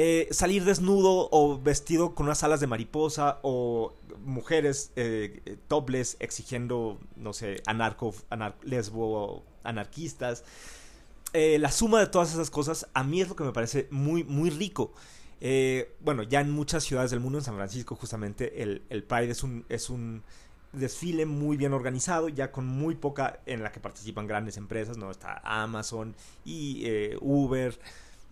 eh, 0.00 0.28
salir 0.30 0.64
desnudo 0.64 1.28
o 1.32 1.60
vestido 1.60 2.14
con 2.14 2.26
unas 2.26 2.44
alas 2.44 2.60
de 2.60 2.68
mariposa 2.68 3.40
o 3.42 3.94
mujeres 4.24 4.92
eh, 4.94 5.58
topless 5.66 6.16
exigiendo, 6.20 7.00
no 7.16 7.32
sé, 7.32 7.60
anarco, 7.66 8.14
lesbo, 8.62 9.42
anarquistas. 9.64 10.44
Eh, 11.32 11.58
la 11.58 11.72
suma 11.72 11.98
de 11.98 12.06
todas 12.06 12.32
esas 12.32 12.48
cosas 12.48 12.86
a 12.94 13.02
mí 13.02 13.20
es 13.20 13.28
lo 13.28 13.34
que 13.34 13.42
me 13.42 13.52
parece 13.52 13.88
muy, 13.90 14.22
muy 14.22 14.50
rico. 14.50 14.92
Eh, 15.40 15.96
bueno, 16.00 16.22
ya 16.22 16.40
en 16.40 16.50
muchas 16.50 16.84
ciudades 16.84 17.10
del 17.10 17.20
mundo, 17.20 17.38
en 17.38 17.44
San 17.44 17.56
Francisco 17.56 17.94
justamente, 17.94 18.62
el, 18.62 18.82
el 18.90 19.04
Pride 19.04 19.30
es 19.30 19.42
un, 19.42 19.64
es 19.68 19.90
un 19.90 20.22
desfile 20.72 21.26
muy 21.26 21.56
bien 21.56 21.72
organizado, 21.72 22.28
ya 22.28 22.52
con 22.52 22.66
muy 22.66 22.94
poca 22.94 23.40
en 23.46 23.62
la 23.62 23.72
que 23.72 23.80
participan 23.80 24.26
grandes 24.26 24.56
empresas, 24.56 24.96
¿no? 24.96 25.10
Está 25.10 25.40
Amazon 25.44 26.14
y 26.44 26.84
Uber 27.20 27.78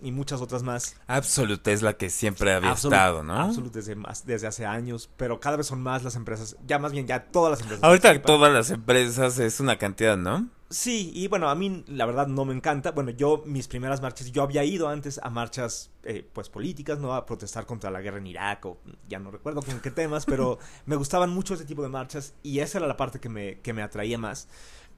y 0.00 0.12
muchas 0.12 0.40
otras 0.40 0.62
más. 0.62 0.96
Absolute 1.06 1.72
es 1.72 1.82
la 1.82 1.94
que 1.94 2.10
siempre 2.10 2.52
había 2.52 2.72
estado, 2.72 3.22
¿no? 3.22 3.34
Absolute 3.34 3.78
desde, 3.78 3.94
más, 3.94 4.26
desde 4.26 4.46
hace 4.46 4.66
años, 4.66 5.10
pero 5.16 5.40
cada 5.40 5.56
vez 5.56 5.66
son 5.66 5.82
más 5.82 6.04
las 6.04 6.16
empresas, 6.16 6.56
ya 6.66 6.78
más 6.78 6.92
bien 6.92 7.06
ya 7.06 7.24
todas 7.24 7.50
las 7.50 7.60
empresas. 7.60 7.84
Ahorita 7.84 8.22
todas 8.22 8.52
las 8.52 8.70
empresas 8.70 9.38
es 9.38 9.60
una 9.60 9.78
cantidad, 9.78 10.16
¿no? 10.16 10.48
Sí, 10.68 11.12
y 11.14 11.28
bueno, 11.28 11.48
a 11.48 11.54
mí 11.54 11.84
la 11.86 12.06
verdad 12.06 12.26
no 12.26 12.44
me 12.44 12.52
encanta. 12.52 12.90
Bueno, 12.90 13.10
yo 13.10 13.44
mis 13.46 13.68
primeras 13.68 14.02
marchas, 14.02 14.32
yo 14.32 14.42
había 14.42 14.64
ido 14.64 14.88
antes 14.88 15.20
a 15.22 15.30
marchas 15.30 15.92
eh, 16.02 16.28
pues 16.32 16.48
políticas, 16.48 16.98
¿no? 16.98 17.14
A 17.14 17.24
protestar 17.24 17.66
contra 17.66 17.88
la 17.88 18.00
guerra 18.00 18.18
en 18.18 18.26
Irak 18.26 18.66
o 18.66 18.78
ya 19.08 19.20
no 19.20 19.30
recuerdo 19.30 19.62
con 19.62 19.78
qué 19.80 19.92
temas, 19.92 20.26
pero 20.26 20.58
me 20.86 20.96
gustaban 20.96 21.30
mucho 21.30 21.54
ese 21.54 21.66
tipo 21.66 21.82
de 21.82 21.88
marchas 21.88 22.34
y 22.42 22.58
esa 22.58 22.78
era 22.78 22.88
la 22.88 22.96
parte 22.96 23.20
que 23.20 23.28
me, 23.28 23.60
que 23.60 23.72
me 23.72 23.82
atraía 23.82 24.18
más. 24.18 24.48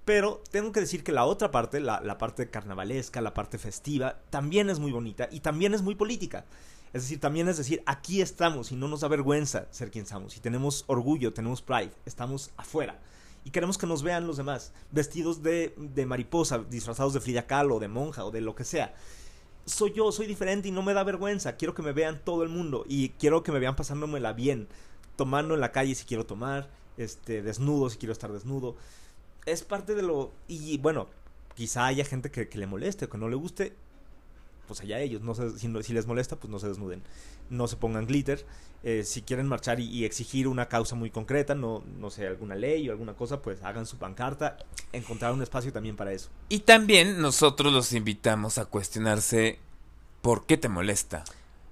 Pero 0.08 0.42
tengo 0.50 0.72
que 0.72 0.80
decir 0.80 1.04
que 1.04 1.12
la 1.12 1.26
otra 1.26 1.50
parte, 1.50 1.80
la, 1.80 2.16
parte 2.16 2.48
carnavalesca, 2.48 3.20
la 3.20 3.34
parte 3.34 3.58
festiva, 3.58 4.18
también 4.30 4.70
es 4.70 4.78
muy 4.78 4.90
bonita 4.90 5.28
y 5.30 5.40
también 5.40 5.74
es 5.74 5.82
muy 5.82 5.96
política. 5.96 6.46
Es 6.94 7.02
decir, 7.02 7.20
también 7.20 7.46
es 7.46 7.58
decir, 7.58 7.82
aquí 7.84 8.22
estamos 8.22 8.72
y 8.72 8.76
no 8.76 8.88
nos 8.88 9.00
da 9.00 9.08
vergüenza 9.08 9.66
ser 9.70 9.90
quien 9.90 10.06
somos. 10.06 10.34
Y 10.38 10.40
tenemos 10.40 10.84
orgullo, 10.86 11.34
tenemos 11.34 11.60
pride, 11.60 11.92
estamos 12.06 12.52
afuera. 12.56 12.98
Y 13.44 13.50
queremos 13.50 13.76
que 13.76 13.86
nos 13.86 14.02
vean 14.02 14.26
los 14.26 14.38
demás, 14.38 14.72
vestidos 14.92 15.42
de, 15.42 15.74
mariposa, 16.06 16.56
disfrazados 16.56 17.12
de 17.12 17.20
Frida 17.20 17.46
Kahlo, 17.46 17.78
de 17.78 17.88
monja 17.88 18.24
o 18.24 18.30
de 18.30 18.40
lo 18.40 18.54
que 18.54 18.64
sea. 18.64 18.94
soy 19.66 19.92
yo, 19.92 20.10
soy 20.10 20.26
diferente 20.26 20.68
y 20.68 20.70
no 20.70 20.80
me 20.80 20.94
da 20.94 21.04
vergüenza. 21.04 21.56
Quiero 21.56 21.74
que 21.74 21.82
me 21.82 21.92
vean 21.92 22.22
todo 22.24 22.44
el 22.44 22.48
mundo 22.48 22.86
y 22.88 23.10
quiero 23.10 23.42
que 23.42 23.52
me 23.52 23.58
vean 23.58 23.76
pasándomela 23.76 24.32
bien, 24.32 24.68
tomando 25.16 25.52
en 25.52 25.60
la 25.60 25.70
calle 25.70 25.94
si 25.94 26.06
quiero 26.06 26.24
tomar, 26.24 26.70
este, 26.96 27.42
desnudo 27.42 27.90
si 27.90 27.98
quiero 27.98 28.14
estar 28.14 28.32
desnudo. 28.32 28.74
Es 29.50 29.62
parte 29.62 29.94
de 29.94 30.02
lo... 30.02 30.32
Y 30.46 30.78
bueno, 30.78 31.08
quizá 31.54 31.86
haya 31.86 32.04
gente 32.04 32.30
que, 32.30 32.48
que 32.48 32.58
le 32.58 32.66
moleste 32.66 33.06
o 33.06 33.08
que 33.08 33.18
no 33.18 33.28
le 33.28 33.36
guste, 33.36 33.74
pues 34.66 34.80
allá 34.80 35.00
ellos. 35.00 35.22
No 35.22 35.34
sé, 35.34 35.58
si, 35.58 35.72
si 35.82 35.92
les 35.92 36.06
molesta, 36.06 36.36
pues 36.36 36.50
no 36.50 36.58
se 36.58 36.68
desnuden. 36.68 37.02
No 37.50 37.66
se 37.66 37.76
pongan 37.76 38.06
glitter. 38.06 38.44
Eh, 38.84 39.02
si 39.04 39.22
quieren 39.22 39.48
marchar 39.48 39.80
y, 39.80 40.04
exigir 40.04 40.46
una 40.46 40.68
causa 40.68 40.94
muy 40.94 41.10
concreta, 41.10 41.56
no, 41.56 41.82
no 41.98 42.10
sé, 42.10 42.28
alguna 42.28 42.54
ley 42.54 42.88
o 42.88 42.92
alguna 42.92 43.14
cosa, 43.14 43.42
pues 43.42 43.60
hagan 43.64 43.86
su 43.86 43.96
pancarta, 43.96 44.56
encontrar 44.92 45.32
un 45.32 45.42
espacio 45.42 45.72
también 45.72 45.96
para 45.96 46.12
eso. 46.12 46.28
Y 46.48 46.60
también 46.60 47.20
nosotros 47.20 47.72
los 47.72 47.92
invitamos 47.92 48.58
a 48.58 48.66
cuestionarse 48.66 49.58
por 50.22 50.46
qué 50.46 50.58
te 50.58 50.68
molesta. 50.68 51.24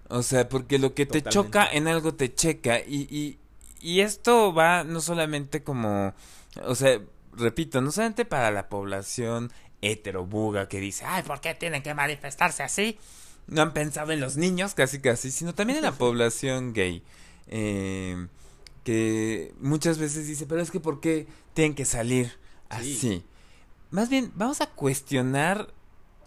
O 0.09 0.23
sea, 0.23 0.49
porque 0.49 0.81
lo 0.81 0.95
que 0.95 1.07
te 1.07 1.23
choca 1.23 1.69
en 1.71 1.87
algo 1.87 2.15
te 2.15 2.35
checa 2.35 2.81
y, 2.81 3.07
y, 3.09 3.39
y 3.81 4.01
esto 4.01 4.53
va 4.53 4.83
no 4.83 5.01
solamente 5.01 5.63
como, 5.63 6.13
o 6.65 6.75
sea, 6.75 7.01
repito, 7.37 7.81
no 7.81 7.93
solamente 7.93 8.25
para 8.25 8.51
la 8.51 8.69
población 8.69 9.53
heterobuga 9.83 10.69
que 10.69 10.81
dice, 10.81 11.05
ay, 11.07 11.23
¿por 11.23 11.41
qué 11.41 11.55
tienen 11.55 11.83
que 11.83 11.95
manifestarse 11.95 12.63
así? 12.63 12.99
No 13.47 13.63
han 13.63 13.73
pensado 13.73 14.13
en 14.13 14.21
los 14.21 14.37
niños, 14.37 14.75
casi 14.75 15.01
casi, 15.01 15.31
sino 15.31 15.55
también 15.55 15.79
en 15.79 15.85
la 15.85 15.93
población 15.99 16.73
gay. 16.73 17.03
Eh, 17.49 18.27
que 18.85 19.53
muchas 19.61 19.99
veces 19.99 20.27
dice, 20.27 20.47
pero 20.47 20.61
es 20.61 20.71
que 20.71 20.81
¿por 20.81 21.01
qué 21.01 21.27
tienen 21.55 21.75
que 21.75 21.85
salir 21.85 22.33
así? 22.69 23.25
Más 23.91 24.09
bien, 24.09 24.33
vamos 24.35 24.61
a 24.61 24.67
cuestionar 24.67 25.73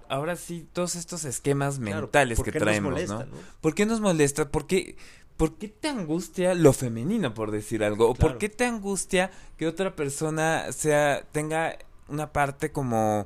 ahora 0.09 0.35
sí 0.35 0.67
todos 0.73 0.95
estos 0.95 1.23
esquemas 1.23 1.79
mentales 1.79 2.41
que 2.41 2.51
traemos, 2.51 3.07
¿no? 3.07 3.25
¿Por 3.61 3.75
qué 3.75 3.85
nos 3.85 4.01
molesta? 4.01 4.49
¿Por 4.49 4.67
qué, 4.67 4.97
¿Por 5.39 5.55
qué 5.55 5.69
te 5.69 5.87
angustia 5.87 6.53
lo 6.53 6.73
femenino, 6.73 7.33
por 7.33 7.51
decir 7.51 7.81
algo? 7.81 8.09
¿O 8.09 8.13
por 8.13 8.37
qué 8.37 8.49
te 8.49 8.65
angustia 8.65 9.31
que 9.55 9.67
otra 9.67 9.95
persona 9.95 10.69
sea 10.73 11.25
tenga 11.31 11.77
una 12.09 12.33
parte 12.33 12.73
como 12.73 13.25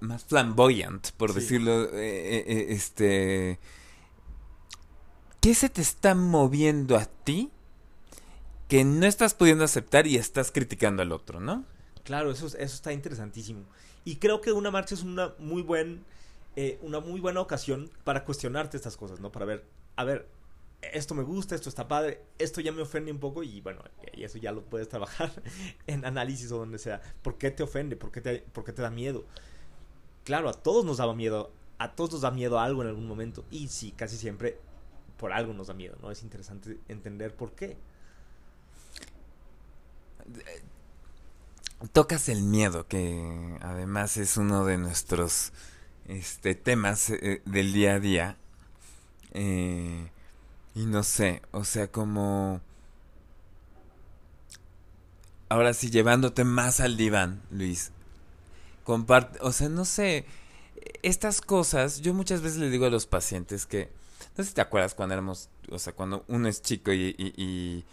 más 0.00 0.24
flamboyant, 0.24 1.12
por 1.12 1.34
decirlo, 1.34 1.84
eh, 1.84 2.00
eh, 2.00 2.44
eh, 2.48 2.66
este... 2.70 3.60
¿Qué 5.40 5.54
se 5.54 5.68
te 5.68 5.82
está 5.82 6.16
moviendo 6.16 6.96
a 6.96 7.04
ti 7.04 7.52
que 8.66 8.82
no 8.82 9.06
estás 9.06 9.34
pudiendo 9.34 9.62
aceptar 9.62 10.08
y 10.08 10.16
estás 10.16 10.50
criticando 10.50 11.02
al 11.02 11.12
otro, 11.12 11.38
no? 11.38 11.64
Claro, 12.02 12.32
eso, 12.32 12.46
eso 12.46 12.58
está 12.58 12.92
interesantísimo. 12.92 13.62
Y 14.04 14.16
creo 14.16 14.40
que 14.40 14.50
una 14.50 14.72
marcha 14.72 14.96
es 14.96 15.04
una 15.04 15.32
muy, 15.38 15.62
buen, 15.62 16.04
una 16.80 16.98
muy 16.98 17.20
buena 17.20 17.40
ocasión 17.40 17.88
para 18.02 18.24
cuestionarte 18.24 18.76
estas 18.76 18.96
cosas, 18.96 19.20
¿no? 19.20 19.30
Para 19.30 19.46
ver, 19.46 19.64
a 19.94 20.02
ver, 20.02 20.26
esto 20.82 21.14
me 21.14 21.22
gusta, 21.22 21.54
esto 21.54 21.68
está 21.68 21.86
padre, 21.86 22.20
esto 22.38 22.60
ya 22.60 22.72
me 22.72 22.82
ofende 22.82 23.12
un 23.12 23.18
poco 23.18 23.42
y 23.42 23.60
bueno, 23.60 23.82
y 24.12 24.24
eso 24.24 24.38
ya 24.38 24.50
lo 24.52 24.64
puedes 24.64 24.88
trabajar 24.88 25.30
en 25.86 26.04
análisis 26.04 26.50
o 26.52 26.58
donde 26.58 26.78
sea. 26.78 27.00
¿Por 27.22 27.38
qué 27.38 27.50
te 27.50 27.62
ofende? 27.62 27.96
¿Por 27.96 28.10
qué 28.10 28.20
te, 28.20 28.38
por 28.52 28.64
qué 28.64 28.72
te 28.72 28.82
da 28.82 28.90
miedo? 28.90 29.24
Claro, 30.24 30.48
a 30.48 30.52
todos 30.52 30.84
nos 30.84 30.98
daba 30.98 31.14
miedo, 31.14 31.52
a 31.78 31.92
todos 31.94 32.12
nos 32.12 32.20
da 32.22 32.30
miedo 32.30 32.58
algo 32.58 32.82
en 32.82 32.88
algún 32.88 33.06
momento 33.06 33.44
y 33.50 33.68
sí, 33.68 33.92
casi 33.92 34.16
siempre 34.16 34.58
por 35.16 35.32
algo 35.32 35.52
nos 35.52 35.68
da 35.68 35.74
miedo, 35.74 35.96
¿no? 36.02 36.10
Es 36.10 36.22
interesante 36.22 36.78
entender 36.88 37.34
por 37.34 37.52
qué. 37.52 37.76
Tocas 41.92 42.28
el 42.28 42.42
miedo, 42.42 42.86
que 42.86 43.58
además 43.60 44.16
es 44.16 44.36
uno 44.36 44.64
de 44.64 44.78
nuestros 44.78 45.52
este, 46.06 46.54
temas 46.54 47.10
eh, 47.10 47.42
del 47.44 47.72
día 47.72 47.94
a 47.94 48.00
día. 48.00 48.36
Eh, 49.32 50.10
y 50.74 50.86
no 50.86 51.02
sé, 51.02 51.42
o 51.50 51.64
sea, 51.64 51.88
como... 51.88 52.60
Ahora 55.48 55.74
sí, 55.74 55.90
llevándote 55.90 56.44
más 56.44 56.80
al 56.80 56.96
diván, 56.96 57.42
Luis. 57.50 57.92
Comparte, 58.84 59.38
o 59.42 59.52
sea, 59.52 59.68
no 59.68 59.84
sé, 59.84 60.24
estas 61.02 61.42
cosas, 61.42 62.00
yo 62.00 62.14
muchas 62.14 62.40
veces 62.40 62.58
le 62.58 62.70
digo 62.70 62.86
a 62.86 62.90
los 62.90 63.06
pacientes 63.06 63.66
que, 63.66 63.90
no 64.36 64.44
sé 64.44 64.50
si 64.50 64.54
te 64.54 64.62
acuerdas 64.62 64.94
cuando 64.94 65.12
éramos, 65.12 65.50
o 65.70 65.78
sea, 65.78 65.92
cuando 65.92 66.24
uno 66.28 66.48
es 66.48 66.62
chico 66.62 66.92
y, 66.92 67.14
y, 67.18 67.84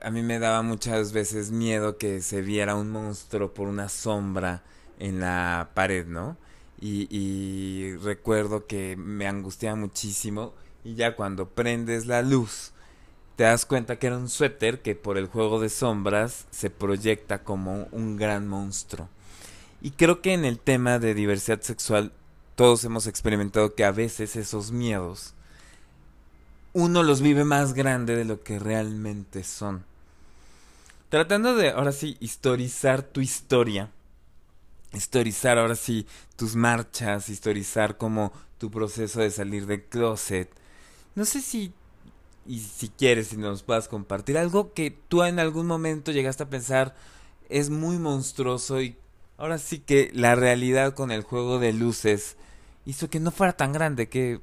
a 0.00 0.10
mí 0.10 0.22
me 0.22 0.38
daba 0.38 0.62
muchas 0.62 1.12
veces 1.12 1.50
miedo 1.50 1.98
que 1.98 2.20
se 2.20 2.42
viera 2.42 2.76
un 2.76 2.90
monstruo 2.90 3.52
por 3.52 3.66
una 3.66 3.88
sombra 3.88 4.62
en 5.00 5.20
la 5.20 5.70
pared, 5.74 6.06
¿no? 6.06 6.36
Y, 6.80 7.08
y 7.10 7.96
recuerdo 7.96 8.66
que 8.66 8.94
me 8.96 9.26
angustiaba 9.26 9.74
muchísimo 9.74 10.52
y 10.86 10.94
ya 10.94 11.16
cuando 11.16 11.48
prendes 11.48 12.06
la 12.06 12.22
luz 12.22 12.70
te 13.34 13.42
das 13.42 13.66
cuenta 13.66 13.98
que 13.98 14.06
era 14.06 14.16
un 14.16 14.28
suéter 14.28 14.80
que 14.80 14.94
por 14.94 15.18
el 15.18 15.26
juego 15.26 15.60
de 15.60 15.68
sombras 15.68 16.46
se 16.50 16.70
proyecta 16.70 17.42
como 17.42 17.88
un 17.90 18.16
gran 18.16 18.46
monstruo. 18.46 19.08
Y 19.82 19.90
creo 19.90 20.22
que 20.22 20.32
en 20.32 20.44
el 20.44 20.58
tema 20.58 20.98
de 20.98 21.12
diversidad 21.12 21.60
sexual 21.60 22.12
todos 22.54 22.84
hemos 22.84 23.06
experimentado 23.06 23.74
que 23.74 23.84
a 23.84 23.90
veces 23.90 24.36
esos 24.36 24.70
miedos 24.70 25.34
uno 26.72 27.02
los 27.02 27.20
vive 27.20 27.44
más 27.44 27.72
grande 27.72 28.14
de 28.16 28.26
lo 28.26 28.42
que 28.42 28.58
realmente 28.58 29.44
son. 29.44 29.84
Tratando 31.08 31.56
de 31.56 31.70
ahora 31.70 31.90
sí 31.90 32.18
historizar 32.20 33.02
tu 33.02 33.22
historia, 33.22 33.90
historizar 34.92 35.58
ahora 35.58 35.74
sí 35.74 36.06
tus 36.36 36.54
marchas, 36.54 37.30
historizar 37.30 37.96
como 37.96 38.30
tu 38.58 38.70
proceso 38.70 39.20
de 39.20 39.30
salir 39.30 39.66
del 39.66 39.84
closet, 39.84 40.50
no 41.16 41.24
sé 41.24 41.40
si, 41.40 41.72
y 42.46 42.60
si 42.60 42.88
quieres, 42.90 43.28
si 43.28 43.36
nos 43.36 43.64
puedas 43.64 43.88
compartir 43.88 44.38
algo 44.38 44.72
que 44.72 44.96
tú 45.08 45.24
en 45.24 45.40
algún 45.40 45.66
momento 45.66 46.12
llegaste 46.12 46.44
a 46.44 46.50
pensar 46.50 46.94
es 47.48 47.70
muy 47.70 47.98
monstruoso 47.98 48.80
y 48.80 48.96
ahora 49.38 49.58
sí 49.58 49.78
que 49.80 50.10
la 50.14 50.34
realidad 50.34 50.94
con 50.94 51.10
el 51.10 51.22
juego 51.22 51.58
de 51.58 51.72
luces 51.72 52.36
hizo 52.84 53.10
que 53.10 53.18
no 53.18 53.30
fuera 53.30 53.54
tan 53.54 53.72
grande, 53.72 54.08
que 54.08 54.40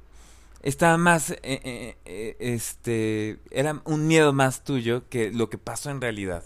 estaba 0.62 0.96
más, 0.96 1.30
eh, 1.30 1.38
eh, 1.42 1.96
eh, 2.04 2.36
este, 2.40 3.38
era 3.50 3.80
un 3.84 4.06
miedo 4.06 4.32
más 4.32 4.64
tuyo 4.64 5.08
que 5.08 5.30
lo 5.30 5.48
que 5.50 5.58
pasó 5.58 5.90
en 5.90 6.00
realidad. 6.00 6.44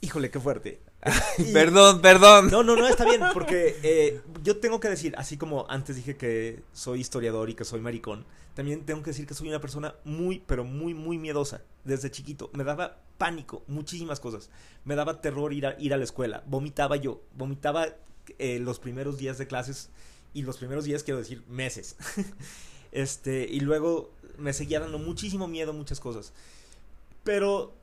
Híjole, 0.00 0.30
qué 0.30 0.40
fuerte. 0.40 0.83
perdón, 1.52 2.00
perdón. 2.00 2.50
No, 2.50 2.62
no, 2.62 2.76
no, 2.76 2.86
está 2.86 3.04
bien, 3.04 3.20
porque 3.32 3.76
eh, 3.82 4.20
yo 4.42 4.58
tengo 4.58 4.80
que 4.80 4.88
decir, 4.88 5.14
así 5.18 5.36
como 5.36 5.66
antes 5.68 5.96
dije 5.96 6.16
que 6.16 6.62
soy 6.72 7.00
historiador 7.00 7.50
y 7.50 7.54
que 7.54 7.64
soy 7.64 7.80
maricón, 7.80 8.24
también 8.54 8.84
tengo 8.86 9.02
que 9.02 9.10
decir 9.10 9.26
que 9.26 9.34
soy 9.34 9.48
una 9.48 9.60
persona 9.60 9.96
muy, 10.04 10.42
pero 10.46 10.64
muy, 10.64 10.94
muy 10.94 11.18
miedosa. 11.18 11.62
Desde 11.84 12.10
chiquito. 12.10 12.50
Me 12.54 12.64
daba 12.64 12.98
pánico, 13.18 13.64
muchísimas 13.66 14.20
cosas. 14.20 14.48
Me 14.84 14.94
daba 14.94 15.20
terror 15.20 15.52
ir 15.52 15.66
a, 15.66 15.76
ir 15.78 15.92
a 15.92 15.96
la 15.96 16.04
escuela. 16.04 16.44
Vomitaba 16.46 16.96
yo. 16.96 17.20
Vomitaba 17.36 17.88
eh, 18.38 18.60
los 18.60 18.78
primeros 18.78 19.18
días 19.18 19.38
de 19.38 19.46
clases. 19.46 19.90
Y 20.32 20.42
los 20.42 20.56
primeros 20.56 20.84
días 20.84 21.02
quiero 21.02 21.18
decir 21.18 21.42
meses. 21.48 21.96
este, 22.92 23.46
y 23.50 23.60
luego 23.60 24.12
me 24.38 24.52
seguía 24.52 24.80
dando 24.80 24.98
muchísimo 24.98 25.48
miedo 25.48 25.72
muchas 25.72 26.00
cosas. 26.00 26.32
Pero 27.24 27.74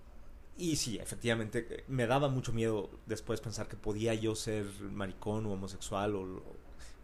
y 0.57 0.75
sí, 0.75 0.97
efectivamente, 0.99 1.83
me 1.87 2.07
daba 2.07 2.29
mucho 2.29 2.53
miedo 2.53 2.89
después 3.05 3.41
pensar 3.41 3.67
que 3.67 3.77
podía 3.77 4.13
yo 4.13 4.35
ser 4.35 4.65
maricón 4.91 5.45
o 5.45 5.53
homosexual 5.53 6.15
o, 6.15 6.41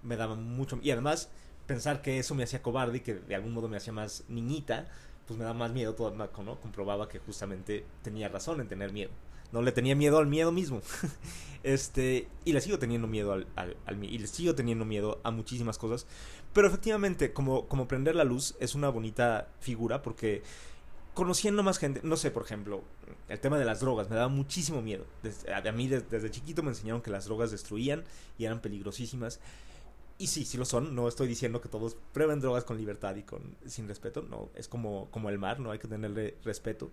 me 0.03 0.15
daba 0.15 0.35
mucho 0.35 0.79
y 0.81 0.91
además 0.91 1.29
pensar 1.65 2.01
que 2.01 2.19
eso 2.19 2.35
me 2.35 2.43
hacía 2.43 2.61
cobarde 2.61 2.97
y 2.97 3.01
que 3.01 3.15
de 3.15 3.35
algún 3.35 3.53
modo 3.53 3.67
me 3.67 3.77
hacía 3.77 3.91
más 3.93 4.23
niñita, 4.29 4.87
pues 5.25 5.37
me 5.37 5.43
da 5.43 5.53
más 5.53 5.71
miedo 5.71 5.95
todo, 5.95 6.11
¿no? 6.15 6.61
Comprobaba 6.61 7.09
que 7.09 7.19
justamente 7.19 7.85
tenía 8.03 8.29
razón 8.29 8.61
en 8.61 8.67
tener 8.67 8.93
miedo. 8.93 9.11
No 9.51 9.61
le 9.61 9.71
tenía 9.71 9.95
miedo 9.95 10.17
al 10.17 10.27
miedo 10.27 10.51
mismo. 10.51 10.81
este, 11.63 12.27
y 12.45 12.53
le 12.53 12.61
sigo 12.61 12.79
teniendo 12.79 13.07
miedo 13.07 13.33
al, 13.33 13.47
al, 13.55 13.75
al, 13.85 14.03
y 14.03 14.17
le 14.17 14.27
sigo 14.27 14.55
teniendo 14.55 14.85
miedo 14.85 15.19
a 15.23 15.31
muchísimas 15.31 15.77
cosas. 15.77 16.05
Pero 16.53 16.67
efectivamente, 16.67 17.33
como, 17.33 17.67
como 17.67 17.87
prender 17.87 18.15
la 18.15 18.23
luz 18.23 18.55
es 18.59 18.75
una 18.75 18.89
bonita 18.89 19.49
figura 19.59 20.01
porque 20.01 20.43
conociendo 21.17 21.63
más 21.63 21.79
gente, 21.79 21.99
no 22.03 22.15
sé, 22.15 22.29
por 22.29 22.43
ejemplo, 22.43 22.83
el 23.27 23.39
tema 23.39 23.57
de 23.57 23.65
las 23.65 23.79
drogas, 23.79 24.07
me 24.07 24.15
daba 24.15 24.27
muchísimo 24.27 24.83
miedo. 24.83 25.03
A 25.51 25.71
mí 25.71 25.87
desde, 25.87 26.29
chiquito 26.29 26.61
me 26.61 26.69
enseñaron 26.69 27.01
que 27.01 27.09
las 27.09 27.25
drogas 27.25 27.49
destruían 27.49 28.03
y 28.37 28.45
eran 28.45 28.61
peligrosísimas. 28.61 29.39
Y 30.19 30.27
sí, 30.27 30.45
sí 30.45 30.59
lo 30.59 30.65
son, 30.65 30.93
no 30.93 31.07
estoy 31.07 31.27
diciendo 31.27 31.59
que 31.59 31.69
todos 31.69 31.97
prueben 32.13 32.39
drogas 32.39 32.65
con 32.65 32.77
libertad 32.77 33.15
y 33.15 33.23
con 33.23 33.55
sin 33.65 33.87
respeto, 33.87 34.21
no, 34.21 34.49
es 34.53 34.67
como, 34.67 35.09
como 35.09 35.31
el 35.31 35.39
mar, 35.39 35.59
no 35.59 35.71
hay 35.71 35.79
que 35.79 35.87
tenerle 35.87 36.37
respeto. 36.45 36.91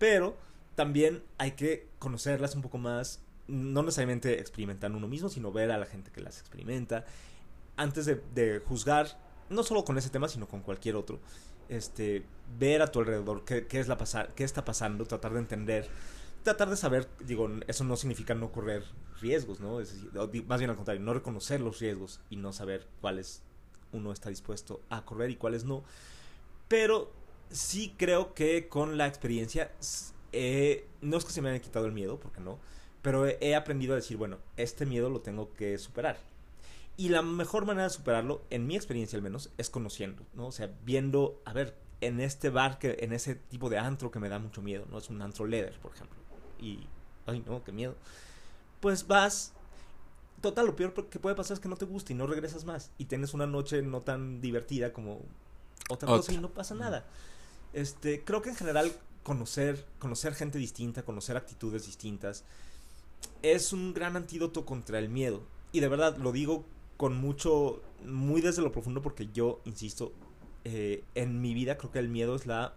Pero 0.00 0.36
también 0.74 1.22
hay 1.38 1.52
que 1.52 1.86
conocerlas 2.00 2.56
un 2.56 2.62
poco 2.62 2.78
más, 2.78 3.20
no 3.46 3.84
necesariamente 3.84 4.40
experimentar 4.40 4.90
uno 4.90 5.06
mismo, 5.06 5.28
sino 5.28 5.52
ver 5.52 5.70
a 5.70 5.78
la 5.78 5.86
gente 5.86 6.10
que 6.10 6.20
las 6.20 6.40
experimenta, 6.40 7.04
antes 7.76 8.06
de 8.06 8.62
juzgar, 8.66 9.16
no 9.48 9.62
solo 9.62 9.84
con 9.84 9.96
ese 9.96 10.10
tema, 10.10 10.26
sino 10.26 10.48
con 10.48 10.60
cualquier 10.60 10.96
otro 10.96 11.20
este, 11.70 12.24
ver 12.58 12.82
a 12.82 12.88
tu 12.88 12.98
alrededor 13.00 13.44
qué, 13.44 13.66
es 13.72 13.88
la 13.88 13.96
pasar, 13.96 14.34
qué 14.34 14.44
está 14.44 14.64
pasando, 14.64 15.06
tratar 15.06 15.32
de 15.32 15.38
entender 15.38 15.88
tratar 16.42 16.70
de 16.70 16.76
saber, 16.76 17.08
digo, 17.20 17.48
eso 17.66 17.84
no 17.84 17.96
significa 17.96 18.34
no 18.34 18.50
correr 18.50 18.84
riesgos, 19.20 19.60
¿no? 19.60 19.80
Es 19.80 19.94
más 20.46 20.58
bien 20.58 20.70
al 20.70 20.76
contrario, 20.76 21.02
no 21.02 21.12
reconocer 21.12 21.60
los 21.60 21.78
riesgos 21.80 22.20
y 22.30 22.36
no 22.36 22.52
saber 22.52 22.86
cuáles 23.00 23.42
uno 23.92 24.12
está 24.12 24.30
dispuesto 24.30 24.80
a 24.88 25.04
correr 25.04 25.30
y 25.30 25.36
cuáles 25.36 25.64
no. 25.64 25.84
Pero 26.68 27.12
sí 27.50 27.94
creo 27.96 28.34
que 28.34 28.68
con 28.68 28.96
la 28.96 29.06
experiencia, 29.06 29.70
no 31.02 31.16
es 31.16 31.24
que 31.24 31.32
se 31.32 31.42
me 31.42 31.50
haya 31.50 31.60
quitado 31.60 31.86
el 31.86 31.92
miedo, 31.92 32.18
porque 32.18 32.40
no, 32.40 32.58
pero 33.02 33.26
he 33.26 33.54
aprendido 33.54 33.92
a 33.92 33.96
decir, 33.96 34.16
bueno, 34.16 34.38
este 34.56 34.86
miedo 34.86 35.10
lo 35.10 35.20
tengo 35.20 35.52
que 35.54 35.76
superar. 35.78 36.18
Y 37.00 37.08
la 37.08 37.22
mejor 37.22 37.64
manera 37.64 37.84
de 37.84 37.94
superarlo, 37.94 38.42
en 38.50 38.66
mi 38.66 38.76
experiencia 38.76 39.16
al 39.16 39.22
menos, 39.22 39.48
es 39.56 39.70
conociendo, 39.70 40.22
¿no? 40.34 40.48
O 40.48 40.52
sea, 40.52 40.70
viendo, 40.84 41.40
a 41.46 41.54
ver, 41.54 41.74
en 42.02 42.20
este 42.20 42.50
bar, 42.50 42.78
que, 42.78 42.98
en 43.00 43.14
ese 43.14 43.36
tipo 43.36 43.70
de 43.70 43.78
antro 43.78 44.10
que 44.10 44.18
me 44.18 44.28
da 44.28 44.38
mucho 44.38 44.60
miedo, 44.60 44.84
¿no? 44.90 44.98
Es 44.98 45.08
un 45.08 45.22
antro 45.22 45.46
leather, 45.46 45.80
por 45.80 45.94
ejemplo. 45.94 46.18
Y, 46.58 46.80
ay, 47.24 47.42
no, 47.46 47.64
qué 47.64 47.72
miedo. 47.72 47.94
Pues 48.80 49.06
vas, 49.06 49.54
total, 50.42 50.66
lo 50.66 50.76
peor 50.76 50.92
que 51.08 51.18
puede 51.18 51.34
pasar 51.34 51.54
es 51.54 51.60
que 51.60 51.70
no 51.70 51.76
te 51.76 51.86
guste 51.86 52.12
y 52.12 52.16
no 52.16 52.26
regresas 52.26 52.66
más. 52.66 52.90
Y 52.98 53.06
tienes 53.06 53.32
una 53.32 53.46
noche 53.46 53.80
no 53.80 54.02
tan 54.02 54.42
divertida 54.42 54.92
como 54.92 55.22
otra, 55.88 56.06
cosa 56.06 56.34
y 56.34 56.36
no 56.36 56.50
pasa 56.50 56.74
nada. 56.74 57.06
Este, 57.72 58.24
creo 58.24 58.42
que 58.42 58.50
en 58.50 58.56
general 58.56 58.92
conocer, 59.22 59.86
conocer 59.98 60.34
gente 60.34 60.58
distinta, 60.58 61.02
conocer 61.02 61.38
actitudes 61.38 61.86
distintas, 61.86 62.44
es 63.40 63.72
un 63.72 63.94
gran 63.94 64.16
antídoto 64.16 64.66
contra 64.66 64.98
el 64.98 65.08
miedo. 65.08 65.40
Y 65.72 65.80
de 65.80 65.88
verdad 65.88 66.18
lo 66.18 66.32
digo 66.32 66.66
con 67.00 67.16
mucho, 67.16 67.80
muy 68.04 68.42
desde 68.42 68.60
lo 68.60 68.72
profundo 68.72 69.00
porque 69.00 69.30
yo, 69.32 69.62
insisto, 69.64 70.12
eh, 70.64 71.02
en 71.14 71.40
mi 71.40 71.54
vida 71.54 71.78
creo 71.78 71.90
que 71.90 71.98
el 71.98 72.10
miedo 72.10 72.34
es 72.34 72.44
la 72.44 72.74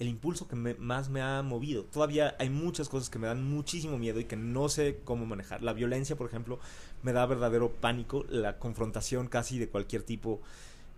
el 0.00 0.08
impulso 0.08 0.48
que 0.48 0.56
más 0.56 1.08
me 1.08 1.22
ha 1.22 1.40
movido. 1.42 1.84
Todavía 1.84 2.34
hay 2.40 2.50
muchas 2.50 2.88
cosas 2.88 3.10
que 3.10 3.20
me 3.20 3.28
dan 3.28 3.48
muchísimo 3.48 3.96
miedo 3.96 4.18
y 4.18 4.24
que 4.24 4.34
no 4.34 4.68
sé 4.68 4.98
cómo 5.04 5.24
manejar. 5.24 5.62
La 5.62 5.72
violencia, 5.72 6.16
por 6.16 6.26
ejemplo, 6.26 6.58
me 7.04 7.12
da 7.12 7.26
verdadero 7.26 7.70
pánico. 7.70 8.24
La 8.28 8.58
confrontación 8.58 9.28
casi 9.28 9.60
de 9.60 9.68
cualquier 9.68 10.02
tipo 10.02 10.40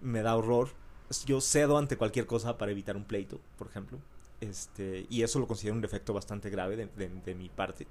me 0.01 0.23
da 0.23 0.35
horror. 0.35 0.71
Yo 1.27 1.43
cedo 1.43 1.77
ante 1.77 1.99
cualquier 1.99 2.25
cosa 2.25 2.57
para 2.57 2.73
evitar 2.73 2.97
un 2.97 3.05
pleito, 3.05 3.39
por 3.59 3.67
ejemplo. 3.67 3.99
Este, 4.41 5.05
y 5.11 5.25
eso 5.25 5.41
lo 5.41 5.47
considero 5.47 5.75
un 5.75 5.83
defecto 5.83 6.15
bastante 6.15 6.49
grave 6.49 6.89
de, 6.97 7.35
mi 7.35 7.51
parte, 7.51 7.87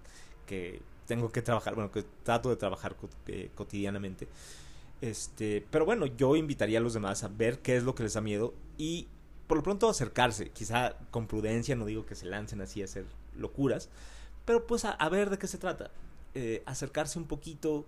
que 0.47 0.81
tengo 1.05 1.31
que 1.31 1.41
trabajar, 1.41 1.75
bueno, 1.75 1.91
que 1.91 2.03
trato 2.23 2.49
de 2.49 2.55
trabajar 2.55 2.95
eh, 3.27 3.51
cotidianamente. 3.55 4.27
Este, 5.01 5.65
pero 5.69 5.85
bueno, 5.85 6.05
yo 6.05 6.35
invitaría 6.35 6.79
a 6.79 6.81
los 6.81 6.93
demás 6.93 7.23
a 7.23 7.27
ver 7.27 7.59
qué 7.59 7.77
es 7.77 7.83
lo 7.83 7.95
que 7.95 8.03
les 8.03 8.13
da 8.13 8.21
miedo 8.21 8.53
y 8.77 9.07
por 9.47 9.57
lo 9.57 9.63
pronto 9.63 9.89
acercarse, 9.89 10.49
quizá 10.49 10.95
con 11.11 11.27
prudencia, 11.27 11.75
no 11.75 11.85
digo 11.85 12.05
que 12.05 12.15
se 12.15 12.25
lancen 12.25 12.61
así 12.61 12.81
a 12.81 12.85
hacer 12.85 13.05
locuras, 13.37 13.89
pero 14.45 14.65
pues 14.65 14.85
a, 14.85 15.09
ver 15.09 15.29
de 15.29 15.37
qué 15.37 15.47
se 15.47 15.57
trata, 15.57 15.91
eh, 16.33 16.63
acercarse 16.65 17.19
un 17.19 17.25
poquito 17.25 17.85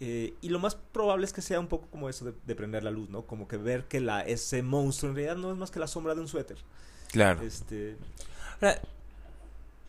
eh, 0.00 0.34
y 0.40 0.48
lo 0.48 0.58
más 0.58 0.74
probable 0.74 1.24
es 1.24 1.32
que 1.32 1.42
sea 1.42 1.58
un 1.58 1.68
poco 1.68 1.86
como 1.88 2.08
eso 2.08 2.24
de, 2.24 2.34
de, 2.46 2.54
prender 2.54 2.84
la 2.84 2.90
luz, 2.90 3.08
¿no? 3.08 3.22
Como 3.22 3.48
que 3.48 3.56
ver 3.56 3.84
que 3.84 4.00
la, 4.00 4.22
ese 4.22 4.62
monstruo 4.62 5.10
en 5.10 5.16
realidad 5.16 5.36
no 5.36 5.50
es 5.50 5.56
más 5.56 5.70
que 5.70 5.80
la 5.80 5.86
sombra 5.86 6.14
de 6.14 6.20
un 6.20 6.28
suéter. 6.28 6.58
Claro. 7.12 7.42
Este... 7.42 7.96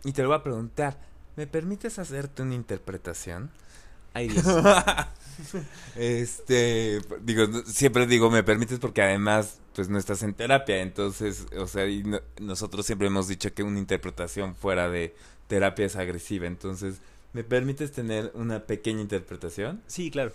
y 0.04 0.12
te 0.12 0.22
lo 0.22 0.28
voy 0.28 0.38
a 0.38 0.44
preguntar, 0.44 1.00
¿me 1.36 1.48
permites 1.48 2.00
hacerte 2.00 2.42
una 2.42 2.56
interpretación? 2.56 3.52
Ay, 4.14 4.30
este, 5.96 7.02
digo, 7.22 7.48
siempre 7.66 8.06
digo, 8.06 8.30
me 8.30 8.44
permites 8.44 8.78
porque 8.78 9.02
además, 9.02 9.60
pues 9.74 9.90
no 9.90 9.98
estás 9.98 10.22
en 10.22 10.36
terapia, 10.36 10.82
entonces, 10.82 11.48
o 11.58 11.66
sea, 11.66 11.88
y 11.88 12.04
nosotros 12.40 12.86
siempre 12.86 13.08
hemos 13.08 13.28
dicho 13.28 13.52
que 13.54 13.64
una 13.64 13.80
interpretación 13.80 14.56
fuera 14.56 14.90
de 14.90 15.16
terapia 15.48 15.88
es 15.88 15.96
agresiva, 15.96 16.46
entonces, 16.46 16.98
¿me 17.34 17.44
permites 17.44 17.92
tener 17.92 18.32
una 18.36 18.60
pequeña 18.66 19.02
interpretación? 19.02 19.82
Sí, 19.88 20.12
claro. 20.12 20.32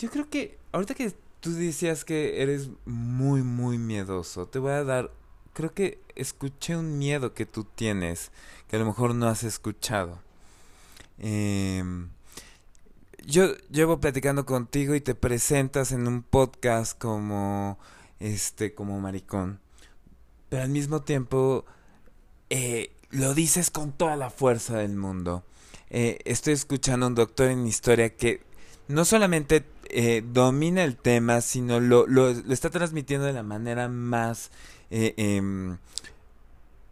Yo 0.00 0.10
creo 0.10 0.28
que, 0.28 0.58
ahorita 0.72 0.94
que 0.94 1.12
tú 1.40 1.52
decías 1.52 2.04
que 2.04 2.42
eres 2.42 2.68
muy, 2.84 3.42
muy 3.42 3.78
miedoso, 3.78 4.46
te 4.46 4.58
voy 4.58 4.72
a 4.72 4.82
dar, 4.82 5.12
creo 5.56 5.72
que 5.72 5.98
escuché 6.14 6.76
un 6.76 6.98
miedo 6.98 7.32
que 7.32 7.46
tú 7.46 7.64
tienes, 7.64 8.30
que 8.68 8.76
a 8.76 8.78
lo 8.78 8.84
mejor 8.84 9.14
no 9.14 9.26
has 9.26 9.42
escuchado. 9.42 10.20
Eh, 11.18 11.82
yo 13.24 13.56
llevo 13.70 14.00
platicando 14.00 14.46
contigo 14.46 14.94
y 14.94 15.00
te 15.00 15.14
presentas 15.14 15.92
en 15.92 16.06
un 16.06 16.22
podcast 16.22 16.96
como 16.96 17.78
este 18.20 18.74
como 18.74 19.00
maricón 19.00 19.60
pero 20.48 20.62
al 20.62 20.68
mismo 20.68 21.02
tiempo 21.02 21.64
eh, 22.50 22.92
lo 23.10 23.34
dices 23.34 23.70
con 23.70 23.92
toda 23.92 24.16
la 24.16 24.30
fuerza 24.30 24.78
del 24.78 24.94
mundo 24.94 25.44
eh, 25.90 26.18
estoy 26.24 26.54
escuchando 26.54 27.06
a 27.06 27.08
un 27.08 27.14
doctor 27.16 27.48
en 27.48 27.66
historia 27.66 28.14
que 28.14 28.42
no 28.88 29.04
solamente 29.04 29.64
eh, 29.88 30.22
domina 30.24 30.84
el 30.84 30.96
tema 30.96 31.40
sino 31.40 31.80
lo, 31.80 32.06
lo, 32.06 32.28
está 32.30 32.70
transmitiendo 32.70 33.26
de 33.26 33.32
la 33.32 33.42
manera 33.42 33.88
más 33.88 34.52
em, 34.90 35.78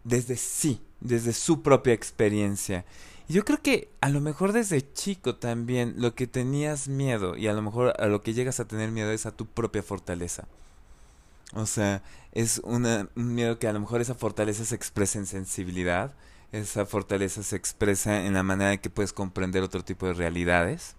desde 0.03 0.37
sí 0.37 0.81
desde 1.01 1.33
su 1.33 1.61
propia 1.61 1.93
experiencia 1.93 2.85
yo 3.27 3.43
creo 3.43 3.61
que 3.61 3.89
a 4.01 4.09
lo 4.09 4.21
mejor 4.21 4.53
desde 4.53 4.93
chico 4.93 5.35
también 5.35 5.95
lo 5.97 6.13
que 6.13 6.27
tenías 6.27 6.87
miedo 6.87 7.35
y 7.35 7.47
a 7.47 7.53
lo 7.53 7.61
mejor 7.63 7.95
a 7.99 8.05
lo 8.07 8.21
que 8.21 8.33
llegas 8.33 8.59
a 8.59 8.67
tener 8.67 8.91
miedo 8.91 9.11
es 9.11 9.25
a 9.25 9.31
tu 9.31 9.47
propia 9.47 9.81
fortaleza. 9.81 10.47
O 11.53 11.65
sea, 11.65 12.03
es 12.33 12.59
una, 12.63 13.09
un 13.15 13.33
miedo 13.33 13.57
que 13.57 13.67
a 13.67 13.73
lo 13.73 13.79
mejor 13.79 14.01
esa 14.01 14.13
fortaleza 14.13 14.63
se 14.65 14.75
expresa 14.75 15.17
en 15.17 15.25
sensibilidad, 15.25 16.13
esa 16.51 16.85
fortaleza 16.85 17.41
se 17.41 17.55
expresa 17.55 18.25
en 18.25 18.33
la 18.33 18.43
manera 18.43 18.73
en 18.73 18.79
que 18.79 18.89
puedes 18.91 19.13
comprender 19.13 19.63
otro 19.63 19.83
tipo 19.83 20.05
de 20.05 20.13
realidades 20.13 20.95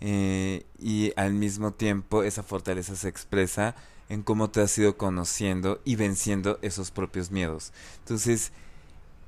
eh, 0.00 0.64
y 0.78 1.12
al 1.16 1.32
mismo 1.32 1.72
tiempo 1.72 2.22
esa 2.22 2.42
fortaleza 2.42 2.94
se 2.94 3.08
expresa 3.08 3.74
en 4.08 4.22
cómo 4.22 4.50
te 4.50 4.60
has 4.60 4.76
ido 4.78 4.96
conociendo 4.96 5.80
y 5.84 5.96
venciendo 5.96 6.58
esos 6.62 6.90
propios 6.90 7.30
miedos. 7.30 7.72
Entonces, 8.00 8.52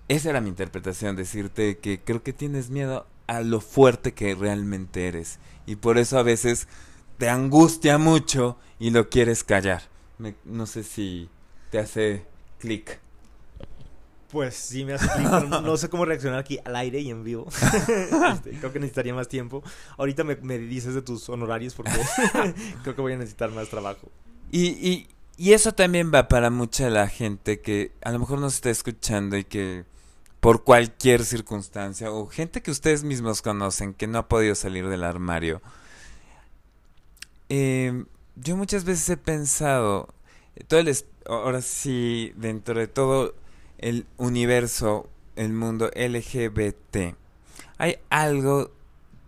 esa 0.09 0.31
era 0.31 0.41
mi 0.41 0.49
interpretación, 0.49 1.17
decirte 1.17 1.79
que 1.79 2.01
creo 2.01 2.23
que 2.23 2.33
tienes 2.33 2.71
miedo 2.71 3.07
a 3.27 3.43
lo 3.43 3.61
fuerte 3.61 4.13
que 4.13 4.35
realmente 4.35 5.07
eres. 5.07 5.39
Y 5.67 5.77
por 5.77 5.99
eso 5.99 6.19
a 6.19 6.23
veces 6.23 6.67
te 7.19 7.29
angustia 7.29 7.99
mucho 7.99 8.59
y 8.79 8.91
lo 8.91 9.09
quieres 9.09 9.45
callar. 9.45 9.83
no 10.45 10.67
sé 10.67 10.83
si 10.83 11.29
te 11.71 11.79
hace 11.79 12.25
clic. 12.59 12.99
Pues 14.33 14.55
sí 14.55 14.85
me 14.85 14.95
hace 14.95 15.09
clic, 15.09 15.29
no, 15.49 15.77
sé 15.77 15.89
cómo 15.89 16.05
reaccionar 16.05 16.39
aquí 16.39 16.59
al 16.65 16.77
aire 16.77 17.01
y 17.01 17.11
en 17.11 17.25
vivo. 17.25 17.47
Este, 18.33 18.51
creo 18.59 18.73
que 18.73 18.79
necesitaría 18.79 19.15
más 19.15 19.29
tiempo. 19.29 19.63
Ahorita 19.97 20.25
me, 20.25 20.59
dices 20.59 20.95
de 20.95 21.03
tus 21.03 21.29
honorarios 21.29 21.75
porque 21.75 21.93
creo 22.83 22.95
que 22.95 23.03
voy 23.03 23.13
a 23.13 23.17
necesitar 23.17 23.51
más 23.51 23.69
trabajo. 23.69 24.11
Y, 24.51 24.69
y, 24.69 25.09
y 25.37 25.53
eso 25.53 25.73
también 25.73 26.13
va 26.13 26.29
para 26.29 26.51
mucha 26.51 26.91
la 26.91 27.09
gente 27.09 27.61
que 27.61 27.93
a 28.03 28.13
lo 28.13 28.19
mejor 28.19 28.41
nos 28.41 28.55
está 28.55 28.71
escuchando 28.71 29.37
y 29.37 29.45
que 29.45 29.85
por 30.41 30.65
cualquier 30.65 31.25
circunstancia 31.25 32.11
o 32.11 32.27
gente 32.27 32.63
que 32.63 32.71
ustedes 32.71 33.05
mismos 33.05 33.43
conocen 33.43 33.95
que 33.95 34.07
no 34.07 34.19
ha 34.19 34.29
podido 34.29 34.55
salir 34.55 34.89
del 34.89 35.05
armario. 35.05 35.61
Eh, 37.49 38.05
yo 38.37 38.57
muchas 38.57 38.85
veces 38.85 39.09
he 39.11 39.17
pensado, 39.17 40.09
todo 40.67 40.81
el, 40.81 40.97
ahora 41.27 41.61
sí, 41.61 42.33
dentro 42.37 42.79
de 42.79 42.89
todo 42.89 43.35
el 43.79 44.07
universo, 44.17 45.09
el 45.37 45.53
mundo 45.53 45.91
LGBT, 45.95 47.17
hay 47.79 47.99
algo 48.09 48.71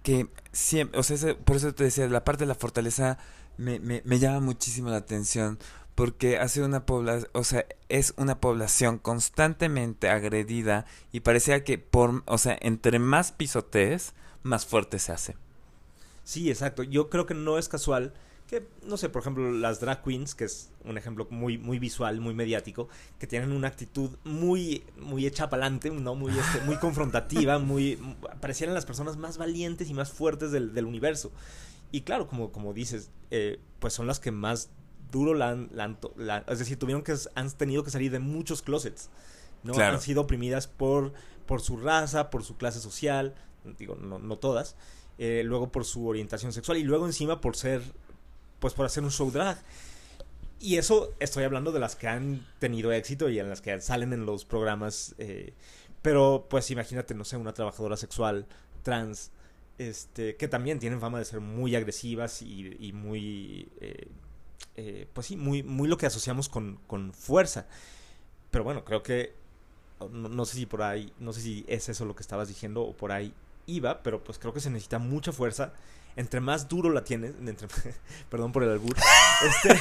que 0.02 0.28
siempre, 0.52 0.98
o 0.98 1.02
sea, 1.02 1.36
por 1.36 1.56
eso 1.56 1.74
te 1.74 1.84
decía, 1.84 2.06
la 2.08 2.24
parte 2.24 2.44
de 2.44 2.48
la 2.48 2.54
fortaleza 2.54 3.18
me, 3.56 3.80
me, 3.80 4.02
me 4.04 4.18
llama 4.18 4.40
muchísimo 4.40 4.90
la 4.90 4.96
atención 4.96 5.58
porque 5.94 6.38
hace 6.38 6.62
una 6.62 6.86
población, 6.86 7.30
o 7.34 7.44
sea, 7.44 7.66
es 7.88 8.14
una 8.16 8.40
población 8.40 8.98
constantemente 8.98 10.08
agredida 10.08 10.86
y 11.12 11.20
parecía 11.20 11.64
que 11.64 11.78
por, 11.78 12.22
o 12.26 12.38
sea, 12.38 12.56
entre 12.60 12.98
más 12.98 13.32
pisotees, 13.32 14.14
más 14.42 14.66
fuerte 14.66 14.98
se 14.98 15.12
hace. 15.12 15.36
Sí, 16.24 16.50
exacto. 16.50 16.82
Yo 16.82 17.10
creo 17.10 17.26
que 17.26 17.34
no 17.34 17.58
es 17.58 17.68
casual 17.68 18.14
que, 18.46 18.66
no 18.84 18.96
sé, 18.96 19.08
por 19.08 19.22
ejemplo, 19.22 19.50
las 19.50 19.80
drag 19.80 20.02
queens, 20.02 20.34
que 20.34 20.44
es 20.44 20.70
un 20.84 20.98
ejemplo 20.98 21.26
muy, 21.30 21.56
muy 21.58 21.78
visual, 21.78 22.20
muy 22.20 22.34
mediático, 22.34 22.88
que 23.18 23.26
tienen 23.26 23.52
una 23.52 23.68
actitud 23.68 24.10
muy, 24.24 24.84
muy 24.98 25.26
hecha 25.26 25.48
para 25.48 25.64
adelante, 25.64 25.90
¿no? 25.90 26.14
Muy, 26.14 26.38
este, 26.38 26.60
muy 26.66 26.76
confrontativa, 26.80 27.58
muy, 27.58 27.98
parecieran 28.40 28.74
las 28.74 28.84
personas 28.84 29.16
más 29.16 29.38
valientes 29.38 29.88
y 29.88 29.94
más 29.94 30.10
fuertes 30.12 30.52
del, 30.52 30.74
del 30.74 30.84
universo. 30.84 31.32
Y 31.92 32.00
claro, 32.00 32.26
como, 32.26 32.50
como 32.50 32.72
dices, 32.72 33.10
eh, 33.30 33.60
pues 33.78 33.92
son 33.92 34.06
las 34.08 34.18
que 34.18 34.32
más 34.32 34.70
duro 35.12 35.34
la, 35.34 35.54
la, 36.16 36.44
es 36.48 36.58
decir, 36.58 36.78
tuvieron 36.78 37.02
que 37.02 37.14
han 37.34 37.50
tenido 37.52 37.84
que 37.84 37.90
salir 37.90 38.10
de 38.10 38.18
muchos 38.18 38.62
closets, 38.62 39.10
¿no? 39.62 39.74
Han 39.74 40.00
sido 40.00 40.22
oprimidas 40.22 40.66
por 40.66 41.12
por 41.46 41.60
su 41.60 41.76
raza, 41.76 42.30
por 42.30 42.44
su 42.44 42.56
clase 42.56 42.80
social, 42.80 43.34
digo, 43.78 43.96
no, 43.96 44.18
no 44.18 44.38
todas, 44.38 44.76
eh, 45.18 45.42
luego 45.44 45.70
por 45.70 45.84
su 45.84 46.06
orientación 46.06 46.52
sexual 46.52 46.78
y 46.78 46.84
luego 46.84 47.04
encima 47.04 47.40
por 47.40 47.56
ser, 47.56 47.82
pues 48.58 48.74
por 48.74 48.86
hacer 48.86 49.02
un 49.02 49.10
show 49.10 49.30
drag. 49.30 49.58
Y 50.60 50.76
eso 50.76 51.12
estoy 51.18 51.42
hablando 51.44 51.72
de 51.72 51.80
las 51.80 51.96
que 51.96 52.06
han 52.06 52.46
tenido 52.60 52.92
éxito 52.92 53.28
y 53.28 53.38
en 53.38 53.48
las 53.48 53.60
que 53.60 53.80
salen 53.80 54.12
en 54.12 54.24
los 54.24 54.44
programas. 54.44 55.14
Eh, 55.18 55.52
Pero 56.00 56.46
pues 56.48 56.70
imagínate, 56.70 57.14
no 57.14 57.24
sé, 57.24 57.36
una 57.36 57.52
trabajadora 57.52 57.96
sexual 57.96 58.46
trans, 58.84 59.32
este, 59.78 60.36
que 60.36 60.48
también 60.48 60.78
tienen 60.78 61.00
fama 61.00 61.18
de 61.18 61.24
ser 61.24 61.40
muy 61.40 61.74
agresivas 61.74 62.42
y, 62.42 62.92
muy, 62.92 63.68
eh, 63.80 64.08
eh, 64.76 65.06
pues 65.12 65.26
sí, 65.26 65.36
muy, 65.36 65.62
muy 65.62 65.88
lo 65.88 65.96
que 65.96 66.06
asociamos 66.06 66.48
con, 66.48 66.78
con 66.86 67.12
fuerza. 67.12 67.66
Pero 68.50 68.64
bueno, 68.64 68.84
creo 68.84 69.02
que, 69.02 69.34
no, 70.10 70.28
no 70.28 70.44
sé 70.44 70.56
si 70.56 70.66
por 70.66 70.82
ahí, 70.82 71.12
no 71.18 71.32
sé 71.32 71.40
si 71.40 71.64
es 71.68 71.88
eso 71.88 72.04
lo 72.04 72.14
que 72.14 72.22
estabas 72.22 72.48
diciendo 72.48 72.82
o 72.82 72.96
por 72.96 73.12
ahí 73.12 73.32
iba, 73.66 74.02
pero 74.02 74.22
pues 74.22 74.38
creo 74.38 74.52
que 74.52 74.60
se 74.60 74.70
necesita 74.70 74.98
mucha 74.98 75.32
fuerza 75.32 75.72
entre 76.16 76.40
más 76.40 76.68
duro 76.68 76.90
la 76.90 77.04
tienes, 77.04 77.34
entre, 77.46 77.68
perdón 78.30 78.52
por 78.52 78.62
el 78.62 78.70
albur, 78.70 78.96
este, 79.46 79.78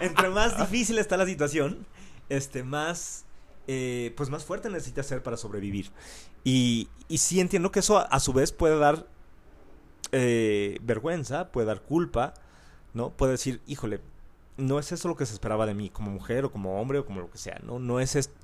entre 0.00 0.30
más 0.30 0.58
difícil 0.58 0.98
está 0.98 1.16
la 1.16 1.26
situación, 1.26 1.86
este, 2.28 2.62
más, 2.62 3.24
eh, 3.66 4.12
pues 4.16 4.30
más 4.30 4.44
fuerte 4.44 4.70
necesitas 4.70 5.06
ser 5.06 5.22
para 5.22 5.36
sobrevivir. 5.36 5.90
Y, 6.46 6.88
y 7.08 7.18
sí 7.18 7.40
entiendo 7.40 7.72
que 7.72 7.80
eso 7.80 7.98
a, 7.98 8.20
su 8.20 8.32
vez 8.32 8.52
puede 8.52 8.78
dar 8.78 9.08
eh, 10.12 10.78
vergüenza, 10.82 11.50
puede 11.50 11.66
dar 11.66 11.82
culpa, 11.82 12.34
¿no? 12.94 13.10
Puede 13.10 13.32
decir, 13.32 13.60
híjole, 13.66 14.00
no 14.56 14.78
es 14.78 14.92
eso 14.92 15.08
lo 15.08 15.16
que 15.16 15.26
se 15.26 15.34
esperaba 15.34 15.66
de 15.66 15.74
mí, 15.74 15.90
como 15.90 16.10
mujer 16.10 16.44
o 16.44 16.52
como 16.52 16.80
hombre 16.80 16.98
o 17.00 17.06
como 17.06 17.20
lo 17.20 17.30
que 17.30 17.38
sea, 17.38 17.60
¿no? 17.64 17.78
No 17.80 18.00
es 18.00 18.16
esto. 18.16 18.34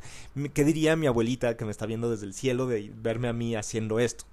¿Qué 0.53 0.65
diría 0.65 0.97
mi 0.97 1.07
abuelita 1.07 1.57
que 1.57 1.65
me 1.65 1.71
está 1.71 1.87
viendo 1.87 2.11
desde 2.11 2.27
el 2.27 2.35
cielo 2.35 2.67
de 2.67 2.93
verme 2.97 3.29
a 3.29 3.33
mí 3.33 3.55
haciendo 3.57 4.01
esto? 4.01 4.25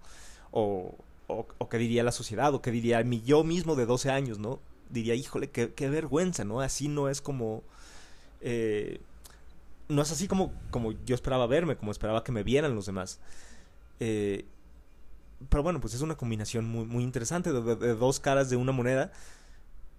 O, 0.52 0.96
o, 1.28 1.48
o 1.58 1.70
qué 1.70 1.78
diría 1.78 2.04
la 2.04 2.12
sociedad, 2.12 2.54
o 2.56 2.62
qué 2.62 2.72
diría 2.72 3.04
mi 3.04 3.22
yo 3.22 3.44
mismo 3.44 3.76
de 3.76 3.86
12 3.86 4.10
años, 4.12 4.40
¿no? 4.40 4.60
Diría, 4.90 5.16
híjole, 5.16 5.52
qué, 5.52 5.74
qué 5.74 5.90
vergüenza, 5.90 6.44
¿no? 6.44 6.62
Así 6.62 6.88
no 6.88 7.10
es 7.10 7.22
como... 7.22 7.64
eh, 8.42 9.00
no 9.88 10.02
es 10.02 10.12
así 10.12 10.28
como, 10.28 10.52
como 10.72 10.92
yo 11.06 11.16
esperaba 11.16 11.48
verme, 11.48 11.76
como 11.78 11.92
esperaba 11.92 12.24
que 12.24 12.32
me 12.32 12.44
vieran 12.44 12.76
los 12.76 12.86
demás. 12.86 13.20
Eh, 14.00 14.46
pero 15.50 15.64
bueno, 15.64 15.80
pues 15.80 15.94
es 15.94 16.02
una 16.02 16.18
combinación 16.18 16.68
muy, 16.68 16.86
muy 16.86 17.04
interesante 17.04 17.52
de, 17.54 17.96
dos 17.96 18.20
caras 18.20 18.50
de 18.50 18.58
una 18.58 18.72
moneda. 18.72 19.12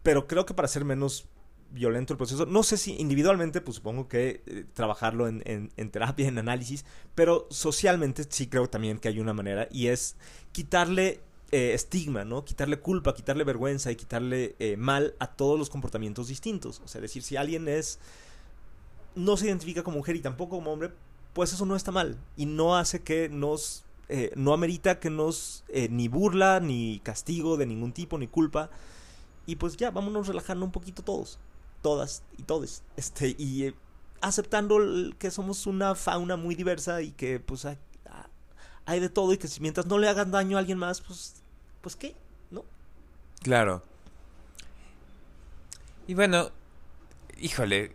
Pero 0.03 0.27
creo 0.27 0.47
que 0.47 0.55
para 0.55 0.69
ser 0.69 0.85
menos 0.85 1.27
violento 1.73 2.13
el 2.15 2.19
proceso, 2.19 2.47
no 2.47 2.63
sé 2.63 2.77
si 2.77 2.97
individualmente, 3.01 3.61
pues 3.61 3.77
supongo 3.77 4.09
que 4.09 4.43
eh, 4.47 4.65
trabajarlo 4.75 5.29
en, 5.29 5.43
en- 5.47 5.73
en 5.77 5.91
terapia, 5.91 6.29
en 6.29 6.39
análisis, 6.39 6.85
pero 7.15 7.47
socialmente 7.51 8.25
sí 8.29 8.49
creo 8.49 8.69
también 8.69 8.99
que 8.99 9.09
hay 9.09 9.21
una 9.21 9.35
manera 9.35 9.69
y 9.71 9.89
es 9.89 10.17
quitarle 10.53 11.21
eh, 11.53 11.73
estigma, 11.75 12.25
¿no? 12.25 12.45
Quitarle 12.45 12.81
culpa, 12.81 13.15
quitarle 13.15 13.45
vergüenza 13.45 13.93
y 13.93 13.97
quitarle 13.97 14.57
eh, 14.59 14.77
mal 14.77 15.15
a 15.21 15.29
todos 15.29 15.59
los 15.59 15.71
comportamientos 15.71 16.29
distintos. 16.29 16.81
O 16.85 16.89
sea, 16.89 17.01
decir, 17.01 17.23
si 17.23 17.37
alguien 17.37 17.69
es 17.69 18.01
no 19.15 19.37
se 19.37 19.47
identifica 19.47 19.83
como 19.83 19.99
mujer 19.99 20.17
y 20.17 20.21
tampoco 20.21 20.57
como 20.57 20.73
hombre, 20.73 20.93
pues 21.33 21.53
eso 21.53 21.67
no 21.67 21.77
está 21.77 21.93
mal 21.93 22.17
y 22.37 22.47
no 22.47 22.77
hace 22.77 23.03
que 23.03 23.29
nos 23.29 23.85
eh, 24.11 24.33
no 24.37 24.53
amerita 24.53 25.01
que 25.01 25.09
nos 25.09 25.65
eh, 25.69 25.89
ni 25.89 26.09
burla 26.09 26.61
ni 26.61 27.01
castigo 27.03 27.57
de 27.57 27.67
ningún 27.67 27.93
tipo 27.93 28.19
ni 28.19 28.27
culpa. 28.27 28.71
Y 29.47 29.57
pues 29.57 29.77
ya 29.77 29.91
vámonos 29.91 30.29
relajando 30.29 30.65
un 30.67 30.73
poquito 30.73 31.03
todos 31.03 31.39
todas 31.83 32.23
y 32.37 32.43
todes. 32.43 32.83
Este 32.97 33.35
y 33.39 33.65
eh, 33.65 33.75
aceptando 34.21 34.79
que 35.19 35.31
somos 35.31 35.67
una 35.67 35.95
fauna 35.95 36.37
muy 36.37 36.55
diversa 36.55 37.03
y 37.03 37.13
que 37.13 37.41
pues 37.41 37.65
hay, 37.65 37.79
hay 38.85 39.01
de 39.01 39.09
todo 39.09 39.33
y 39.33 39.39
que 39.39 39.49
si 39.49 39.61
mientras 39.61 39.87
no 39.87 39.99
le 39.99 40.09
hagan 40.09 40.31
daño 40.31 40.57
a 40.57 40.61
alguien 40.61 40.79
más 40.79 41.01
pues 41.01 41.43
pues 41.81 41.97
qué 41.97 42.15
no 42.51 42.65
Claro. 43.43 43.83
Y 46.07 46.15
bueno, 46.15 46.51
híjole, 47.39 47.93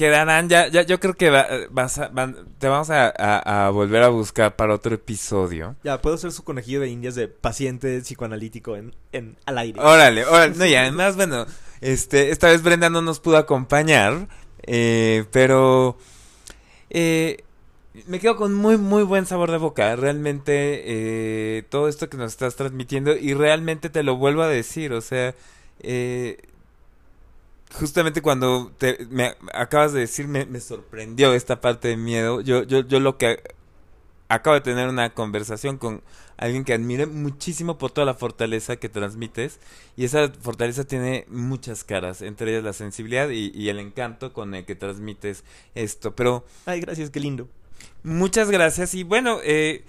quedarán 0.00 0.48
ya, 0.48 0.68
ya 0.68 0.80
yo 0.82 0.98
creo 0.98 1.12
que 1.14 1.28
va- 1.28 1.46
vas 1.70 1.98
a- 1.98 2.08
van- 2.08 2.36
te 2.58 2.68
vamos 2.68 2.88
a, 2.88 3.06
a- 3.16 3.66
a 3.66 3.70
volver 3.70 4.02
a 4.02 4.08
buscar 4.08 4.56
para 4.56 4.74
otro 4.74 4.94
episodio. 4.94 5.76
ya 5.84 6.00
puedo 6.00 6.16
ser 6.16 6.32
su 6.32 6.42
conejillo 6.42 6.80
de 6.80 6.88
indias 6.88 7.14
de 7.14 7.28
paciente 7.28 8.00
psicoanalítico 8.00 8.76
en, 8.76 8.94
en 9.12 9.36
al 9.44 9.58
aire 9.58 9.78
Órale, 9.80 10.24
órale. 10.24 10.56
No, 10.56 10.64
y 10.64 10.74
además, 10.74 11.16
bueno, 11.16 11.44
este, 11.82 12.30
esta 12.30 12.48
vez 12.48 12.62
Brenda 12.62 12.88
no 12.88 13.02
nos 13.02 13.20
pudo 13.20 13.36
acompañar, 13.36 14.26
eh, 14.62 15.24
pero 15.32 15.98
eh, 16.88 17.44
me 18.06 18.20
quedo 18.20 18.36
con 18.36 18.54
muy, 18.54 18.78
muy 18.78 19.02
buen 19.02 19.26
sabor 19.26 19.50
de 19.50 19.58
boca. 19.58 19.94
Realmente, 19.96 20.82
eh, 20.86 21.62
todo 21.68 21.88
esto 21.88 22.08
que 22.08 22.16
nos 22.16 22.32
estás 22.32 22.56
transmitiendo, 22.56 23.14
y 23.16 23.34
realmente 23.34 23.90
te 23.90 24.02
lo 24.02 24.16
vuelvo 24.16 24.42
a 24.42 24.48
decir, 24.48 24.92
o 24.92 25.00
sea, 25.02 25.34
eh, 25.80 26.38
justamente 27.72 28.22
cuando 28.22 28.72
te, 28.78 29.06
me 29.10 29.34
acabas 29.54 29.92
de 29.92 30.00
decir, 30.00 30.28
me, 30.28 30.46
me 30.46 30.60
sorprendió 30.60 31.34
esta 31.34 31.60
parte 31.60 31.88
de 31.88 31.96
miedo. 31.96 32.40
Yo, 32.40 32.62
yo, 32.62 32.80
yo 32.80 33.00
lo 33.00 33.18
que 33.18 33.42
acabo 34.28 34.54
de 34.54 34.60
tener 34.60 34.88
una 34.88 35.10
conversación 35.10 35.76
con 35.76 36.02
alguien 36.36 36.64
que 36.64 36.72
admire 36.72 37.06
muchísimo 37.06 37.78
por 37.78 37.90
toda 37.90 38.04
la 38.04 38.14
fortaleza 38.14 38.76
que 38.76 38.88
transmites. 38.88 39.60
Y 39.96 40.04
esa 40.04 40.30
fortaleza 40.40 40.84
tiene 40.84 41.26
muchas 41.28 41.84
caras, 41.84 42.22
entre 42.22 42.52
ellas 42.52 42.64
la 42.64 42.72
sensibilidad 42.72 43.28
y, 43.30 43.52
y 43.54 43.68
el 43.68 43.78
encanto 43.78 44.32
con 44.32 44.54
el 44.54 44.64
que 44.64 44.74
transmites 44.74 45.44
esto. 45.74 46.14
Pero 46.14 46.44
ay 46.66 46.80
gracias 46.80 47.10
qué 47.10 47.20
lindo 47.20 47.48
muchas 48.02 48.50
gracias 48.50 48.94
y 48.94 49.02
bueno, 49.02 49.38
eh, 49.42 49.84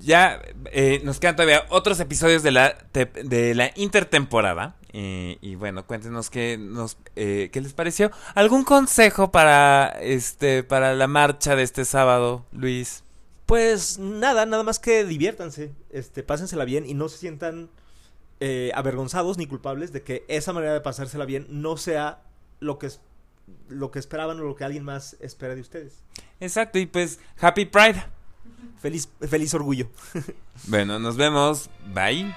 ya 0.00 0.40
eh, 0.72 1.00
nos 1.04 1.20
quedan 1.20 1.36
todavía 1.36 1.64
otros 1.70 2.00
episodios 2.00 2.42
de 2.42 2.50
la, 2.50 2.76
de 2.92 3.54
la 3.54 3.70
intertemporada. 3.76 4.76
Eh, 4.92 5.38
y 5.40 5.54
bueno, 5.54 5.86
cuéntenos 5.86 6.30
qué, 6.30 6.58
nos, 6.58 6.96
eh, 7.16 7.50
qué 7.52 7.60
les 7.60 7.72
pareció. 7.72 8.10
¿Algún 8.34 8.64
consejo 8.64 9.30
para, 9.30 9.88
este, 10.00 10.62
para 10.62 10.94
la 10.94 11.06
marcha 11.06 11.56
de 11.56 11.62
este 11.62 11.84
sábado, 11.84 12.44
Luis? 12.52 13.04
Pues 13.46 13.98
nada, 13.98 14.46
nada 14.46 14.62
más 14.62 14.78
que 14.78 15.04
diviértanse, 15.04 15.72
este, 15.90 16.22
pásensela 16.22 16.64
bien 16.64 16.86
y 16.86 16.94
no 16.94 17.08
se 17.08 17.18
sientan 17.18 17.68
eh, 18.38 18.70
avergonzados 18.74 19.38
ni 19.38 19.46
culpables 19.46 19.92
de 19.92 20.02
que 20.02 20.24
esa 20.28 20.52
manera 20.52 20.72
de 20.72 20.80
pasársela 20.80 21.24
bien 21.24 21.46
no 21.50 21.76
sea 21.76 22.22
lo 22.60 22.78
que 22.78 22.86
es, 22.86 23.00
lo 23.68 23.90
que 23.90 23.98
esperaban 23.98 24.38
o 24.40 24.44
lo 24.44 24.54
que 24.54 24.64
alguien 24.64 24.84
más 24.84 25.16
espera 25.20 25.54
de 25.54 25.60
ustedes. 25.60 26.02
Exacto, 26.38 26.78
y 26.78 26.86
pues, 26.86 27.18
Happy 27.40 27.64
Pride. 27.64 28.04
Feliz, 28.78 29.08
feliz 29.28 29.54
orgullo. 29.54 29.88
Bueno, 30.66 30.98
nos 30.98 31.16
vemos. 31.16 31.70
Bye. 31.94 32.34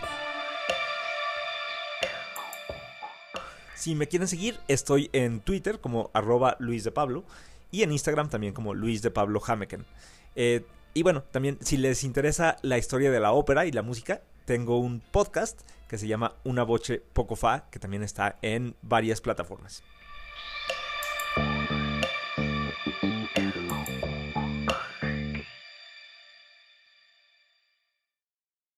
Si 3.75 3.95
me 3.95 4.07
quieren 4.07 4.27
seguir, 4.27 4.59
estoy 4.67 5.09
en 5.13 5.39
Twitter 5.39 5.79
como 5.79 6.11
arroba 6.13 6.55
Luis 6.59 6.83
de 6.83 6.91
Pablo 6.91 7.23
y 7.71 7.83
en 7.83 7.91
Instagram 7.91 8.29
también 8.29 8.53
como 8.53 8.73
Luis 8.73 9.01
de 9.01 9.11
Pablo 9.11 9.41
Hameken. 9.45 9.85
Eh, 10.35 10.65
y 10.93 11.03
bueno, 11.03 11.23
también 11.31 11.57
si 11.61 11.77
les 11.77 12.03
interesa 12.03 12.57
la 12.61 12.77
historia 12.77 13.11
de 13.11 13.19
la 13.19 13.31
ópera 13.31 13.65
y 13.65 13.71
la 13.71 13.81
música, 13.81 14.21
tengo 14.45 14.79
un 14.79 14.99
podcast 14.99 15.59
que 15.87 15.97
se 15.97 16.07
llama 16.07 16.35
Una 16.43 16.63
Voce 16.63 17.01
Poco 17.13 17.35
Fa, 17.35 17.69
que 17.71 17.79
también 17.79 18.03
está 18.03 18.37
en 18.41 18.75
varias 18.81 19.21
plataformas. 19.21 19.83